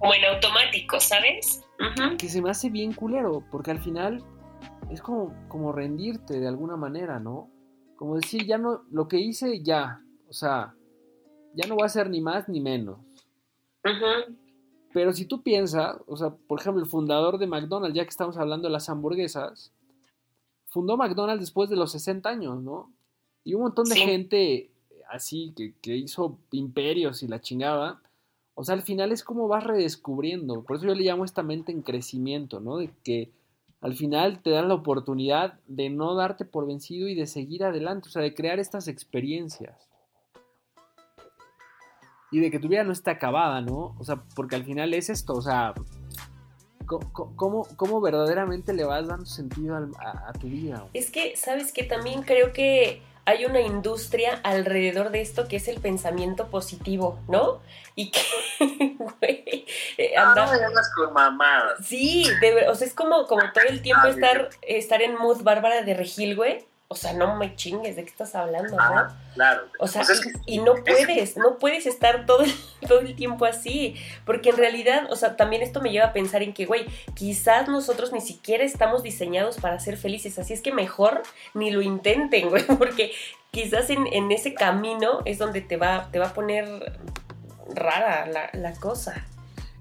Como 0.00 0.12
en 0.12 0.24
automático, 0.24 0.98
¿sabes? 0.98 1.64
Que 2.18 2.28
se 2.28 2.42
me 2.42 2.50
hace 2.50 2.68
bien 2.68 2.92
culero, 2.92 3.44
porque 3.52 3.70
al 3.70 3.78
final 3.78 4.24
es 4.90 5.00
como, 5.00 5.32
como 5.46 5.70
rendirte 5.70 6.40
de 6.40 6.48
alguna 6.48 6.76
manera, 6.76 7.20
¿no? 7.20 7.48
Como 7.94 8.16
decir, 8.16 8.44
ya 8.44 8.58
no, 8.58 8.82
lo 8.90 9.06
que 9.06 9.20
hice 9.20 9.62
ya, 9.62 10.02
o 10.28 10.32
sea, 10.32 10.74
ya 11.54 11.68
no 11.68 11.76
voy 11.76 11.84
a 11.84 11.86
hacer 11.86 12.10
ni 12.10 12.20
más 12.20 12.48
ni 12.48 12.60
menos. 12.60 12.98
Pero 14.92 15.12
si 15.12 15.26
tú 15.26 15.44
piensas, 15.44 15.96
o 16.08 16.16
sea, 16.16 16.30
por 16.30 16.60
ejemplo, 16.60 16.82
el 16.82 16.88
fundador 16.88 17.38
de 17.38 17.46
McDonald's, 17.46 17.94
ya 17.94 18.02
que 18.02 18.10
estamos 18.10 18.36
hablando 18.36 18.66
de 18.66 18.72
las 18.72 18.88
hamburguesas, 18.88 19.72
fundó 20.68 20.96
McDonald's 20.96 21.40
después 21.40 21.68
de 21.70 21.76
los 21.76 21.92
60 21.92 22.28
años, 22.28 22.62
¿no? 22.62 22.92
Y 23.44 23.54
un 23.54 23.62
montón 23.62 23.86
de 23.88 23.96
gente 23.96 24.70
así 25.08 25.54
que, 25.82 25.96
hizo 25.96 26.38
imperios 26.52 27.22
y 27.22 27.28
la 27.28 27.40
chingaba. 27.40 28.00
O 28.54 28.64
sea, 28.64 28.74
al 28.74 28.82
final 28.82 29.12
es 29.12 29.24
como 29.24 29.48
vas 29.48 29.64
redescubriendo. 29.64 30.62
Por 30.64 30.76
eso 30.76 30.86
yo 30.86 30.94
le 30.94 31.04
llamo 31.04 31.24
esta 31.24 31.42
mente 31.42 31.72
en 31.72 31.82
crecimiento, 31.82 32.60
¿no? 32.60 32.78
De 32.78 32.90
que 33.04 33.32
al 33.80 33.94
final 33.94 34.42
te 34.42 34.50
dan 34.50 34.68
la 34.68 34.74
oportunidad 34.74 35.60
de 35.66 35.88
no 35.88 36.14
darte 36.14 36.44
por 36.44 36.66
vencido 36.66 37.08
y 37.08 37.14
de 37.14 37.26
seguir 37.26 37.64
adelante, 37.64 38.08
o 38.08 38.10
sea, 38.10 38.22
de 38.22 38.34
crear 38.34 38.58
estas 38.58 38.88
experiencias. 38.88 39.88
Y 42.30 42.40
de 42.40 42.50
que 42.50 42.58
tu 42.58 42.68
vida 42.68 42.84
no 42.84 42.92
está 42.92 43.12
acabada, 43.12 43.60
¿no? 43.60 43.96
O 43.98 44.04
sea, 44.04 44.24
porque 44.34 44.56
al 44.56 44.64
final 44.64 44.92
es 44.92 45.08
esto, 45.08 45.32
o 45.32 45.40
sea, 45.40 45.72
¿Cómo, 46.88 47.66
cómo, 47.76 48.00
verdaderamente 48.00 48.72
le 48.72 48.84
vas 48.84 49.06
dando 49.06 49.26
sentido 49.26 49.76
a, 49.76 50.32
tu 50.32 50.46
vida? 50.46 50.86
Es 50.94 51.10
que, 51.10 51.36
¿sabes 51.36 51.72
que 51.72 51.84
También 51.84 52.22
creo 52.22 52.54
que 52.54 53.02
hay 53.26 53.44
una 53.44 53.60
industria 53.60 54.40
alrededor 54.42 55.10
de 55.10 55.20
esto 55.20 55.48
que 55.48 55.56
es 55.56 55.68
el 55.68 55.80
pensamiento 55.80 56.46
positivo, 56.46 57.18
¿no? 57.28 57.60
Y 57.94 58.10
que, 58.10 58.22
güey, 58.98 59.66
eh, 59.98 60.16
anda... 60.16 60.46
No, 60.46 60.70
no 60.70 60.80
con 60.96 61.12
mamadas. 61.12 61.84
Sí, 61.84 62.24
o 62.66 62.74
sea, 62.74 62.86
es 62.86 62.94
como, 62.94 63.26
como 63.26 63.42
todo 63.52 63.64
el 63.68 63.82
tiempo 63.82 64.06
estar, 64.06 64.48
estar 64.62 65.02
en 65.02 65.14
mood 65.18 65.42
bárbara 65.42 65.82
de 65.82 65.92
regil, 65.92 66.36
güey. 66.36 66.64
O 66.90 66.94
sea, 66.94 67.12
no 67.12 67.36
me 67.36 67.54
chingues, 67.54 67.96
¿de 67.96 68.04
qué 68.04 68.10
estás 68.10 68.34
hablando? 68.34 68.74
¿no? 68.74 69.08
claro. 69.34 69.60
O 69.78 69.86
sea, 69.86 70.02
pues 70.04 70.22
y, 70.46 70.58
no 70.58 70.74
puedes, 70.76 71.36
no 71.36 71.58
puedes 71.58 71.86
estar 71.86 72.24
todo 72.24 72.42
el, 72.42 72.52
todo 72.88 73.00
el 73.00 73.14
tiempo 73.14 73.44
así, 73.44 73.94
porque 74.24 74.48
en 74.48 74.56
realidad, 74.56 75.06
o 75.10 75.16
sea, 75.16 75.36
también 75.36 75.60
esto 75.60 75.82
me 75.82 75.90
lleva 75.92 76.06
a 76.06 76.12
pensar 76.14 76.42
en 76.42 76.54
que, 76.54 76.64
güey, 76.64 76.86
quizás 77.14 77.68
nosotros 77.68 78.10
ni 78.12 78.22
siquiera 78.22 78.64
estamos 78.64 79.02
diseñados 79.02 79.58
para 79.58 79.78
ser 79.80 79.98
felices, 79.98 80.38
así 80.38 80.54
es 80.54 80.62
que 80.62 80.72
mejor 80.72 81.22
ni 81.52 81.70
lo 81.70 81.82
intenten, 81.82 82.48
güey, 82.50 82.64
porque 82.64 83.12
quizás 83.50 83.90
en, 83.90 84.06
en 84.06 84.32
ese 84.32 84.54
camino 84.54 85.20
es 85.26 85.36
donde 85.36 85.60
te 85.60 85.76
va, 85.76 86.08
te 86.10 86.18
va 86.18 86.28
a 86.28 86.34
poner 86.34 87.00
rara 87.74 88.26
la, 88.26 88.48
la 88.54 88.74
cosa. 88.74 89.26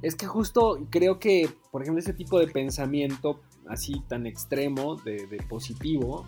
Es 0.02 0.16
que 0.16 0.26
justo 0.26 0.86
creo 0.90 1.20
que, 1.20 1.50
por 1.72 1.82
ejemplo, 1.82 2.02
ese 2.02 2.14
tipo 2.14 2.38
de 2.38 2.48
pensamiento 2.48 3.40
así 3.70 4.04
tan 4.10 4.28
extremo, 4.28 4.98
de, 4.98 5.26
de 5.28 5.38
positivo, 5.38 6.26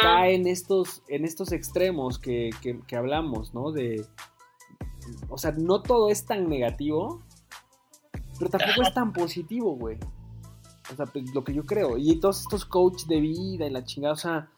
cae 0.00 0.34
en 0.34 0.46
estos, 0.46 1.02
en 1.08 1.24
estos 1.24 1.52
extremos 1.52 2.18
que, 2.18 2.50
hablamos, 2.96 3.54
¿no? 3.54 3.72
De, 3.72 4.04
o 5.28 5.38
sea, 5.38 5.52
no 5.52 5.82
todo 5.82 6.10
es 6.10 6.24
tan 6.26 6.48
negativo, 6.48 7.22
pero 8.38 8.50
tampoco 8.50 8.82
es 8.82 8.94
tan 8.94 9.12
positivo, 9.12 9.76
güey. 9.76 9.98
O 10.92 10.96
sea, 10.96 11.06
pues, 11.06 11.32
lo 11.34 11.44
que 11.44 11.54
yo 11.54 11.64
creo. 11.64 11.96
Y 11.96 12.16
todos 12.16 12.40
estos 12.40 12.64
coaches 12.64 13.06
de 13.08 13.20
vida 13.20 13.66
y 13.66 13.70
la 13.70 13.84
chingada, 13.84 14.14
o 14.14 14.16
sea, 14.16 14.48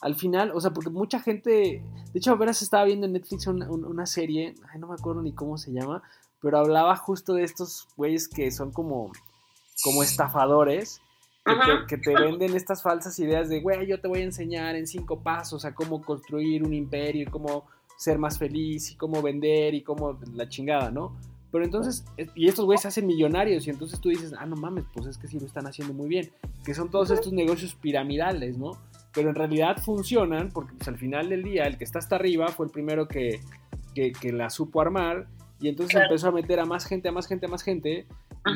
al 0.00 0.14
final, 0.14 0.52
o 0.54 0.60
sea, 0.60 0.72
porque 0.72 0.90
mucha 0.90 1.20
gente, 1.20 1.50
de 1.50 2.18
hecho, 2.18 2.32
apenas 2.32 2.62
estaba 2.62 2.84
viendo 2.84 3.06
en 3.06 3.12
Netflix 3.12 3.46
una, 3.46 3.70
una 3.70 4.06
serie, 4.06 4.54
ay, 4.72 4.78
no 4.78 4.88
me 4.88 4.94
acuerdo 4.94 5.22
ni 5.22 5.32
cómo 5.32 5.58
se 5.58 5.72
llama, 5.72 6.02
pero 6.40 6.58
hablaba 6.58 6.94
justo 6.96 7.34
de 7.34 7.44
estos 7.44 7.88
güeyes 7.96 8.28
que 8.28 8.50
son 8.50 8.72
como, 8.72 9.10
como 9.82 10.02
estafadores 10.02 11.00
que 11.88 11.98
te, 11.98 12.14
venden 12.14 12.54
estas 12.54 12.82
falsas 12.82 13.18
ideas 13.18 13.48
de, 13.48 13.60
güey, 13.60 13.86
yo 13.86 14.00
te 14.00 14.08
voy 14.08 14.20
a 14.20 14.24
enseñar 14.24 14.76
en 14.76 14.86
cinco 14.86 15.20
pasos 15.20 15.64
a 15.64 15.74
cómo 15.74 16.02
construir 16.02 16.64
un 16.64 16.74
imperio 16.74 17.22
y 17.22 17.26
cómo 17.26 17.66
ser 17.96 18.18
más 18.18 18.38
feliz 18.38 18.92
y 18.92 18.96
cómo 18.96 19.22
vender 19.22 19.74
y 19.74 19.82
cómo 19.82 20.18
la 20.34 20.48
chingada, 20.48 20.90
¿no? 20.90 21.16
Pero 21.50 21.64
entonces, 21.64 22.04
y 22.34 22.46
estos 22.46 22.66
güeyes 22.66 22.82
se 22.82 22.88
hacen 22.88 23.06
millonarios 23.06 23.66
y 23.66 23.70
entonces 23.70 24.00
tú 24.00 24.10
dices, 24.10 24.34
ah, 24.38 24.44
no 24.44 24.56
mames, 24.56 24.84
pues 24.92 25.06
es 25.06 25.16
que 25.16 25.28
sí 25.28 25.40
lo 25.40 25.46
están 25.46 25.66
haciendo 25.66 25.94
muy 25.94 26.08
bien, 26.08 26.30
que 26.64 26.74
son 26.74 26.90
todos 26.90 27.10
estos 27.10 27.32
negocios 27.32 27.74
piramidales, 27.74 28.58
¿no? 28.58 28.72
Pero 29.14 29.30
en 29.30 29.34
realidad 29.34 29.78
funcionan 29.78 30.50
porque 30.50 30.74
pues, 30.74 30.88
al 30.88 30.98
final 30.98 31.30
del 31.30 31.42
día 31.42 31.64
el 31.64 31.78
que 31.78 31.84
está 31.84 31.98
hasta 31.98 32.16
arriba 32.16 32.48
fue 32.48 32.66
el 32.66 32.72
primero 32.72 33.08
que, 33.08 33.40
que, 33.94 34.12
que 34.12 34.32
la 34.32 34.50
supo 34.50 34.80
armar 34.80 35.26
y 35.60 35.68
entonces 35.68 36.00
empezó 36.00 36.28
a 36.28 36.32
meter 36.32 36.60
a 36.60 36.66
más 36.66 36.84
gente, 36.84 37.08
a 37.08 37.12
más 37.12 37.26
gente, 37.26 37.46
a 37.46 37.48
más 37.48 37.62
gente 37.62 38.06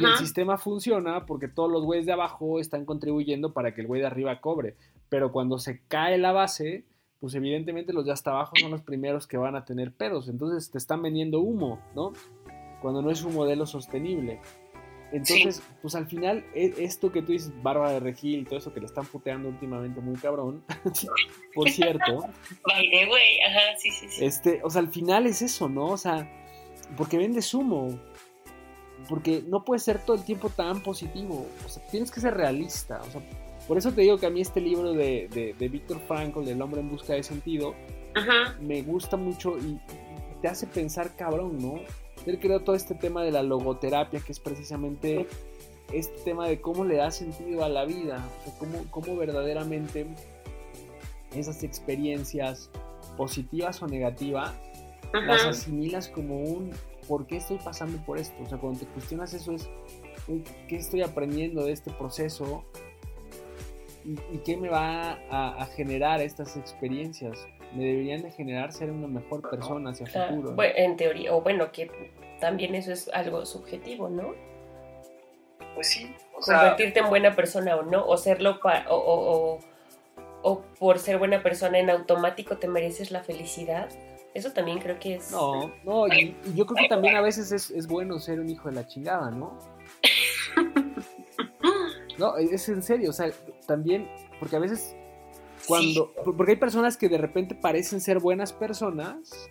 y 0.00 0.04
el 0.04 0.16
sistema 0.16 0.58
funciona 0.58 1.26
porque 1.26 1.48
todos 1.48 1.70
los 1.70 1.84
güeyes 1.84 2.06
de 2.06 2.12
abajo 2.12 2.60
están 2.60 2.84
contribuyendo 2.84 3.52
para 3.52 3.74
que 3.74 3.80
el 3.82 3.86
güey 3.86 4.00
de 4.00 4.06
arriba 4.06 4.40
cobre. 4.40 4.76
Pero 5.08 5.32
cuando 5.32 5.58
se 5.58 5.82
cae 5.88 6.18
la 6.18 6.32
base, 6.32 6.84
pues 7.20 7.34
evidentemente 7.34 7.92
los 7.92 8.04
de 8.04 8.12
hasta 8.12 8.30
abajo 8.30 8.56
son 8.56 8.70
los 8.70 8.82
primeros 8.82 9.26
que 9.26 9.36
van 9.36 9.56
a 9.56 9.64
tener 9.64 9.92
pedos. 9.92 10.28
Entonces 10.28 10.70
te 10.70 10.78
están 10.78 11.02
vendiendo 11.02 11.40
humo, 11.40 11.80
¿no? 11.94 12.12
Cuando 12.80 13.02
no 13.02 13.10
es 13.10 13.22
un 13.22 13.34
modelo 13.34 13.66
sostenible. 13.66 14.40
Entonces, 15.12 15.62
pues 15.82 15.94
al 15.94 16.06
final, 16.06 16.44
e, 16.54 16.74
esto 16.78 17.12
que 17.12 17.20
tú 17.20 17.32
dices, 17.32 17.52
Bárbara 17.62 17.92
de 17.92 18.00
Regil 18.00 18.40
y 18.40 18.44
todo 18.44 18.58
eso 18.58 18.72
que 18.72 18.80
le 18.80 18.86
están 18.86 19.04
puteando 19.04 19.48
últimamente 19.50 20.00
muy 20.00 20.16
cabrón, 20.16 20.64
por 21.54 21.68
cierto. 21.70 22.20
Vale, 22.66 23.06
güey, 23.06 23.40
ajá, 23.46 23.78
sí, 23.78 23.90
sí, 23.90 24.06
sí. 24.08 24.24
Este, 24.24 24.60
o 24.64 24.70
sea, 24.70 24.80
al 24.80 24.88
final 24.88 25.26
es 25.26 25.42
eso, 25.42 25.68
¿no? 25.68 25.88
O 25.88 25.98
sea, 25.98 26.28
porque 26.96 27.18
vendes 27.18 27.52
humo 27.52 28.00
porque 29.08 29.42
no 29.46 29.64
puede 29.64 29.80
ser 29.80 30.04
todo 30.04 30.16
el 30.16 30.24
tiempo 30.24 30.48
tan 30.48 30.82
positivo. 30.82 31.46
O 31.64 31.68
sea, 31.68 31.82
tienes 31.86 32.10
que 32.10 32.20
ser 32.20 32.34
realista. 32.34 33.00
O 33.06 33.10
sea, 33.10 33.22
por 33.66 33.78
eso 33.78 33.92
te 33.92 34.02
digo 34.02 34.18
que 34.18 34.26
a 34.26 34.30
mí 34.30 34.40
este 34.40 34.60
libro 34.60 34.92
de, 34.92 35.28
de, 35.28 35.54
de 35.58 35.68
Víctor 35.68 36.00
Frankl, 36.06 36.46
El 36.48 36.60
hombre 36.60 36.80
en 36.80 36.90
busca 36.90 37.14
de 37.14 37.22
sentido, 37.22 37.74
me 38.60 38.82
gusta 38.82 39.16
mucho 39.16 39.56
y 39.58 39.78
te 40.40 40.48
hace 40.48 40.66
pensar 40.66 41.14
cabrón, 41.16 41.58
¿no? 41.58 41.74
Él 42.26 42.38
creó 42.38 42.60
todo 42.60 42.76
este 42.76 42.94
tema 42.94 43.22
de 43.22 43.30
la 43.30 43.42
logoterapia, 43.42 44.20
que 44.20 44.32
es 44.32 44.40
precisamente 44.40 45.26
este 45.92 46.18
tema 46.24 46.46
de 46.46 46.60
cómo 46.60 46.84
le 46.84 46.96
da 46.96 47.10
sentido 47.10 47.64
a 47.64 47.68
la 47.68 47.84
vida, 47.84 48.24
o 48.40 48.44
sea, 48.44 48.58
cómo, 48.58 48.84
cómo 48.90 49.16
verdaderamente 49.16 50.06
esas 51.34 51.62
experiencias 51.62 52.70
positivas 53.16 53.82
o 53.82 53.86
negativas 53.86 54.52
las 55.12 55.44
asimilas 55.44 56.08
como 56.08 56.40
un 56.40 56.70
¿por 57.08 57.26
qué 57.26 57.36
estoy 57.36 57.58
pasando 57.58 57.98
por 58.04 58.18
esto? 58.18 58.42
O 58.42 58.48
sea, 58.48 58.58
cuando 58.58 58.80
te 58.80 58.86
cuestionas 58.86 59.34
eso 59.34 59.52
es, 59.52 59.68
¿qué 60.68 60.76
estoy 60.76 61.02
aprendiendo 61.02 61.64
de 61.64 61.72
este 61.72 61.90
proceso? 61.90 62.64
¿Y, 64.04 64.38
qué 64.38 64.56
me 64.56 64.68
va 64.68 65.18
a, 65.30 65.66
generar 65.76 66.20
estas 66.20 66.56
experiencias? 66.56 67.46
Me 67.72 67.84
deberían 67.84 68.22
de 68.22 68.32
generar 68.32 68.72
ser 68.72 68.90
una 68.90 69.06
mejor 69.06 69.48
persona 69.48 69.90
hacia 69.90 70.06
el 70.06 70.12
futuro. 70.12 70.54
Bueno, 70.54 70.74
en 70.76 70.96
teoría, 70.96 71.34
o 71.34 71.40
bueno, 71.40 71.70
que 71.72 71.90
también 72.40 72.74
eso 72.74 72.92
es 72.92 73.08
algo 73.14 73.46
subjetivo, 73.46 74.08
¿no? 74.08 74.34
Pues 75.74 75.88
sí. 75.88 76.14
O 76.36 76.42
sea, 76.42 76.58
Convertirte 76.58 77.00
en 77.00 77.08
buena 77.08 77.34
persona 77.34 77.76
o 77.76 77.82
no, 77.82 78.04
o 78.04 78.16
serlo 78.16 78.58
o, 78.90 78.96
o, 78.96 79.58
o 80.42 80.62
por 80.78 80.98
ser 80.98 81.18
buena 81.18 81.42
persona 81.42 81.78
en 81.78 81.88
automático 81.88 82.58
te 82.58 82.68
mereces 82.68 83.12
la 83.12 83.22
felicidad. 83.22 83.88
Eso 84.34 84.50
también 84.52 84.78
creo 84.78 84.98
que 84.98 85.16
es. 85.16 85.30
No, 85.30 85.72
no, 85.84 86.08
y, 86.08 86.34
yo 86.54 86.66
creo 86.66 86.84
que 86.84 86.88
también 86.88 87.16
a 87.16 87.20
veces 87.20 87.52
es, 87.52 87.86
bueno 87.86 88.18
ser 88.18 88.40
un 88.40 88.48
hijo 88.48 88.68
de 88.68 88.74
la 88.74 88.86
chingada, 88.86 89.30
¿no? 89.30 89.58
No, 92.18 92.36
es 92.36 92.68
en 92.68 92.82
serio, 92.82 93.08
o 93.08 93.12
sea, 93.12 93.32
también, 93.66 94.06
porque 94.38 94.54
a 94.54 94.58
veces 94.58 94.94
cuando. 95.66 96.12
Porque 96.36 96.52
hay 96.52 96.58
personas 96.58 96.96
que 96.98 97.08
de 97.08 97.16
repente 97.16 97.54
parecen 97.54 98.02
ser 98.02 98.18
buenas 98.18 98.52
personas 98.52 99.48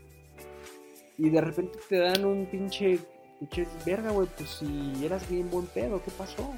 y 1.17 1.29
de 1.29 1.41
repente 1.41 1.79
te 1.89 1.97
dan 1.97 2.23
un 2.23 2.45
pinche. 2.45 2.99
pinche 3.39 3.67
verga, 3.83 4.11
güey, 4.11 4.27
pues 4.37 4.49
si 4.51 5.03
eras 5.03 5.27
bien 5.27 5.49
buen 5.49 5.65
pedo, 5.65 6.01
¿qué 6.03 6.11
pasó? 6.11 6.53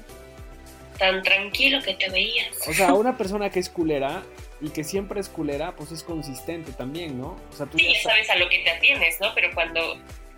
Tan 0.98 1.22
tranquilo 1.22 1.80
que 1.82 1.94
te 1.94 2.08
veías. 2.08 2.56
O 2.68 2.72
sea, 2.72 2.94
una 2.94 3.16
persona 3.18 3.50
que 3.50 3.60
es 3.60 3.68
culera 3.68 4.22
y 4.60 4.70
que 4.70 4.84
siempre 4.84 5.20
es 5.20 5.28
culera, 5.28 5.74
pues 5.76 5.92
es 5.92 6.02
consistente 6.02 6.72
también, 6.72 7.18
¿no? 7.18 7.36
O 7.52 7.56
sea, 7.56 7.66
tú 7.66 7.78
ya, 7.78 8.00
sabes 8.02 8.30
a 8.30 8.36
lo 8.36 8.48
que 8.48 8.60
te 8.60 8.70
atienes, 8.70 9.20
¿no? 9.20 9.28
Pero 9.34 9.48
cuando 9.54 9.80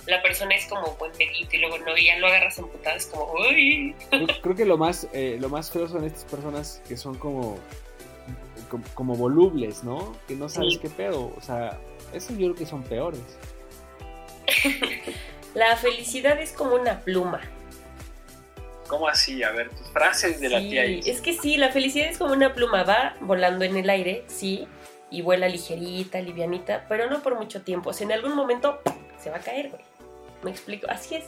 la 0.06 0.22
persona 0.22 0.54
es 0.54 0.66
como 0.66 0.96
buen 0.96 1.12
pedito 1.12 1.56
y 1.56 1.58
luego 1.58 1.78
no, 1.78 1.96
ya 1.96 2.16
lo 2.18 2.26
agarras 2.26 2.58
en 2.58 2.68
putadas 2.68 3.06
como, 3.06 3.32
¡uy! 3.34 3.94
Creo, 4.42 4.54
que 4.54 4.64
lo 4.64 4.78
más, 4.78 5.08
eh, 5.12 5.36
lo 5.40 5.48
más 5.48 5.70
feo 5.70 5.88
son 5.88 6.04
estas 6.04 6.24
personas 6.24 6.82
que 6.88 6.96
son 6.96 7.16
como, 7.16 7.58
como, 8.94 9.14
volubles, 9.14 9.84
¿no? 9.84 10.16
Que 10.26 10.34
no 10.34 10.48
sabes 10.48 10.78
qué 10.78 10.88
pedo, 10.88 11.32
o 11.36 11.40
sea, 11.40 11.78
eso 12.12 12.32
yo 12.32 12.46
creo 12.46 12.54
que 12.54 12.66
son 12.66 12.82
peores. 12.84 13.20
la 15.54 15.76
felicidad 15.76 16.40
es 16.40 16.52
como 16.52 16.76
una 16.76 17.00
pluma. 17.00 17.40
¿Cómo 18.86 19.08
así? 19.08 19.42
A 19.42 19.50
ver, 19.50 19.70
tus 19.70 19.88
frases 19.88 20.40
de 20.40 20.48
la 20.48 20.60
tía 20.60 20.84
Es 20.84 21.20
que 21.20 21.32
sí, 21.32 21.56
la 21.56 21.70
felicidad 21.70 22.08
es 22.08 22.18
como 22.18 22.32
una 22.32 22.54
pluma, 22.54 22.82
va 22.84 23.16
volando 23.20 23.64
en 23.64 23.76
el 23.76 23.90
aire, 23.90 24.24
sí, 24.26 24.66
y 25.10 25.22
vuela 25.22 25.48
ligerita, 25.48 26.20
livianita, 26.20 26.86
pero 26.88 27.08
no 27.08 27.22
por 27.22 27.34
mucho 27.36 27.62
tiempo. 27.62 27.90
O 27.90 27.92
sea, 27.92 28.06
en 28.06 28.12
algún 28.12 28.34
momento 28.34 28.80
se 29.18 29.30
va 29.30 29.36
a 29.36 29.40
caer, 29.40 29.70
güey. 29.70 29.82
¿Me 30.42 30.50
explico? 30.50 30.86
Así 30.90 31.16
es. 31.16 31.24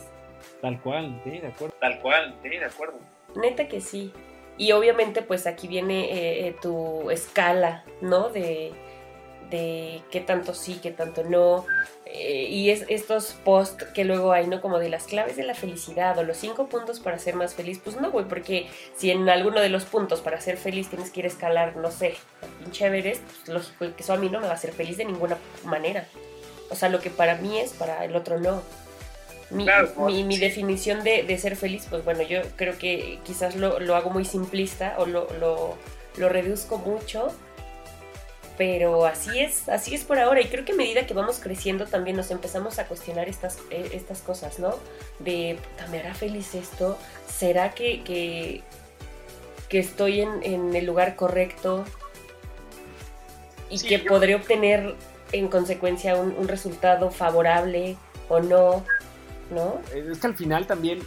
Tal 0.61 0.81
cual, 0.81 1.21
sí, 1.25 1.39
de 1.39 1.49
acuerdo. 1.49 1.75
Tal 1.81 2.01
cual, 2.01 2.35
sí, 2.43 2.49
de 2.49 2.65
acuerdo. 2.65 2.99
Neta 3.37 3.69
que 3.69 3.81
sí. 3.81 4.13
Y 4.57 4.73
obviamente, 4.73 5.23
pues 5.23 5.47
aquí 5.47 5.69
viene 5.69 6.13
eh, 6.13 6.49
eh, 6.49 6.57
tu 6.61 7.11
escala, 7.11 7.85
¿no? 8.01 8.29
De, 8.29 8.73
de 9.51 10.03
qué 10.11 10.21
tanto 10.21 10.55
sí, 10.55 10.79
qué 10.83 10.91
tanto 10.91 11.25
no. 11.25 11.67
Eh, 12.07 12.47
y 12.49 12.71
es 12.71 12.85
estos 12.89 13.35
posts 13.45 13.85
que 13.93 14.05
luego 14.05 14.33
hay, 14.33 14.47
¿no? 14.47 14.61
Como 14.61 14.79
de 14.79 14.89
las 14.89 15.05
claves 15.05 15.37
de 15.37 15.43
la 15.43 15.55
felicidad 15.55 16.17
o 16.19 16.23
los 16.23 16.39
cinco 16.39 16.67
puntos 16.69 17.01
para 17.01 17.19
ser 17.19 17.35
más 17.35 17.55
feliz. 17.55 17.81
Pues 17.83 18.01
no, 18.01 18.11
güey, 18.11 18.27
porque 18.27 18.69
si 18.97 19.11
en 19.11 19.29
alguno 19.29 19.61
de 19.61 19.69
los 19.69 19.85
puntos 19.85 20.21
para 20.21 20.41
ser 20.41 20.57
feliz 20.57 20.89
tienes 20.89 21.11
que 21.11 21.21
ir 21.21 21.27
a 21.27 21.29
escalar, 21.29 21.77
no 21.77 21.91
sé, 21.91 22.15
pinche 22.61 22.87
Everest, 22.87 23.23
pues 23.23 23.49
lógico 23.49 23.95
que 23.95 24.03
eso 24.03 24.15
a 24.15 24.17
mí 24.17 24.31
no 24.31 24.41
me 24.41 24.47
va 24.47 24.53
a 24.53 24.57
hacer 24.57 24.73
feliz 24.73 24.97
de 24.97 25.05
ninguna 25.05 25.37
manera. 25.65 26.07
O 26.71 26.77
sea, 26.77 26.89
lo 26.89 27.01
que 27.01 27.11
para 27.11 27.37
mí 27.37 27.59
es, 27.59 27.73
para 27.73 28.05
el 28.05 28.17
otro 28.17 28.39
no. 28.39 28.63
Mi, 29.51 30.25
mi, 30.25 30.37
definición 30.37 31.03
de, 31.03 31.23
de, 31.23 31.39
ser 31.39 31.57
feliz, 31.57 31.87
pues 31.89 32.05
bueno, 32.05 32.21
yo 32.21 32.43
creo 32.57 32.77
que 32.77 33.19
quizás 33.25 33.57
lo, 33.57 33.81
lo 33.81 33.97
hago 33.97 34.11
muy 34.11 34.27
simplista 34.27 34.97
o 34.99 35.07
lo, 35.07 35.27
lo, 35.41 35.79
lo 36.19 36.29
reduzco 36.29 36.77
mucho 36.77 37.35
pero 38.59 39.07
así 39.07 39.39
es, 39.39 39.69
así 39.69 39.95
es 39.95 40.03
por 40.03 40.19
ahora. 40.19 40.41
Y 40.41 40.47
creo 40.47 40.65
que 40.65 40.73
a 40.73 40.75
medida 40.77 41.07
que 41.07 41.15
vamos 41.15 41.39
creciendo 41.39 41.87
también 41.87 42.17
nos 42.17 42.33
empezamos 42.33 42.81
a 42.81 42.87
cuestionar 42.87 43.29
estas, 43.29 43.59
eh, 43.71 43.91
estas 43.95 44.21
cosas, 44.21 44.59
¿no? 44.59 44.75
De, 45.21 45.57
¿me 45.93 46.01
hará 46.01 46.13
feliz 46.13 46.57
esto? 46.57 46.99
¿Será 47.29 47.73
que, 47.73 48.03
que, 48.03 49.79
estoy 49.79 50.23
en, 50.23 50.75
el 50.75 50.85
lugar 50.85 51.15
correcto? 51.15 51.85
Y 53.71 53.81
que 53.81 54.01
podré 54.01 54.35
obtener 54.35 54.97
en 55.31 55.47
consecuencia 55.47 56.17
un, 56.17 56.49
resultado 56.49 57.13
favorable 57.13 57.97
o 58.29 58.41
no, 58.41 58.85
¿no? 59.53 59.81
Es 59.95 60.19
que 60.19 60.27
al 60.27 60.35
final 60.35 60.67
también, 60.67 60.99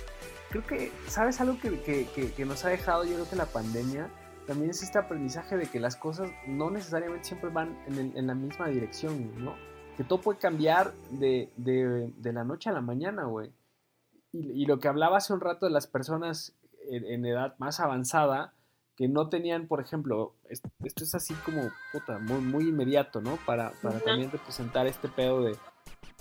creo 0.52 0.66
que, 0.66 0.92
¿sabes 1.08 1.42
algo 1.42 1.58
que, 1.60 2.08
que 2.34 2.46
nos 2.46 2.64
ha 2.64 2.70
dejado 2.70 3.04
yo 3.04 3.16
creo 3.16 3.30
que 3.30 3.36
la 3.36 3.46
pandemia? 3.46 4.08
También 4.52 4.72
es 4.72 4.84
este 4.84 5.00
aprendizaje 5.00 5.56
de 5.56 5.68
que 5.68 5.80
las 5.80 5.96
cosas 5.96 6.30
no 6.46 6.70
necesariamente 6.70 7.24
siempre 7.24 7.50
van 7.50 7.82
en, 7.88 8.28
la 8.28 8.36
misma 8.36 8.68
dirección, 8.68 9.32
¿no? 9.42 9.56
Que 9.96 10.04
todo 10.04 10.20
puede 10.20 10.40
cambiar 10.40 10.92
de, 11.10 11.50
la 12.22 12.44
noche 12.44 12.70
a 12.70 12.74
la 12.74 12.82
mañana, 12.82 13.24
güey. 13.24 13.50
Y, 14.34 14.66
lo 14.66 14.78
que 14.80 14.90
hablaba 14.90 15.20
hace 15.20 15.32
un 15.32 15.40
rato 15.40 15.68
de 15.68 15.72
las 15.72 15.88
personas 15.88 16.54
en, 16.90 17.26
edad 17.26 17.56
más 17.60 17.80
avanzada, 17.80 18.54
que 18.98 19.08
no 19.08 19.30
tenían, 19.30 19.70
por 19.70 19.80
ejemplo, 19.80 20.36
esto, 20.50 20.70
es 20.82 21.16
así 21.16 21.34
como, 21.46 21.72
puta, 21.94 22.20
muy, 22.20 22.42
muy 22.42 22.68
inmediato, 22.68 23.22
¿no? 23.22 23.38
Para, 23.46 23.72
para 23.82 24.02
también 24.02 24.32
representar 24.32 24.86
este 24.86 25.08
pedo 25.08 25.44
de, 25.44 25.56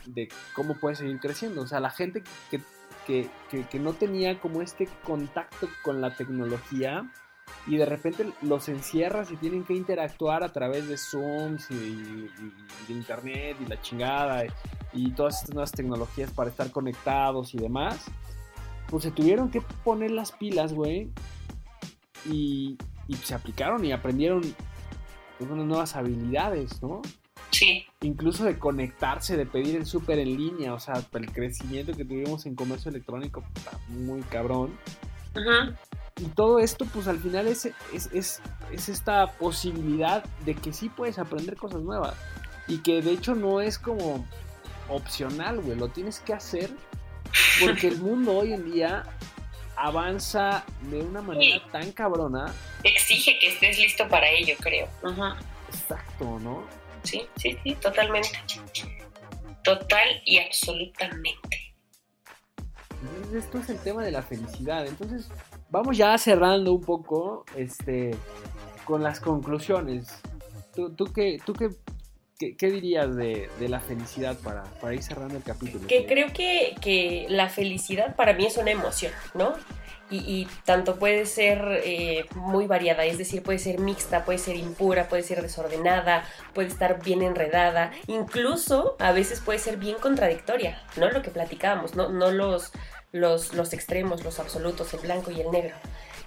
de 0.07 0.28
cómo 0.55 0.74
puede 0.74 0.95
seguir 0.95 1.18
creciendo. 1.18 1.62
O 1.62 1.66
sea, 1.66 1.81
la 1.81 1.91
gente 1.91 2.22
que, 2.49 2.61
que, 3.09 3.81
no 3.81 3.93
tenía 3.93 4.39
como 4.39 4.62
este 4.62 4.89
contacto 5.03 5.68
con 5.83 6.01
la 6.01 6.14
tecnología 6.14 7.11
y 7.66 7.76
de 7.76 7.86
repente 7.86 8.26
los 8.42 8.68
encierras 8.68 9.30
y 9.30 9.36
tienen 9.36 9.64
que 9.64 9.74
interactuar 9.74 10.42
a 10.42 10.53
través 10.53 10.88
de 10.88 10.96
Zooms 10.96 11.70
y, 11.70 12.28
de 12.88 12.94
Internet 12.94 13.57
y 13.61 13.66
la 13.66 13.80
chingada 13.80 14.44
y, 14.92 15.11
todas 15.12 15.36
estas 15.36 15.55
nuevas 15.55 15.72
tecnologías 15.72 16.30
para 16.32 16.51
estar 16.51 16.70
conectados 16.70 17.55
y 17.55 17.59
demás, 17.59 18.07
pues 18.88 19.05
se 19.05 19.11
tuvieron 19.11 19.51
que 19.51 19.61
poner 19.84 20.11
las 20.11 20.32
pilas, 20.32 20.72
güey, 20.72 21.11
y, 22.26 22.76
se 23.24 23.34
aplicaron 23.34 23.84
y 23.84 23.92
aprendieron 23.92 24.40
pues, 25.38 25.51
unas 25.51 25.66
nuevas 25.66 25.96
habilidades, 25.96 26.80
¿no? 26.82 27.03
Sí. 27.51 27.84
Incluso 28.03 28.44
de 28.44 28.59
conectarse, 28.59 29.36
de 29.36 29.46
pedir 29.46 29.76
el 29.76 29.86
súper 29.86 30.18
en 30.18 30.36
línea, 30.36 30.72
o 30.74 30.80
sea, 30.80 30.94
el 31.12 31.32
crecimiento 31.32 31.92
que 31.92 32.05
tuvimos 32.05 32.46
en 32.46 32.55
comercio 32.55 32.90
electrónico, 32.90 33.44
está 33.55 33.78
muy 33.88 34.22
cabrón. 34.22 34.70
Y 36.16 36.26
todo 36.26 36.58
esto, 36.58 36.84
pues 36.86 37.08
al 37.08 37.18
final 37.18 37.46
es, 37.46 37.70
es, 37.92 38.40
esta 38.72 39.26
posibilidad 39.38 40.24
de 40.44 40.54
que 40.54 40.72
sí 40.72 40.88
puedes 40.88 41.18
aprender 41.18 41.56
cosas 41.56 41.82
nuevas. 41.82 42.14
Y 42.68 42.78
que 42.78 43.02
de 43.02 43.12
hecho 43.12 43.34
no 43.34 43.61
es 43.61 43.78
como 43.78 44.26
opcional, 44.88 45.61
güey, 45.61 45.78
lo 45.78 45.88
tienes 45.88 46.20
que 46.20 46.32
hacer 46.34 46.70
porque 47.61 47.88
el 47.88 47.98
mundo 47.98 48.36
hoy 48.36 48.52
en 48.52 48.70
día 48.70 49.04
avanza 49.76 50.64
de 50.82 51.00
una 51.00 51.22
manera 51.22 51.62
tan 51.70 51.90
cabrona. 51.92 52.52
Exige 52.84 53.38
que 53.38 53.48
estés 53.48 53.78
listo 53.78 54.06
para 54.08 54.28
ello, 54.28 54.54
creo. 54.61 54.88
Exacto, 55.72 56.38
¿no? 56.40 56.64
Sí, 57.02 57.26
sí, 57.36 57.56
sí, 57.62 57.74
totalmente. 57.76 58.28
Total 59.64 60.22
y 60.24 60.38
absolutamente. 60.38 61.74
esto 63.34 63.58
es 63.58 63.70
el 63.70 63.78
tema 63.80 64.04
de 64.04 64.11
la 64.11 64.22
felicidad. 64.22 64.86
Entonces, 64.86 65.30
vamos 65.71 65.97
ya 65.97 66.16
cerrando 66.18 66.73
un 66.73 66.81
poco 66.81 67.45
este, 67.57 68.11
con 68.85 69.03
las 69.03 69.21
conclusiones. 69.21 70.21
¿Tú, 70.75 70.95
tú, 70.95 71.12
qué, 71.12 71.39
tú 71.45 71.53
qué, 71.53 71.71
qué, 72.57 72.71
dirías 72.71 73.14
de, 73.16 73.49
la 73.61 73.81
felicidad 73.81 74.39
para, 74.39 74.64
para, 74.81 74.95
ir 74.95 75.03
cerrando 75.03 75.37
el 75.37 75.43
capítulo? 75.43 75.87
Que 75.87 76.07
creo 76.07 76.33
que, 76.33 76.75
que 76.81 77.27
la 77.29 77.49
felicidad 77.49 78.16
para 78.16 78.33
mí 78.35 78.47
es 78.47 78.57
una 78.57 78.71
emoción, 78.71 79.12
¿no? 79.35 79.55
y, 80.11 80.49
tanto 80.64 80.97
puede 80.97 81.25
ser 81.25 81.83
eh, 81.85 82.27
muy 82.35 82.66
variada, 82.66 83.05
es 83.05 83.16
decir, 83.16 83.43
puede 83.43 83.59
ser 83.59 83.79
mixta, 83.79 84.25
puede 84.25 84.39
ser 84.39 84.57
impura, 84.57 85.09
puede 85.09 85.23
ser 85.23 85.41
desordenada, 85.41 86.25
puede 86.53 86.68
estar 86.68 87.03
bien 87.03 87.23
enredada, 87.23 87.93
incluso 88.09 88.97
a 88.99 89.12
veces 89.12 89.41
puede 89.41 89.59
ser 89.59 89.77
bien 89.77 89.97
contradictoria, 89.99 90.83
¿no? 90.97 91.11
Lo 91.11 91.23
que 91.23 91.31
platicábamos, 91.31 91.95
no, 91.95 92.09
no 92.09 92.31
los, 92.33 92.73
los, 93.12 93.54
los 93.54 93.72
extremos, 93.72 94.24
los 94.24 94.38
absolutos, 94.38 94.92
el 94.94 95.00
blanco 95.00 95.30
y 95.30 95.40
el 95.40 95.50
negro. 95.50 95.74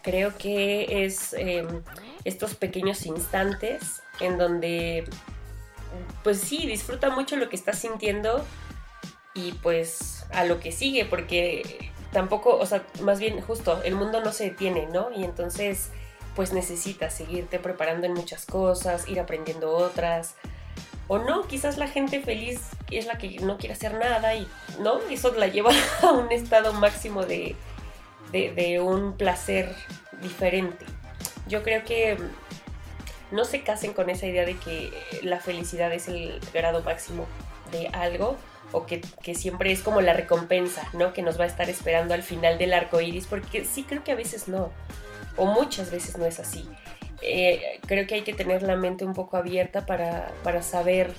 Creo 0.01 0.37
que 0.37 1.05
es 1.05 1.33
em, 1.33 1.81
estos 2.25 2.55
pequeños 2.55 3.05
instantes 3.05 4.01
en 4.19 4.37
donde, 4.37 5.05
pues 6.23 6.39
sí, 6.39 6.67
disfruta 6.67 7.09
mucho 7.09 7.37
lo 7.37 7.49
que 7.49 7.55
estás 7.55 7.79
sintiendo 7.79 8.45
y 9.33 9.53
pues 9.53 10.25
a 10.31 10.43
lo 10.43 10.59
que 10.59 10.71
sigue, 10.71 11.05
porque 11.05 11.91
tampoco, 12.11 12.57
o 12.57 12.65
sea, 12.65 12.85
más 13.01 13.19
bien 13.19 13.41
justo, 13.41 13.81
el 13.83 13.95
mundo 13.95 14.21
no 14.21 14.31
se 14.31 14.45
detiene, 14.45 14.87
¿no? 14.87 15.11
Y 15.11 15.23
entonces, 15.23 15.89
pues 16.35 16.53
necesitas 16.53 17.13
seguirte 17.13 17.59
preparando 17.59 18.05
en 18.05 18.13
muchas 18.13 18.45
cosas, 18.45 19.07
ir 19.07 19.19
aprendiendo 19.19 19.75
otras. 19.75 20.35
O 21.07 21.17
no, 21.17 21.47
quizás 21.47 21.77
la 21.77 21.87
gente 21.87 22.21
feliz 22.21 22.61
es 22.89 23.05
la 23.05 23.17
que 23.17 23.39
no 23.39 23.57
quiere 23.57 23.73
hacer 23.73 23.93
nada 23.95 24.35
y, 24.35 24.47
¿no? 24.79 24.99
Eso 25.09 25.33
la 25.33 25.47
lleva 25.47 25.71
a 26.01 26.11
un 26.11 26.31
estado 26.31 26.73
máximo 26.73 27.25
de, 27.25 27.55
de, 28.31 28.79
un 28.79 29.13
placer 29.17 29.75
diferente. 30.21 30.85
Yo 31.47 31.61
creo 31.61 31.83
que 31.83 32.17
no 33.31 33.45
se 33.45 33.61
casen 33.61 33.93
con 33.93 34.09
esa 34.09 34.25
idea 34.27 34.45
de 34.45 34.57
que 34.57 34.91
la 35.23 35.39
felicidad 35.39 35.91
es 35.93 36.07
el 36.07 36.39
grado 36.53 36.81
máximo 36.83 37.25
de 37.71 37.87
algo, 37.87 38.37
o 38.71 38.85
que, 38.85 39.01
siempre 39.35 39.71
es 39.71 39.81
como 39.81 40.01
la 40.01 40.13
recompensa, 40.13 40.87
¿no? 40.93 41.13
Que 41.13 41.21
nos 41.21 41.39
va 41.39 41.43
a 41.43 41.47
estar 41.47 41.69
esperando 41.69 42.13
al 42.13 42.23
final 42.23 42.57
del 42.57 42.73
arco 42.73 43.01
iris, 43.01 43.27
porque 43.27 43.65
sí 43.65 43.83
creo 43.83 44.03
que 44.03 44.11
a 44.11 44.15
veces 44.15 44.47
no, 44.47 44.71
o 45.37 45.45
muchas 45.45 45.91
veces 45.91 46.17
no 46.17 46.25
es 46.25 46.39
así. 46.39 46.67
Eh, 47.25 47.79
creo 47.87 48.05
que 48.05 48.15
hay 48.15 48.21
que 48.21 48.33
tener 48.33 48.63
la 48.63 48.75
mente 48.75 49.05
un 49.05 49.13
poco 49.13 49.37
abierta 49.37 49.85
para, 49.85 50.61
saber 50.61 51.13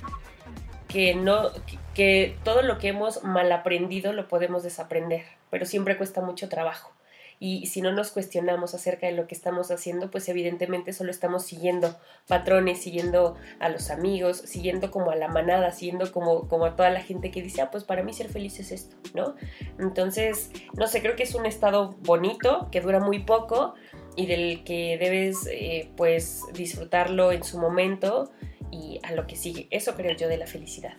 que, 0.87 1.15
no, 1.15 1.49
que 1.93 2.37
todo 2.43 2.61
lo 2.61 2.77
que 2.77 2.89
hemos 2.89 3.23
mal 3.23 3.51
aprendido 3.51 4.13
lo 4.13 4.27
podemos 4.27 4.63
desaprender, 4.63 5.23
pero 5.49 5.65
siempre 5.65 5.97
cuesta 5.97 6.21
mucho 6.21 6.47
trabajo 6.47 6.95
y 7.39 7.65
si 7.67 7.81
no 7.81 7.91
nos 7.91 8.11
cuestionamos 8.11 8.73
acerca 8.73 9.07
de 9.07 9.13
lo 9.13 9.27
que 9.27 9.35
estamos 9.35 9.69
haciendo, 9.71 10.09
pues 10.09 10.29
evidentemente 10.29 10.93
solo 10.93 11.11
estamos 11.11 11.43
siguiendo 11.43 11.95
patrones, 12.27 12.81
siguiendo 12.81 13.35
a 13.59 13.69
los 13.69 13.89
amigos, 13.89 14.37
siguiendo 14.37 14.89
como 14.89 15.11
a 15.11 15.15
la 15.15 15.27
manada, 15.27 15.71
siguiendo 15.71 16.11
como, 16.11 16.47
como 16.47 16.65
a 16.65 16.75
toda 16.75 16.89
la 16.89 17.01
gente 17.01 17.31
que 17.31 17.41
dice, 17.41 17.61
ah, 17.61 17.71
pues 17.71 17.83
para 17.83 18.03
mí 18.03 18.13
ser 18.13 18.29
feliz 18.29 18.59
es 18.59 18.71
esto, 18.71 18.95
¿no? 19.13 19.35
Entonces, 19.79 20.51
no 20.73 20.87
sé, 20.87 21.01
creo 21.01 21.15
que 21.15 21.23
es 21.23 21.35
un 21.35 21.45
estado 21.45 21.95
bonito, 21.99 22.69
que 22.71 22.81
dura 22.81 22.99
muy 22.99 23.19
poco 23.19 23.75
y 24.15 24.25
del 24.25 24.63
que 24.63 24.97
debes 24.99 25.47
eh, 25.51 25.91
pues 25.97 26.41
disfrutarlo 26.53 27.31
en 27.31 27.43
su 27.43 27.59
momento 27.59 28.31
y 28.71 28.99
a 29.03 29.13
lo 29.13 29.27
que 29.27 29.35
sigue. 29.35 29.67
Eso 29.71 29.95
creo 29.95 30.15
yo 30.15 30.27
de 30.27 30.37
la 30.37 30.47
felicidad. 30.47 30.93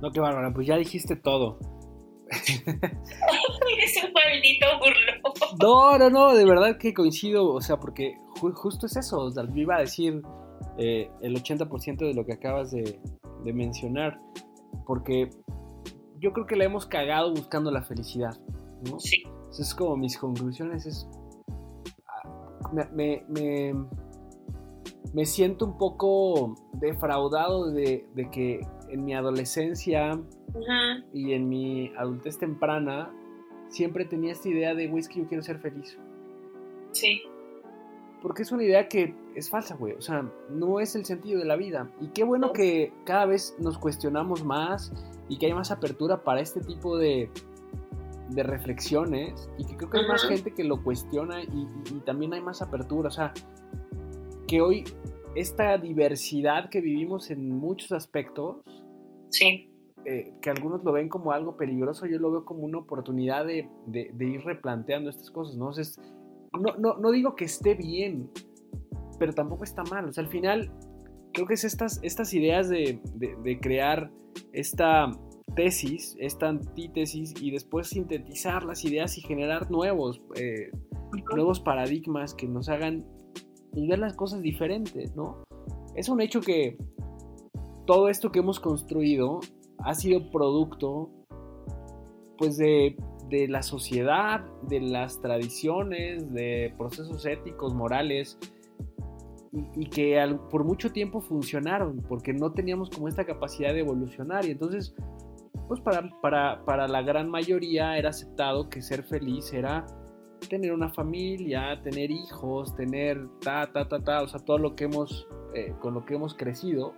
No, 0.00 0.10
qué 0.10 0.20
bárbara, 0.20 0.52
pues 0.52 0.66
ya 0.66 0.76
dijiste 0.76 1.16
todo. 1.16 1.58
Eres 2.28 4.04
un 4.04 4.12
maldito 4.12 4.66
burlo. 4.78 5.56
No, 5.60 5.98
no, 5.98 6.10
no, 6.10 6.34
de 6.34 6.44
verdad 6.44 6.76
que 6.78 6.92
coincido, 6.92 7.52
o 7.52 7.60
sea, 7.60 7.78
porque 7.78 8.16
justo 8.54 8.86
es 8.86 8.96
eso, 8.96 9.20
o 9.20 9.30
sea, 9.30 9.44
yo 9.44 9.62
iba 9.62 9.76
a 9.76 9.80
decir 9.80 10.22
eh, 10.78 11.08
el 11.22 11.36
80% 11.36 11.98
de 11.98 12.14
lo 12.14 12.26
que 12.26 12.34
acabas 12.34 12.72
de, 12.72 12.98
mencionar, 13.44 14.18
porque 14.86 15.30
yo 16.18 16.32
creo 16.32 16.46
que 16.46 16.56
la 16.56 16.64
hemos 16.64 16.84
cagado 16.84 17.30
buscando 17.30 17.70
la 17.70 17.82
felicidad, 17.82 18.36
¿no? 18.90 18.98
Sí. 18.98 19.22
es 19.56 19.74
como 19.74 19.96
mis 19.96 20.18
conclusiones, 20.18 20.84
es... 20.84 21.08
Me, 22.92 23.24
me, 25.12 25.24
siento 25.24 25.64
un 25.64 25.78
poco 25.78 26.54
defraudado 26.74 27.70
de, 27.70 28.06
de 28.14 28.30
que 28.30 28.60
en 28.88 29.04
mi 29.04 29.14
adolescencia 29.14 30.20
y 31.12 31.32
en 31.32 31.48
mi 31.48 31.92
adultez 31.96 32.38
temprana 32.38 33.10
siempre 33.68 34.04
tenía 34.04 34.32
esta 34.32 34.48
idea 34.48 34.74
de, 34.74 34.88
güey, 34.88 35.00
es 35.00 35.08
que 35.08 35.20
yo 35.20 35.26
quiero 35.26 35.42
ser 35.42 35.58
feliz. 35.58 35.98
Sí. 36.92 37.22
Porque 38.22 38.42
es 38.42 38.52
una 38.52 38.64
idea 38.64 38.88
que 38.88 39.14
es 39.34 39.50
falsa, 39.50 39.76
güey. 39.76 39.94
O 39.94 40.00
sea, 40.00 40.30
no 40.50 40.80
es 40.80 40.96
el 40.96 41.04
sentido 41.04 41.38
de 41.38 41.44
la 41.44 41.56
vida. 41.56 41.90
Y 42.00 42.08
qué 42.08 42.24
bueno 42.24 42.52
que 42.52 42.92
cada 43.04 43.26
vez 43.26 43.54
nos 43.58 43.78
cuestionamos 43.78 44.44
más 44.44 44.92
y 45.28 45.38
que 45.38 45.46
hay 45.46 45.54
más 45.54 45.70
apertura 45.70 46.22
para 46.22 46.40
este 46.40 46.60
tipo 46.60 46.96
de, 46.96 47.30
de 48.30 48.42
reflexiones. 48.42 49.48
Y 49.58 49.64
que 49.64 49.76
creo 49.76 49.90
que 49.90 49.98
hay 49.98 50.08
más 50.08 50.24
gente 50.24 50.52
que 50.52 50.64
lo 50.64 50.82
cuestiona 50.82 51.42
y, 51.42 51.68
y 51.94 52.00
también 52.04 52.34
hay 52.34 52.40
más 52.40 52.62
apertura. 52.62 53.08
O 53.08 53.12
sea, 53.12 53.32
que 54.46 54.60
hoy 54.60 54.84
esta 55.34 55.76
diversidad 55.78 56.70
que 56.70 56.80
vivimos 56.80 57.30
en 57.30 57.50
muchos 57.50 57.92
aspectos. 57.92 58.56
Sí 59.30 59.70
eh, 60.08 60.34
que 60.40 60.50
algunos 60.50 60.84
lo 60.84 60.92
ven 60.92 61.08
como 61.08 61.32
algo 61.32 61.56
peligroso, 61.56 62.06
yo 62.06 62.20
lo 62.20 62.30
veo 62.30 62.44
como 62.44 62.60
una 62.60 62.78
oportunidad 62.78 63.44
de, 63.44 63.68
ir 63.92 64.40
replanteando 64.44 65.10
estas 65.10 65.32
cosas, 65.32 65.56
¿no? 65.56 65.72
no, 66.78 66.96
no, 66.96 67.10
digo 67.10 67.34
que 67.34 67.46
esté 67.46 67.74
bien, 67.74 68.30
pero 69.18 69.32
tampoco 69.32 69.64
está 69.64 69.82
mal. 69.82 70.04
O 70.04 70.12
sea, 70.12 70.22
al 70.22 70.30
final, 70.30 70.70
creo 71.34 71.48
que 71.48 71.54
es 71.54 71.64
estas, 71.64 71.98
estas 72.04 72.32
ideas 72.34 72.68
de, 72.68 73.00
crear 73.60 74.12
esta 74.52 75.10
tesis, 75.56 76.16
esta 76.20 76.48
antítesis, 76.48 77.34
y 77.40 77.50
después 77.50 77.88
sintetizar 77.88 78.62
las 78.62 78.84
ideas 78.84 79.18
y 79.18 79.22
generar 79.22 79.70
nuevos, 79.70 80.20
eh, 80.36 80.70
nuevos 81.34 81.58
paradigmas 81.58 82.34
que 82.34 82.46
nos 82.46 82.68
hagan 82.68 83.04
pues, 83.72 83.88
ver 83.88 83.98
las 83.98 84.14
cosas 84.14 84.42
diferentes, 84.42 85.16
¿no? 85.16 85.42
Es 85.96 86.08
un 86.08 86.20
hecho 86.20 86.40
que 86.40 86.78
todo 87.86 88.08
esto 88.08 88.30
que 88.30 88.40
hemos 88.40 88.60
construido 88.60 89.40
ha 89.78 89.94
sido 89.94 90.30
producto 90.30 91.10
pues 92.36 92.58
de, 92.58 92.96
la 93.48 93.62
sociedad, 93.62 94.44
de 94.62 94.80
las 94.80 95.20
tradiciones, 95.20 96.32
de 96.32 96.74
procesos 96.76 97.24
éticos, 97.24 97.74
morales, 97.74 98.38
y, 99.74 99.86
que 99.86 100.18
por 100.50 100.64
mucho 100.64 100.92
tiempo 100.92 101.22
funcionaron, 101.22 102.02
porque 102.08 102.34
no 102.34 102.52
teníamos 102.52 102.90
como 102.90 103.08
esta 103.08 103.24
capacidad 103.24 103.72
de 103.72 103.80
evolucionar. 103.80 104.44
Y 104.44 104.50
entonces, 104.50 104.94
pues 105.68 105.80
para, 105.80 106.10
para, 106.20 106.64
para 106.64 106.88
la 106.88 107.02
gran 107.02 107.28
mayoría 107.28 107.96
era 107.98 108.10
aceptado 108.10 108.68
que 108.68 108.82
ser 108.82 109.02
feliz 109.02 109.52
era 109.52 109.86
tener 110.48 110.72
una 110.72 110.90
familia, 110.90 111.80
tener 111.82 112.10
hijos, 112.10 112.74
tener 112.76 113.28
ta, 113.40 113.70
ta, 113.72 113.88
ta, 113.88 114.02
ta, 114.02 114.22
o 114.22 114.28
sea, 114.28 114.40
todo 114.40 114.58
lo 114.58 114.76
que 114.76 114.84
hemos, 114.84 115.26
eh, 115.54 115.74
con 115.80 115.94
lo 115.94 116.04
que 116.04 116.14
hemos 116.14 116.34
crecido. 116.34 116.94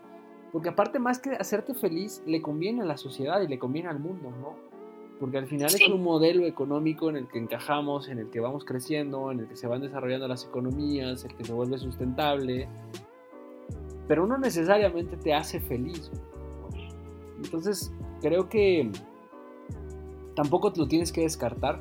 Porque 0.52 0.70
aparte 0.70 0.98
más 0.98 1.18
que 1.18 1.30
hacerte 1.30 1.74
feliz, 1.74 2.22
le 2.26 2.40
conviene 2.40 2.82
a 2.82 2.84
la 2.84 2.96
sociedad 2.96 3.40
y 3.42 3.48
le 3.48 3.58
conviene 3.58 3.88
al 3.88 3.98
mundo, 3.98 4.30
¿no? 4.30 4.56
Porque 5.20 5.38
al 5.38 5.46
final 5.46 5.66
es 5.66 5.88
un 5.88 6.02
modelo 6.02 6.46
económico 6.46 7.10
en 7.10 7.16
el 7.16 7.28
que 7.28 7.38
encajamos, 7.38 8.08
en 8.08 8.18
el 8.18 8.30
que 8.30 8.40
vamos 8.40 8.64
creciendo, 8.64 9.32
en 9.32 9.40
el 9.40 9.48
que 9.48 9.56
se 9.56 9.66
van 9.66 9.80
desarrollando 9.80 10.28
las 10.28 10.44
economías, 10.44 11.24
el 11.24 11.34
que 11.34 11.44
se 11.44 11.52
vuelve 11.52 11.76
sustentable, 11.78 12.68
pero 14.06 14.26
no 14.26 14.38
necesariamente 14.38 15.16
te 15.16 15.34
hace 15.34 15.60
feliz. 15.60 16.10
Entonces, 17.42 17.92
creo 18.20 18.48
que 18.48 18.90
tampoco 20.34 20.72
lo 20.76 20.86
tienes 20.86 21.12
que 21.12 21.22
descartar. 21.22 21.80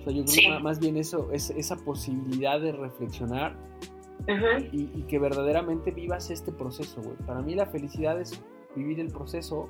O 0.00 0.04
sea, 0.04 0.12
yo 0.12 0.24
creo 0.24 0.56
que 0.56 0.62
más 0.62 0.78
bien 0.78 0.96
eso 0.96 1.30
es 1.32 1.50
esa 1.50 1.76
posibilidad 1.76 2.60
de 2.60 2.72
reflexionar 2.72 3.56
y, 4.72 4.90
y, 4.94 5.02
que 5.08 5.18
verdaderamente 5.18 5.90
vivas 5.90 6.30
este 6.30 6.52
proceso, 6.52 7.00
güey. 7.02 7.16
Para 7.26 7.42
mí 7.42 7.54
la 7.54 7.66
felicidad 7.66 8.20
es 8.20 8.40
vivir 8.74 9.00
el 9.00 9.08
proceso, 9.08 9.68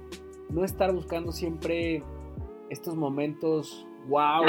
no 0.50 0.64
estar 0.64 0.92
buscando 0.92 1.32
siempre 1.32 2.02
estos 2.70 2.96
momentos 2.96 3.86
wow 4.08 4.44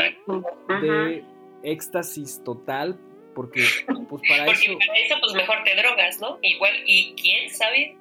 de 0.82 1.24
éxtasis 1.64 2.44
total 2.44 3.00
porque 3.36 3.64
pues 4.10 4.22
para 4.28 4.46
porque 4.46 4.66
eso 4.66 4.78
para 4.80 5.00
eso 5.00 5.16
pues 5.22 5.34
mejor 5.34 5.58
te 5.64 5.76
drogas 5.76 6.20
no 6.20 6.40
igual 6.42 6.74
y 6.86 7.14
quién 7.16 7.50
sabe. 7.50 7.98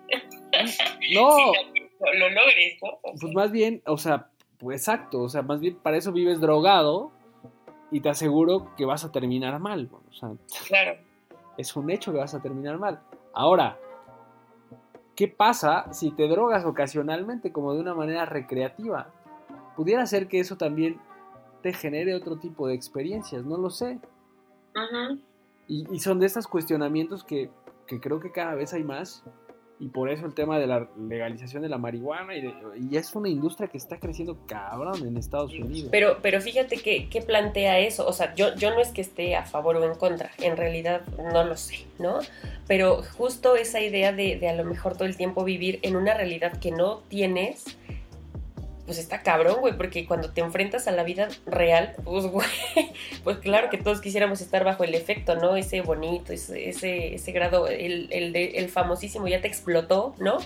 No 1.13 1.53
lo, 2.01 2.29
logres 2.31 2.79
no 2.83 2.99
pues 3.03 3.33
más 3.35 3.51
bien 3.51 3.83
o 3.87 3.97
sea 3.97 4.29
pues 4.59 4.83
exacto 4.83 5.23
o 5.23 5.29
sea 5.29 5.43
más 5.43 5.61
bien 5.61 5.77
para 5.77 5.97
eso 5.97 6.13
vives 6.13 6.41
drogado 6.41 7.13
y 7.91 8.01
te 8.01 8.09
aseguro 8.09 8.75
que 8.77 8.85
vas 8.85 9.05
a 9.05 9.13
terminar 9.13 9.59
mal 9.61 9.89
o 9.93 10.13
sea 10.13 10.31
claro 10.69 10.99
es 11.57 11.75
un 11.77 11.91
hecho 11.91 12.13
que 12.13 12.19
vas 12.19 12.35
a 12.35 12.43
terminar 12.43 12.79
mal 12.79 13.01
ahora 13.33 13.79
¿Qué 15.17 15.29
pasa 15.29 15.91
si 15.95 16.11
te 16.11 16.29
drogas 16.29 16.67
ocasionalmente 16.67 17.51
como 17.51 17.73
de 17.73 17.81
una 17.81 17.95
manera 17.95 18.27
recreativa? 18.27 19.11
pudiera 19.77 20.07
ser 20.07 20.27
que 20.27 20.41
eso 20.41 20.57
también 20.57 20.99
te 21.63 21.73
genere 21.73 22.15
otro 22.15 22.39
tipo 22.39 22.67
de 22.67 22.75
experiencias, 22.75 23.45
no 23.45 23.59
lo 23.59 23.71
sé. 23.71 24.01
y, 25.69 25.99
son 26.01 26.19
de 26.19 26.27
estos 26.27 26.49
cuestionamientos 26.49 27.23
que, 27.25 27.51
creo 27.87 28.21
que 28.21 28.33
cada 28.33 28.55
vez 28.55 28.73
hay 28.73 28.83
más. 28.83 29.23
Y 29.79 29.89
por 29.89 30.09
eso 30.09 30.25
el 30.25 30.33
tema 30.33 30.59
de 30.59 30.67
la 30.67 30.89
legalización 30.99 31.63
de 31.63 31.69
la 31.69 31.77
marihuana 31.77 32.35
y, 32.35 32.97
es 32.97 33.15
una 33.15 33.29
industria 33.29 33.69
que 33.69 33.77
está 33.77 33.99
creciendo 33.99 34.39
cabrón 34.47 35.07
en 35.07 35.17
Estados 35.19 35.53
Unidos. 35.53 35.89
Pero, 35.91 36.19
pero 36.23 36.41
fíjate 36.41 36.79
que, 36.79 37.23
plantea 37.27 37.79
eso. 37.81 38.07
O 38.07 38.13
sea, 38.13 38.35
yo, 38.35 38.55
yo 38.55 38.71
no 38.71 38.81
es 38.81 38.89
que 38.89 39.03
esté 39.03 39.37
a 39.37 39.45
favor 39.45 39.77
o 39.77 39.85
en 39.85 39.99
contra. 39.99 40.31
En 40.39 40.57
realidad 40.57 41.03
no 41.33 41.45
lo 41.45 41.57
sé, 41.57 41.87
¿no? 41.99 42.21
Pero 42.67 43.03
justo 43.17 43.57
esa 43.57 43.81
idea 43.81 44.13
de, 44.13 44.37
de 44.37 44.49
a 44.49 44.55
lo 44.55 44.65
mejor 44.65 44.95
todo 44.95 45.05
el 45.05 45.17
tiempo 45.17 45.45
vivir 45.45 45.79
en 45.83 45.97
una 45.97 46.15
realidad 46.15 46.59
que 46.59 46.71
no 46.71 47.03
tienes 47.09 47.77
pues 48.87 48.99
está 48.99 49.23
cabrón, 49.23 49.61
güey, 49.61 49.77
porque 49.77 50.07
cuando 50.07 50.31
te 50.31 50.41
enfrentas 50.41 50.89
a 50.89 50.93
la 50.93 51.03
vida 51.03 51.29
real, 51.45 51.95
pues, 52.05 52.27
güey, 52.31 52.49
pues 53.25 53.39
claro 53.39 53.69
que 53.69 53.79
todos 53.79 54.01
quisiéramos 54.01 54.41
estar 54.41 54.65
bajo 54.65 54.85
el 54.85 54.95
efecto, 54.95 55.37
¿no? 55.37 55.57
Ese 55.57 55.81
bonito, 55.83 56.33
ese, 56.33 56.69
ese, 56.69 57.33
grado, 57.33 57.69
el, 57.69 58.09
el, 58.13 58.35
el 58.35 58.69
famosísimo 58.69 59.29
ya 59.29 59.41
te 59.41 59.49
explotó, 59.49 60.15
¿no? 60.19 60.39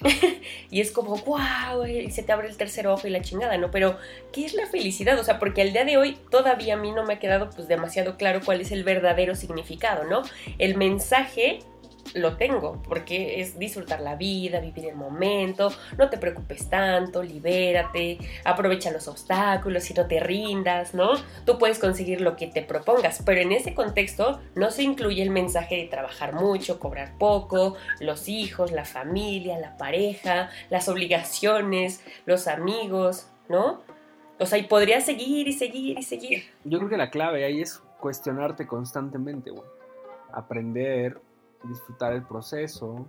y 0.70 0.80
es 0.80 0.92
como, 0.92 1.16
wow, 1.16 1.86
y 1.86 2.10
se 2.10 2.22
te 2.22 2.32
abre 2.32 2.48
el 2.48 2.56
tercer 2.56 2.86
ojo 2.86 3.06
y 3.06 3.10
la 3.10 3.20
chingada, 3.20 3.56
¿no? 3.56 3.70
Pero, 3.70 3.98
¿qué 4.32 4.44
es 4.44 4.54
la 4.54 4.66
felicidad? 4.66 5.18
O 5.18 5.24
sea, 5.24 5.38
porque 5.38 5.62
al 5.62 5.72
día 5.72 5.84
de 5.84 5.96
hoy 5.96 6.16
todavía 6.30 6.74
a 6.74 6.76
mí 6.76 6.92
no 6.92 7.04
me 7.04 7.14
ha 7.14 7.18
quedado 7.18 7.50
pues 7.50 7.68
demasiado 7.68 8.16
claro 8.16 8.40
cuál 8.44 8.60
es 8.60 8.72
el 8.72 8.84
verdadero 8.84 9.34
significado, 9.34 10.04
¿no? 10.04 10.22
El 10.58 10.76
mensaje 10.76 11.60
lo 12.14 12.36
tengo, 12.36 12.82
porque 12.82 13.40
es 13.40 13.58
disfrutar 13.58 14.00
la 14.00 14.16
vida, 14.16 14.60
vivir 14.60 14.86
el 14.86 14.96
momento, 14.96 15.72
no 15.98 16.10
te 16.10 16.18
preocupes 16.18 16.68
tanto, 16.68 17.22
libérate, 17.22 18.18
aprovecha 18.44 18.90
los 18.90 19.08
obstáculos 19.08 19.90
y 19.90 19.94
no 19.94 20.06
te 20.06 20.20
rindas, 20.20 20.94
¿no? 20.94 21.12
Tú 21.44 21.58
puedes 21.58 21.78
conseguir 21.78 22.20
lo 22.20 22.36
que 22.36 22.46
te 22.46 22.62
propongas, 22.62 23.22
pero 23.24 23.40
en 23.40 23.52
ese 23.52 23.74
contexto 23.74 24.40
no 24.54 24.70
se 24.70 24.82
incluye 24.82 25.22
el 25.22 25.30
mensaje 25.30 25.76
de 25.76 25.84
trabajar 25.86 26.34
mucho, 26.34 26.78
cobrar 26.78 27.16
poco, 27.18 27.76
los 28.00 28.28
hijos, 28.28 28.72
la 28.72 28.84
familia, 28.84 29.58
la 29.58 29.76
pareja, 29.76 30.50
las 30.70 30.88
obligaciones, 30.88 32.02
los 32.26 32.46
amigos, 32.46 33.28
¿no? 33.48 33.82
O 34.38 34.46
sea, 34.46 34.58
y 34.58 34.62
podría 34.62 35.00
seguir 35.02 35.48
y 35.48 35.52
seguir 35.52 35.98
y 35.98 36.02
seguir. 36.02 36.44
Yo 36.64 36.78
creo 36.78 36.90
que 36.90 36.96
la 36.96 37.10
clave 37.10 37.44
ahí 37.44 37.60
es 37.60 37.82
cuestionarte 38.00 38.66
constantemente. 38.66 39.52
Aprender 40.32 41.20
disfrutar 41.64 42.12
el 42.12 42.22
proceso 42.22 43.08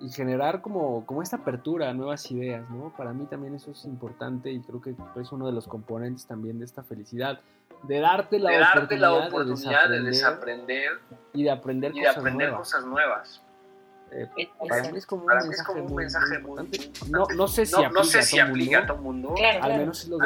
y 0.00 0.10
generar 0.10 0.60
como, 0.60 1.06
como 1.06 1.22
esta 1.22 1.36
apertura 1.36 1.90
a 1.90 1.94
nuevas 1.94 2.30
ideas, 2.30 2.68
¿no? 2.70 2.92
Para 2.96 3.12
mí 3.12 3.26
también 3.26 3.54
eso 3.54 3.70
es 3.70 3.84
importante 3.84 4.50
y 4.50 4.60
creo 4.60 4.80
que 4.80 4.94
es 5.20 5.32
uno 5.32 5.46
de 5.46 5.52
los 5.52 5.68
componentes 5.68 6.26
también 6.26 6.58
de 6.58 6.64
esta 6.64 6.82
felicidad, 6.82 7.40
de 7.82 8.00
darte 8.00 8.38
la, 8.38 8.50
oportunidad, 9.14 9.88
de, 9.88 10.02
desaprender, 10.02 10.92
y 11.32 11.44
de 11.44 11.50
aprender, 11.50 11.92
y 11.94 12.00
de 12.00 12.06
cosas, 12.06 12.18
aprender 12.18 12.48
nuevas. 12.48 12.72
cosas 12.72 12.86
nuevas. 12.86 13.42
Eh, 14.10 14.28
para 14.68 14.90
mí 14.90 14.98
es 14.98 15.06
como 15.06 15.24
un 15.24 15.28
mensaje, 15.28 15.82
muy, 15.82 16.04
importante. 16.36 16.92
No, 17.10 17.26
no, 17.34 17.48
sé 17.48 17.66
si 17.66 17.72
no, 17.72 17.78
aplica, 17.78 18.00
no 18.00 18.04
sé 18.04 18.22
si 18.22 18.38
a, 18.38 18.44
todo 18.44 18.52
aplica 18.52 18.78
a 18.78 18.86
todo 18.86 18.98
mundo, 18.98 19.34
al 19.60 19.78
menos 19.78 20.02
es 20.02 20.08
lo 20.08 20.18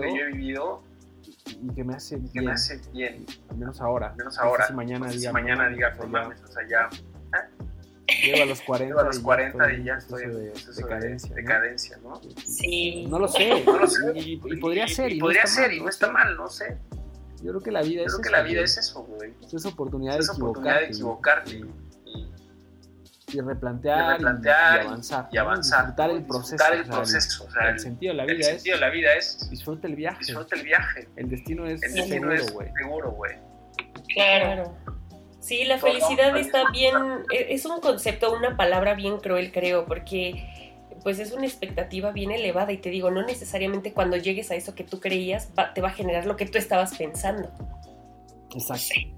que, 0.00 0.08
yo, 0.08 0.24
he 0.24 0.32
vivido 0.32 0.82
y 1.46 1.74
que 1.74 1.84
me 1.84 1.94
hace 1.94 2.16
bien. 2.16 2.32
Que 2.32 2.40
me 2.42 2.52
hace 2.52 2.80
bien. 2.92 3.26
Al 3.50 3.56
menos 3.56 3.80
ahora. 3.80 4.10
Al 4.10 4.16
menos 4.16 4.38
ahora. 4.38 4.66
si 4.66 4.72
mañana 4.72 5.08
diga. 5.08 5.30
Si 5.30 5.32
mañana 5.32 5.68
diga, 5.68 5.94
pues 5.96 6.08
mames, 6.08 6.42
o 6.42 6.46
sea, 6.48 6.62
ya. 6.68 6.88
Llevo 8.24 8.42
a 8.42 8.46
los 8.46 8.60
40. 8.62 8.86
Llevo 8.86 9.00
a 9.00 9.04
los 9.04 9.18
40 9.18 9.72
y 9.72 9.84
ya 9.84 9.94
estoy 9.94 10.22
en 10.24 10.32
de, 10.32 10.52
decadencia, 10.76 11.34
de, 11.34 11.42
decadencia, 11.42 11.96
¿no? 12.02 12.20
Sí. 12.44 13.06
No 13.08 13.18
lo 13.18 13.28
sé. 13.28 13.64
no 13.64 13.78
lo 13.78 13.86
sé. 13.86 14.12
Y, 14.14 14.40
y, 14.44 14.56
podría 14.58 14.86
ser. 14.86 15.12
Y, 15.12 15.16
y 15.16 15.20
podría 15.20 15.42
no 15.42 15.48
ser, 15.48 15.68
mal, 15.68 15.76
y 15.76 15.80
no 15.80 15.88
está 15.88 16.12
mal, 16.12 16.36
no 16.36 16.48
sé. 16.48 16.78
Yo 17.42 17.50
creo 17.50 17.60
que 17.60 17.70
la 17.70 17.82
vida 17.82 18.02
Yo 18.02 18.06
es 18.06 18.12
creo 18.12 18.22
que 18.22 18.28
eso, 18.28 18.36
la 18.36 18.42
vida 18.42 18.60
es 18.62 18.78
eso, 18.78 19.02
güey. 19.04 19.34
Es 19.52 19.66
oportunidad, 19.66 20.18
es 20.18 20.26
de, 20.26 20.32
oportunidad 20.32 20.82
equivocarte, 20.82 21.50
de 21.50 21.56
equivocarte. 21.56 21.85
Y, 23.36 23.40
replantear, 23.40 23.98
y, 23.98 24.12
replantear 24.14 24.82
y, 24.82 24.86
avanzar. 24.86 25.28
Y 25.30 25.36
avanzar. 25.36 25.86
Disfrutar 25.86 26.10
el 26.10 26.24
proceso. 26.24 26.52
Disfrutar 26.52 26.74
el 26.74 26.84
proceso. 26.86 27.44
O 27.44 27.50
sea, 27.50 27.68
el, 27.70 27.78
sentido 27.78 28.12
de 28.12 28.16
la 28.16 28.24
vida 28.24 28.34
el 28.34 28.40
es. 28.40 28.46
sentido 28.46 28.76
de 28.76 28.80
la 28.80 28.90
vida 28.90 29.14
es. 29.14 29.50
Disfruta 29.50 29.86
el 29.86 29.96
viaje. 29.96 30.18
Disfruta 30.20 30.56
el 30.56 30.62
viaje. 30.62 31.08
El 31.16 31.28
destino 31.28 31.66
es 31.66 31.82
el 31.82 31.92
destino 31.92 32.06
seguro, 32.06 32.34
es 32.34 32.52
güey. 32.52 32.72
seguro, 32.74 33.10
güey. 33.12 33.36
Claro. 34.14 34.76
Sí, 35.40 35.64
la 35.64 35.78
felicidad 35.78 36.36
está 36.36 36.70
bien, 36.72 36.94
e, 37.32 37.54
es 37.54 37.66
un 37.66 37.80
concepto, 37.80 38.34
una 38.34 38.56
palabra 38.56 38.94
bien 38.94 39.18
cruel 39.18 39.52
creo, 39.52 39.86
porque 39.86 40.74
pues 41.04 41.20
es 41.20 41.30
una 41.30 41.46
expectativa 41.46 42.10
bien 42.10 42.32
elevada 42.32 42.72
y 42.72 42.78
te 42.78 42.90
digo, 42.90 43.12
no 43.12 43.24
necesariamente 43.24 43.92
cuando 43.92 44.16
llegues 44.16 44.50
a 44.50 44.56
eso 44.56 44.74
que 44.74 44.82
tú 44.82 44.98
creías 44.98 45.52
va, 45.56 45.72
te 45.72 45.80
va 45.80 45.88
a 45.88 45.92
generar 45.92 46.26
lo 46.26 46.36
que 46.36 46.46
tú 46.46 46.58
estabas 46.58 46.96
pensando. 46.96 47.48
Exacto. 48.52 49.15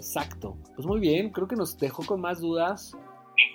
Exacto. 0.00 0.56
Pues 0.74 0.86
muy 0.86 0.98
bien, 0.98 1.30
creo 1.30 1.46
que 1.46 1.56
nos 1.56 1.76
dejó 1.76 2.04
con 2.06 2.22
más 2.22 2.40
dudas. 2.40 2.96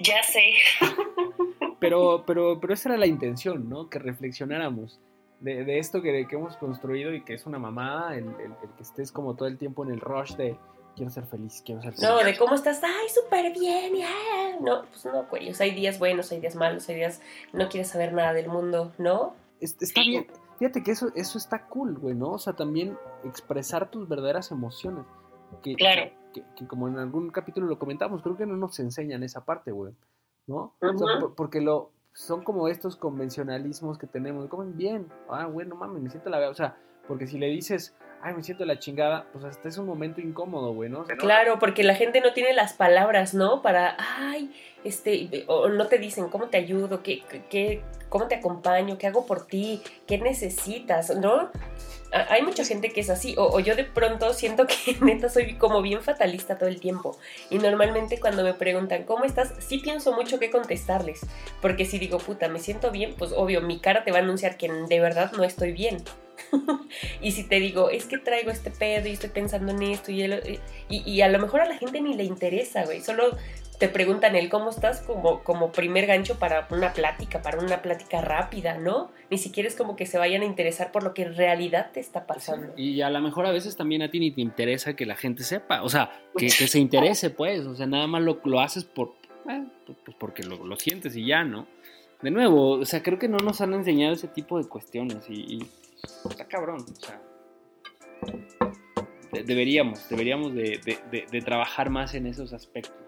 Ya 0.01 0.21
sé. 0.23 0.53
Pero, 1.79 2.23
pero, 2.25 2.59
pero 2.59 2.73
esa 2.73 2.89
era 2.89 2.97
la 2.97 3.05
intención, 3.05 3.69
¿no? 3.69 3.89
Que 3.89 3.99
reflexionáramos 3.99 4.99
de, 5.41 5.65
de 5.65 5.77
esto 5.77 6.01
que, 6.01 6.25
que, 6.25 6.35
hemos 6.35 6.55
construido 6.57 7.13
y 7.13 7.23
que 7.23 7.33
es 7.33 7.45
una 7.45 7.59
mamada, 7.59 8.15
el, 8.15 8.23
el, 8.23 8.53
el, 8.63 8.69
que 8.75 8.81
estés 8.81 9.11
como 9.11 9.35
todo 9.35 9.47
el 9.47 9.57
tiempo 9.57 9.83
en 9.83 9.91
el 9.91 9.99
rush 9.99 10.35
de 10.35 10.57
quiero 10.95 11.11
ser 11.11 11.25
feliz, 11.25 11.61
quiero 11.63 11.81
ser 11.81 11.93
feliz. 11.93 12.09
No, 12.09 12.23
de 12.23 12.35
cómo 12.37 12.55
estás, 12.55 12.81
ay, 12.81 13.07
súper 13.09 13.51
bien, 13.51 13.93
yeah. 13.93 14.57
No, 14.61 14.85
pues 14.85 15.05
no, 15.05 15.25
güey. 15.25 15.49
O 15.51 15.53
sea, 15.53 15.65
hay 15.65 15.75
días 15.75 15.99
buenos, 15.99 16.31
hay 16.31 16.39
días 16.39 16.55
malos, 16.55 16.87
hay 16.89 16.95
días 16.95 17.21
no 17.53 17.69
quieres 17.69 17.89
saber 17.89 18.13
nada 18.13 18.33
del 18.33 18.47
mundo, 18.47 18.93
¿no? 18.97 19.35
Está 19.59 20.01
bien. 20.01 20.25
Fíjate 20.57 20.81
que 20.81 20.91
eso, 20.91 21.11
eso 21.13 21.37
está 21.37 21.67
cool, 21.67 21.99
güey, 21.99 22.15
¿no? 22.15 22.31
O 22.31 22.39
sea, 22.39 22.53
también 22.53 22.97
expresar 23.25 23.91
tus 23.91 24.07
verdaderas 24.07 24.51
emociones. 24.51 25.05
Que, 25.61 25.75
claro. 25.75 26.09
Que, 26.35 26.43
que, 26.57 26.67
como 26.67 26.89
en 26.89 26.99
algún 26.99 27.29
capítulo 27.29 27.65
lo 27.65 27.79
comentamos, 27.79 28.21
creo 28.21 28.35
que 28.35 28.45
no 28.45 28.57
nos 28.57 28.77
enseñan 28.79 29.23
esa 29.23 29.45
parte, 29.45 29.71
güey, 29.71 29.93
¿no? 30.47 30.75
Uh 30.81 30.85
-huh. 30.85 30.93
o 30.93 30.97
sea, 30.97 31.35
porque 31.35 31.61
lo, 31.61 31.91
son 32.11 32.43
como 32.43 32.67
estos 32.67 32.97
convencionalismos 32.97 33.97
que 33.97 34.05
tenemos, 34.05 34.49
comen 34.49 34.75
bien, 34.75 35.07
ah, 35.29 35.45
bueno, 35.47 35.75
mames, 35.75 36.01
me 36.01 36.09
siento 36.09 36.29
la... 36.29 36.49
O 36.49 36.53
sea, 36.53 36.75
porque 37.07 37.25
si 37.27 37.37
le 37.37 37.47
dices, 37.47 37.95
ay, 38.21 38.33
me 38.33 38.43
siento 38.43 38.65
la 38.65 38.79
chingada, 38.79 39.27
pues 39.31 39.45
hasta 39.45 39.69
es 39.69 39.77
un 39.77 39.85
momento 39.85 40.19
incómodo, 40.19 40.73
güey, 40.73 40.89
¿no? 40.89 41.05
claro, 41.05 41.57
porque 41.59 41.83
la 41.83 41.95
gente 41.95 42.21
no 42.21 42.33
tiene 42.33 42.53
las 42.53 42.73
palabras, 42.73 43.33
¿no? 43.33 43.61
Para, 43.61 43.95
ay, 44.17 44.53
este, 44.85 45.43
o 45.47 45.67
no 45.69 45.87
te 45.87 45.97
dicen 45.97 46.29
cómo 46.29 46.47
te 46.47 46.57
ayudo, 46.57 47.03
qué, 47.03 47.23
qué, 47.49 47.81
cómo 48.09 48.27
te 48.27 48.35
acompaño, 48.35 48.97
qué 48.97 49.07
hago 49.07 49.25
por 49.25 49.45
ti, 49.45 49.81
qué 50.07 50.17
necesitas, 50.17 51.15
¿no? 51.17 51.49
Hay 52.29 52.43
mucha 52.43 52.63
gente 52.63 52.91
que 52.91 53.01
es 53.01 53.09
así, 53.09 53.35
o, 53.37 53.59
yo 53.59 53.75
de 53.75 53.83
pronto 53.83 54.33
siento 54.33 54.65
que 54.67 54.95
neta 55.01 55.27
soy 55.27 55.55
como 55.55 55.81
bien 55.81 56.01
fatalista 56.01 56.57
todo 56.57 56.69
el 56.69 56.79
tiempo. 56.79 57.17
Y 57.49 57.57
normalmente 57.57 58.19
cuando 58.19 58.43
me 58.43 58.53
preguntan, 58.53 59.03
¿cómo 59.03 59.25
estás? 59.25 59.53
Sí 59.59 59.79
pienso 59.79 60.13
mucho 60.13 60.39
qué 60.39 60.49
contestarles. 60.49 61.25
Porque 61.61 61.83
si 61.83 61.99
digo, 61.99 62.19
puta, 62.19 62.47
me 62.47 62.59
siento 62.59 62.91
bien, 62.91 63.15
pues 63.17 63.33
obvio, 63.35 63.59
mi 63.61 63.79
cara 63.79 64.05
te 64.05 64.11
va 64.11 64.19
a 64.19 64.21
anunciar 64.21 64.55
que 64.55 64.71
de 64.71 64.99
verdad 65.01 65.33
no 65.33 65.43
estoy 65.43 65.73
bien. 65.73 65.97
y 67.21 67.31
si 67.31 67.43
te 67.43 67.59
digo, 67.59 67.89
es 67.89 68.05
que 68.05 68.17
traigo 68.17 68.51
este 68.51 68.71
pedo 68.71 69.07
y 69.07 69.11
estoy 69.11 69.29
pensando 69.29 69.71
en 69.71 69.81
esto 69.83 70.11
y, 70.11 70.59
y, 70.89 71.21
a 71.21 71.27
lo 71.27 71.39
mejor 71.39 71.61
a 71.61 71.65
la 71.65 71.77
gente 71.77 72.01
ni 72.01 72.13
le 72.13 72.23
interesa, 72.23 72.85
güey. 72.85 73.01
Solo 73.01 73.35
te 73.79 73.89
preguntan 73.89 74.35
el 74.35 74.49
cómo 74.49 74.69
estás 74.69 75.01
como, 75.01 75.43
como 75.43 75.71
primer 75.71 76.05
gancho 76.05 76.39
para 76.39 76.67
una 76.71 76.93
plática, 76.93 77.41
para 77.41 77.59
una 77.59 77.81
plática 77.81 78.21
rápida, 78.21 78.77
¿no? 78.77 79.11
Ni 79.29 79.37
siquiera 79.37 79.67
es 79.67 79.75
como 79.75 79.95
que 79.95 80.05
se 80.05 80.17
vayan 80.17 80.41
a 80.41 80.45
interesar 80.45 80.91
por 80.91 81.03
lo 81.03 81.13
que 81.13 81.23
en 81.23 81.35
realidad 81.35 81.91
te 81.91 81.99
está 81.99 82.25
pasando. 82.25 82.73
y 82.77 83.01
a 83.01 83.09
lo 83.09 83.21
mejor 83.21 83.45
a 83.45 83.51
veces 83.51 83.75
también 83.75 84.01
a 84.01 84.09
ti 84.09 84.19
ni 84.19 84.31
te 84.31 84.41
interesa 84.41 84.95
que 84.95 85.05
la 85.05 85.15
gente 85.15 85.43
sepa, 85.43 85.83
o 85.83 85.89
sea, 85.89 86.11
que, 86.37 86.49
se 86.49 86.79
interese 86.79 87.29
pues, 87.29 87.65
o 87.65 87.75
sea, 87.75 87.85
nada 87.85 88.07
más 88.07 88.21
lo, 88.21 88.39
lo 88.45 88.59
haces 88.59 88.83
por, 88.83 89.13
eh, 89.49 89.63
pues 89.85 90.17
porque 90.17 90.43
lo, 90.43 90.65
lo, 90.65 90.75
sientes 90.77 91.15
y 91.15 91.25
ya, 91.25 91.43
¿no? 91.43 91.67
De 92.21 92.31
nuevo, 92.31 92.71
o 92.71 92.85
sea, 92.85 93.03
creo 93.03 93.19
que 93.19 93.27
no 93.27 93.37
nos 93.37 93.61
han 93.61 93.73
enseñado 93.73 94.13
ese 94.13 94.27
tipo 94.27 94.57
de 94.57 94.67
cuestiones 94.67 95.29
y, 95.29 95.55
y 95.55 95.59
está 96.29 96.45
cabrón, 96.45 96.81
o 96.81 97.05
sea 97.05 97.21
deberíamos, 99.43 100.07
deberíamos 100.09 100.53
de, 100.53 100.79
de, 101.11 101.25
de, 101.29 101.41
trabajar 101.41 101.89
más 101.89 102.13
en 102.15 102.27
esos 102.27 102.53
aspectos. 102.53 103.04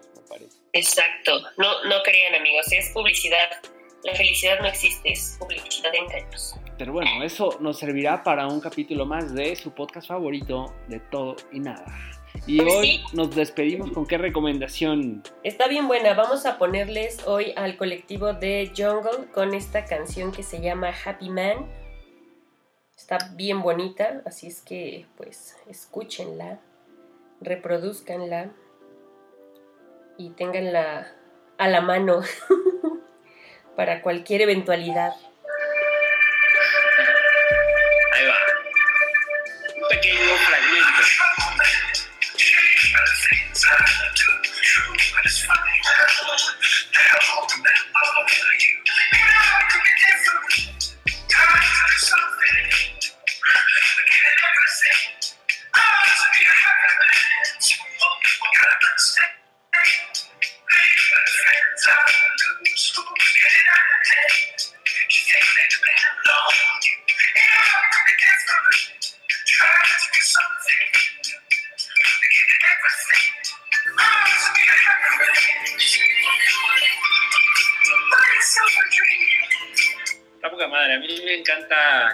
Exacto, 0.72 1.40
no, 1.56 1.84
no 1.84 2.02
crean 2.04 2.34
amigos, 2.34 2.70
es 2.72 2.90
publicidad. 2.90 3.48
La 4.04 4.14
felicidad 4.14 4.60
no 4.60 4.68
existe, 4.68 5.10
es 5.10 5.36
publicidad 5.40 5.90
de 5.90 5.98
engaños. 5.98 6.54
Pero 6.78 6.92
bueno, 6.92 7.22
eso 7.24 7.58
nos 7.60 7.78
servirá 7.78 8.22
para 8.22 8.46
un 8.46 8.60
capítulo 8.60 9.04
más 9.04 9.34
de 9.34 9.56
su 9.56 9.72
podcast 9.72 10.06
favorito 10.06 10.72
de 10.86 11.00
todo 11.00 11.34
y 11.52 11.58
nada. 11.58 11.84
Y 12.46 12.58
pues 12.58 12.74
hoy 12.74 13.04
nos 13.12 13.34
despedimos 13.34 13.90
con 13.90 14.06
qué 14.06 14.16
recomendación. 14.16 15.24
Está 15.42 15.66
bien 15.66 15.88
buena, 15.88 16.14
vamos 16.14 16.46
a 16.46 16.58
ponerles 16.58 17.26
hoy 17.26 17.52
al 17.56 17.76
colectivo 17.76 18.32
de 18.32 18.70
Jungle 18.76 19.32
con 19.32 19.54
esta 19.54 19.84
canción 19.84 20.30
que 20.30 20.44
se 20.44 20.60
llama 20.60 20.94
Happy 21.04 21.30
Man. 21.30 21.66
Está 22.96 23.18
bien 23.34 23.62
bonita, 23.62 24.22
así 24.24 24.46
es 24.46 24.62
que 24.62 25.06
pues 25.16 25.56
escúchenla, 25.68 26.60
reproduzcanla 27.40 28.52
y 30.18 30.30
tenganla 30.30 31.06
a 31.56 31.68
la 31.68 31.80
mano 31.80 32.20
para 33.76 34.02
cualquier 34.02 34.42
eventualidad. 34.42 35.14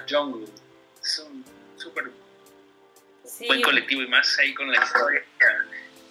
Jungle. 0.08 0.46
Es 1.02 1.18
un 1.18 1.44
súper 1.76 2.04
buen 3.46 3.62
colectivo 3.62 4.02
y 4.02 4.06
más 4.08 4.38
ahí 4.38 4.54
con 4.54 4.70
la 4.70 4.82
historia 4.82 5.22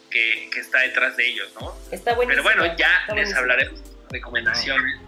que, 0.09 0.49
está 0.59 0.81
detrás 0.81 1.17
de 1.17 1.27
ellos, 1.27 1.51
¿no? 1.59 1.73
Está 1.91 2.13
buenísimo. 2.13 2.47
Pero 2.47 2.61
bueno, 2.61 2.77
ya 2.77 3.13
les 3.15 3.33
hablaremos 3.33 3.83
de 3.83 3.89
recomendaciones. 4.11 4.99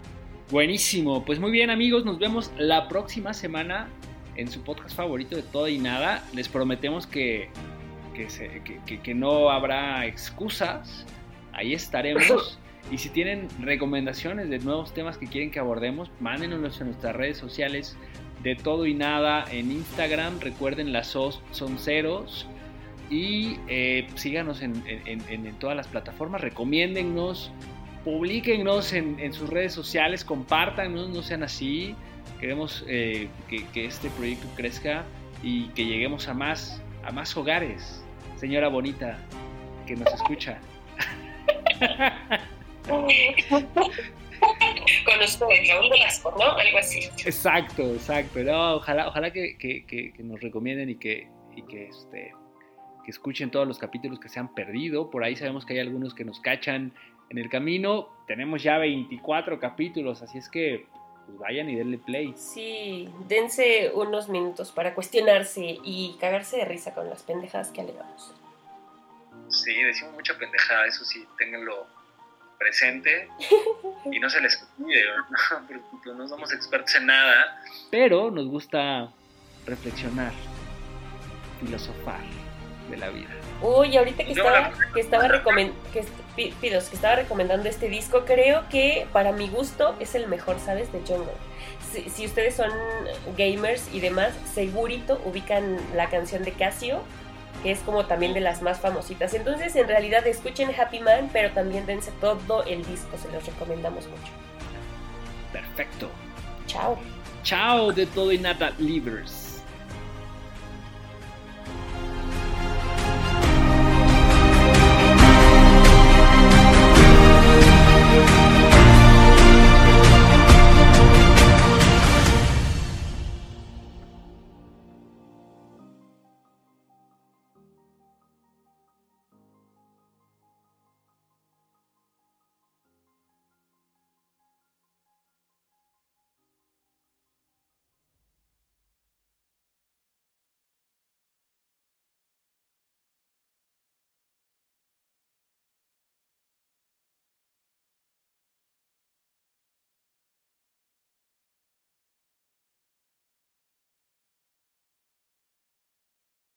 Buenísimo, 0.50 1.26
pues 1.26 1.40
muy 1.40 1.52
bien 1.52 1.70
amigos, 1.70 2.06
nos 2.06 2.20
vemos 2.20 2.52
la 2.58 2.88
próxima 2.88 3.34
semana 3.34 3.88
en 4.36 4.52
su 4.52 4.64
podcast 4.64 4.96
favorito 4.96 5.36
de 5.36 5.44
todo 5.44 5.68
y 5.68 5.80
nada. 5.80 6.24
Les 6.34 6.48
prometemos 6.50 7.08
que, 7.08 7.50
que, 8.14 9.02
que 9.02 9.14
no 9.14 9.50
habrá 9.50 10.06
excusas, 10.06 11.06
ahí 11.54 11.74
estaremos. 11.74 12.60
Y 12.92 13.00
si 13.00 13.10
tienen 13.10 13.48
recomendaciones 13.60 14.50
de 14.50 14.60
nuevos 14.60 14.94
temas 14.94 15.18
que 15.18 15.28
quieren 15.28 15.50
que 15.50 15.60
abordemos, 15.60 16.12
mándenos 16.20 16.80
en 16.80 16.88
nuestras 16.88 17.16
redes 17.16 17.38
sociales 17.38 17.98
de 18.44 18.56
todo 18.56 18.86
y 18.86 18.94
nada 18.94 19.44
en 19.52 19.72
Instagram. 19.72 20.40
Recuerden, 20.40 20.94
las 20.94 21.08
SOS 21.08 21.42
son 21.52 21.80
ceros. 21.80 22.48
Y 23.10 23.58
eh, 23.68 24.08
síganos 24.16 24.62
en, 24.62 24.74
todas 25.60 25.76
las 25.76 25.88
plataformas, 25.88 26.42
recomiéndennos, 26.42 27.52
publiquennos 28.04 28.94
en, 28.94 29.34
sus 29.34 29.50
redes 29.50 29.74
sociales, 29.74 30.26
compártanos, 30.26 31.10
no 31.10 31.22
sean 31.22 31.44
así. 31.44 31.96
Queremos 32.40 32.84
eh, 32.88 33.30
que, 33.48 33.66
que, 33.68 33.86
este 33.86 34.10
proyecto 34.10 34.48
crezca 34.56 35.06
y 35.44 35.68
que 35.70 35.86
lleguemos 35.86 36.28
a 36.28 36.34
más, 36.34 36.82
a 37.04 37.12
más 37.12 37.36
hogares. 37.38 38.04
Señora 38.38 38.70
bonita, 38.70 39.20
que 39.86 39.96
nos 39.96 40.12
escucha. 40.14 40.60
con 45.06 45.22
ustedes, 45.22 45.70
Raúl 45.70 45.90
¿no? 46.38 46.58
Algo 46.58 46.78
así. 46.78 47.10
Exacto, 47.26 47.84
exacto. 47.94 48.40
ojalá 48.76 49.08
ojalá 49.08 49.32
que, 49.32 50.14
nos 50.20 50.42
recomienden 50.42 50.90
y 50.90 50.96
que, 50.96 51.30
y 51.56 51.62
que, 51.64 51.88
este, 51.88 52.34
que 53.04 53.12
escuchen 53.12 53.52
todos 53.52 53.68
los 53.68 53.78
capítulos 53.78 54.20
que 54.20 54.30
se 54.30 54.40
han 54.40 54.54
perdido. 54.54 55.10
Por 55.10 55.24
ahí 55.24 55.36
sabemos 55.36 55.66
que 55.66 55.74
hay 55.74 55.80
algunos 55.80 56.14
que 56.14 56.26
nos 56.26 56.40
cachan 56.40 56.94
en 57.30 57.38
el 57.38 57.50
camino. 57.50 58.10
Tenemos 58.28 58.64
ya 58.64 58.78
24 58.78 59.60
capítulos, 59.60 60.22
así 60.22 60.38
es 60.38 60.50
que 60.50 60.86
pues, 61.26 61.38
vayan 61.40 61.70
y 61.70 61.76
denle 61.76 61.98
play. 61.98 62.34
Sí, 62.36 63.10
dense 63.28 63.92
unos 63.94 64.30
minutos 64.30 64.72
para 64.72 64.94
cuestionarse 64.94 65.80
y 65.84 66.18
cagarse 66.20 66.58
de 66.58 66.66
risa 66.66 66.94
con 66.94 67.10
las 67.10 67.24
pendejadas 67.24 67.70
que 67.70 67.82
alegamos. 67.82 68.34
Sí, 69.50 69.74
decimos 69.74 70.14
mucha 70.14 70.38
pendejada, 70.38 70.88
eso 70.88 71.06
sí, 71.06 71.24
ténganlo 71.38 71.86
presente 72.58 73.28
y 74.12 74.20
no 74.20 74.30
se 74.30 74.42
les 74.42 74.58
pide, 74.78 75.04
¿no? 76.06 76.14
no 76.16 76.28
somos 76.28 76.52
expertos 76.54 76.96
en 76.96 77.08
nada. 77.08 77.62
Pero 77.92 78.32
nos 78.32 78.48
gusta 78.48 79.10
reflexionar, 79.66 80.32
filosofar 81.60 82.22
de 82.90 82.98
la 82.98 83.10
vida. 83.10 83.30
Uy, 83.62 83.98
ahorita 83.98 84.24
que 84.24 84.32
estaba, 84.32 84.72
que 84.94 85.00
estaba, 85.00 85.28
que, 85.94 86.06
que 86.36 86.68
estaba 86.78 87.16
recomendando 87.16 87.70
este 87.70 87.90
disco, 87.90 88.26
creo 88.26 88.68
que 88.70 89.08
para 89.12 89.32
mi 89.32 89.48
gusto 89.48 89.96
es 90.00 90.14
el 90.16 90.28
mejor, 90.28 90.60
¿sabes? 90.60 90.92
De 90.92 91.00
Jungle. 91.00 91.34
Si, 91.92 92.10
si 92.10 92.26
ustedes 92.26 92.56
son 92.56 92.70
gamers 93.38 93.90
y 93.94 94.02
demás, 94.02 94.34
segurito 94.54 95.22
ubican 95.26 95.78
la 95.96 96.10
canción 96.10 96.44
de 96.44 96.52
Casio 96.52 97.02
que 97.66 97.72
es 97.72 97.80
como 97.80 98.06
también 98.06 98.36
de 98.36 98.42
las 98.42 98.62
más 98.62 98.80
famositas. 98.80 99.34
Entonces, 99.34 99.76
en 99.76 99.88
realidad, 99.88 100.28
escuchen 100.28 100.70
Happy 100.80 101.00
Man, 101.00 101.32
pero 101.34 101.50
también 101.50 101.88
dense 101.88 102.12
todo 102.22 102.64
el 102.66 102.86
disco, 102.86 103.18
se 103.18 103.28
los 103.32 103.44
recomendamos 103.44 104.06
mucho. 104.06 104.32
Perfecto. 105.52 106.12
Chao. 106.68 106.96
Chao 107.42 107.92
de 107.92 108.06
todo 108.06 108.32
y 108.32 108.38
nada, 108.38 108.72
Livers. 108.78 109.45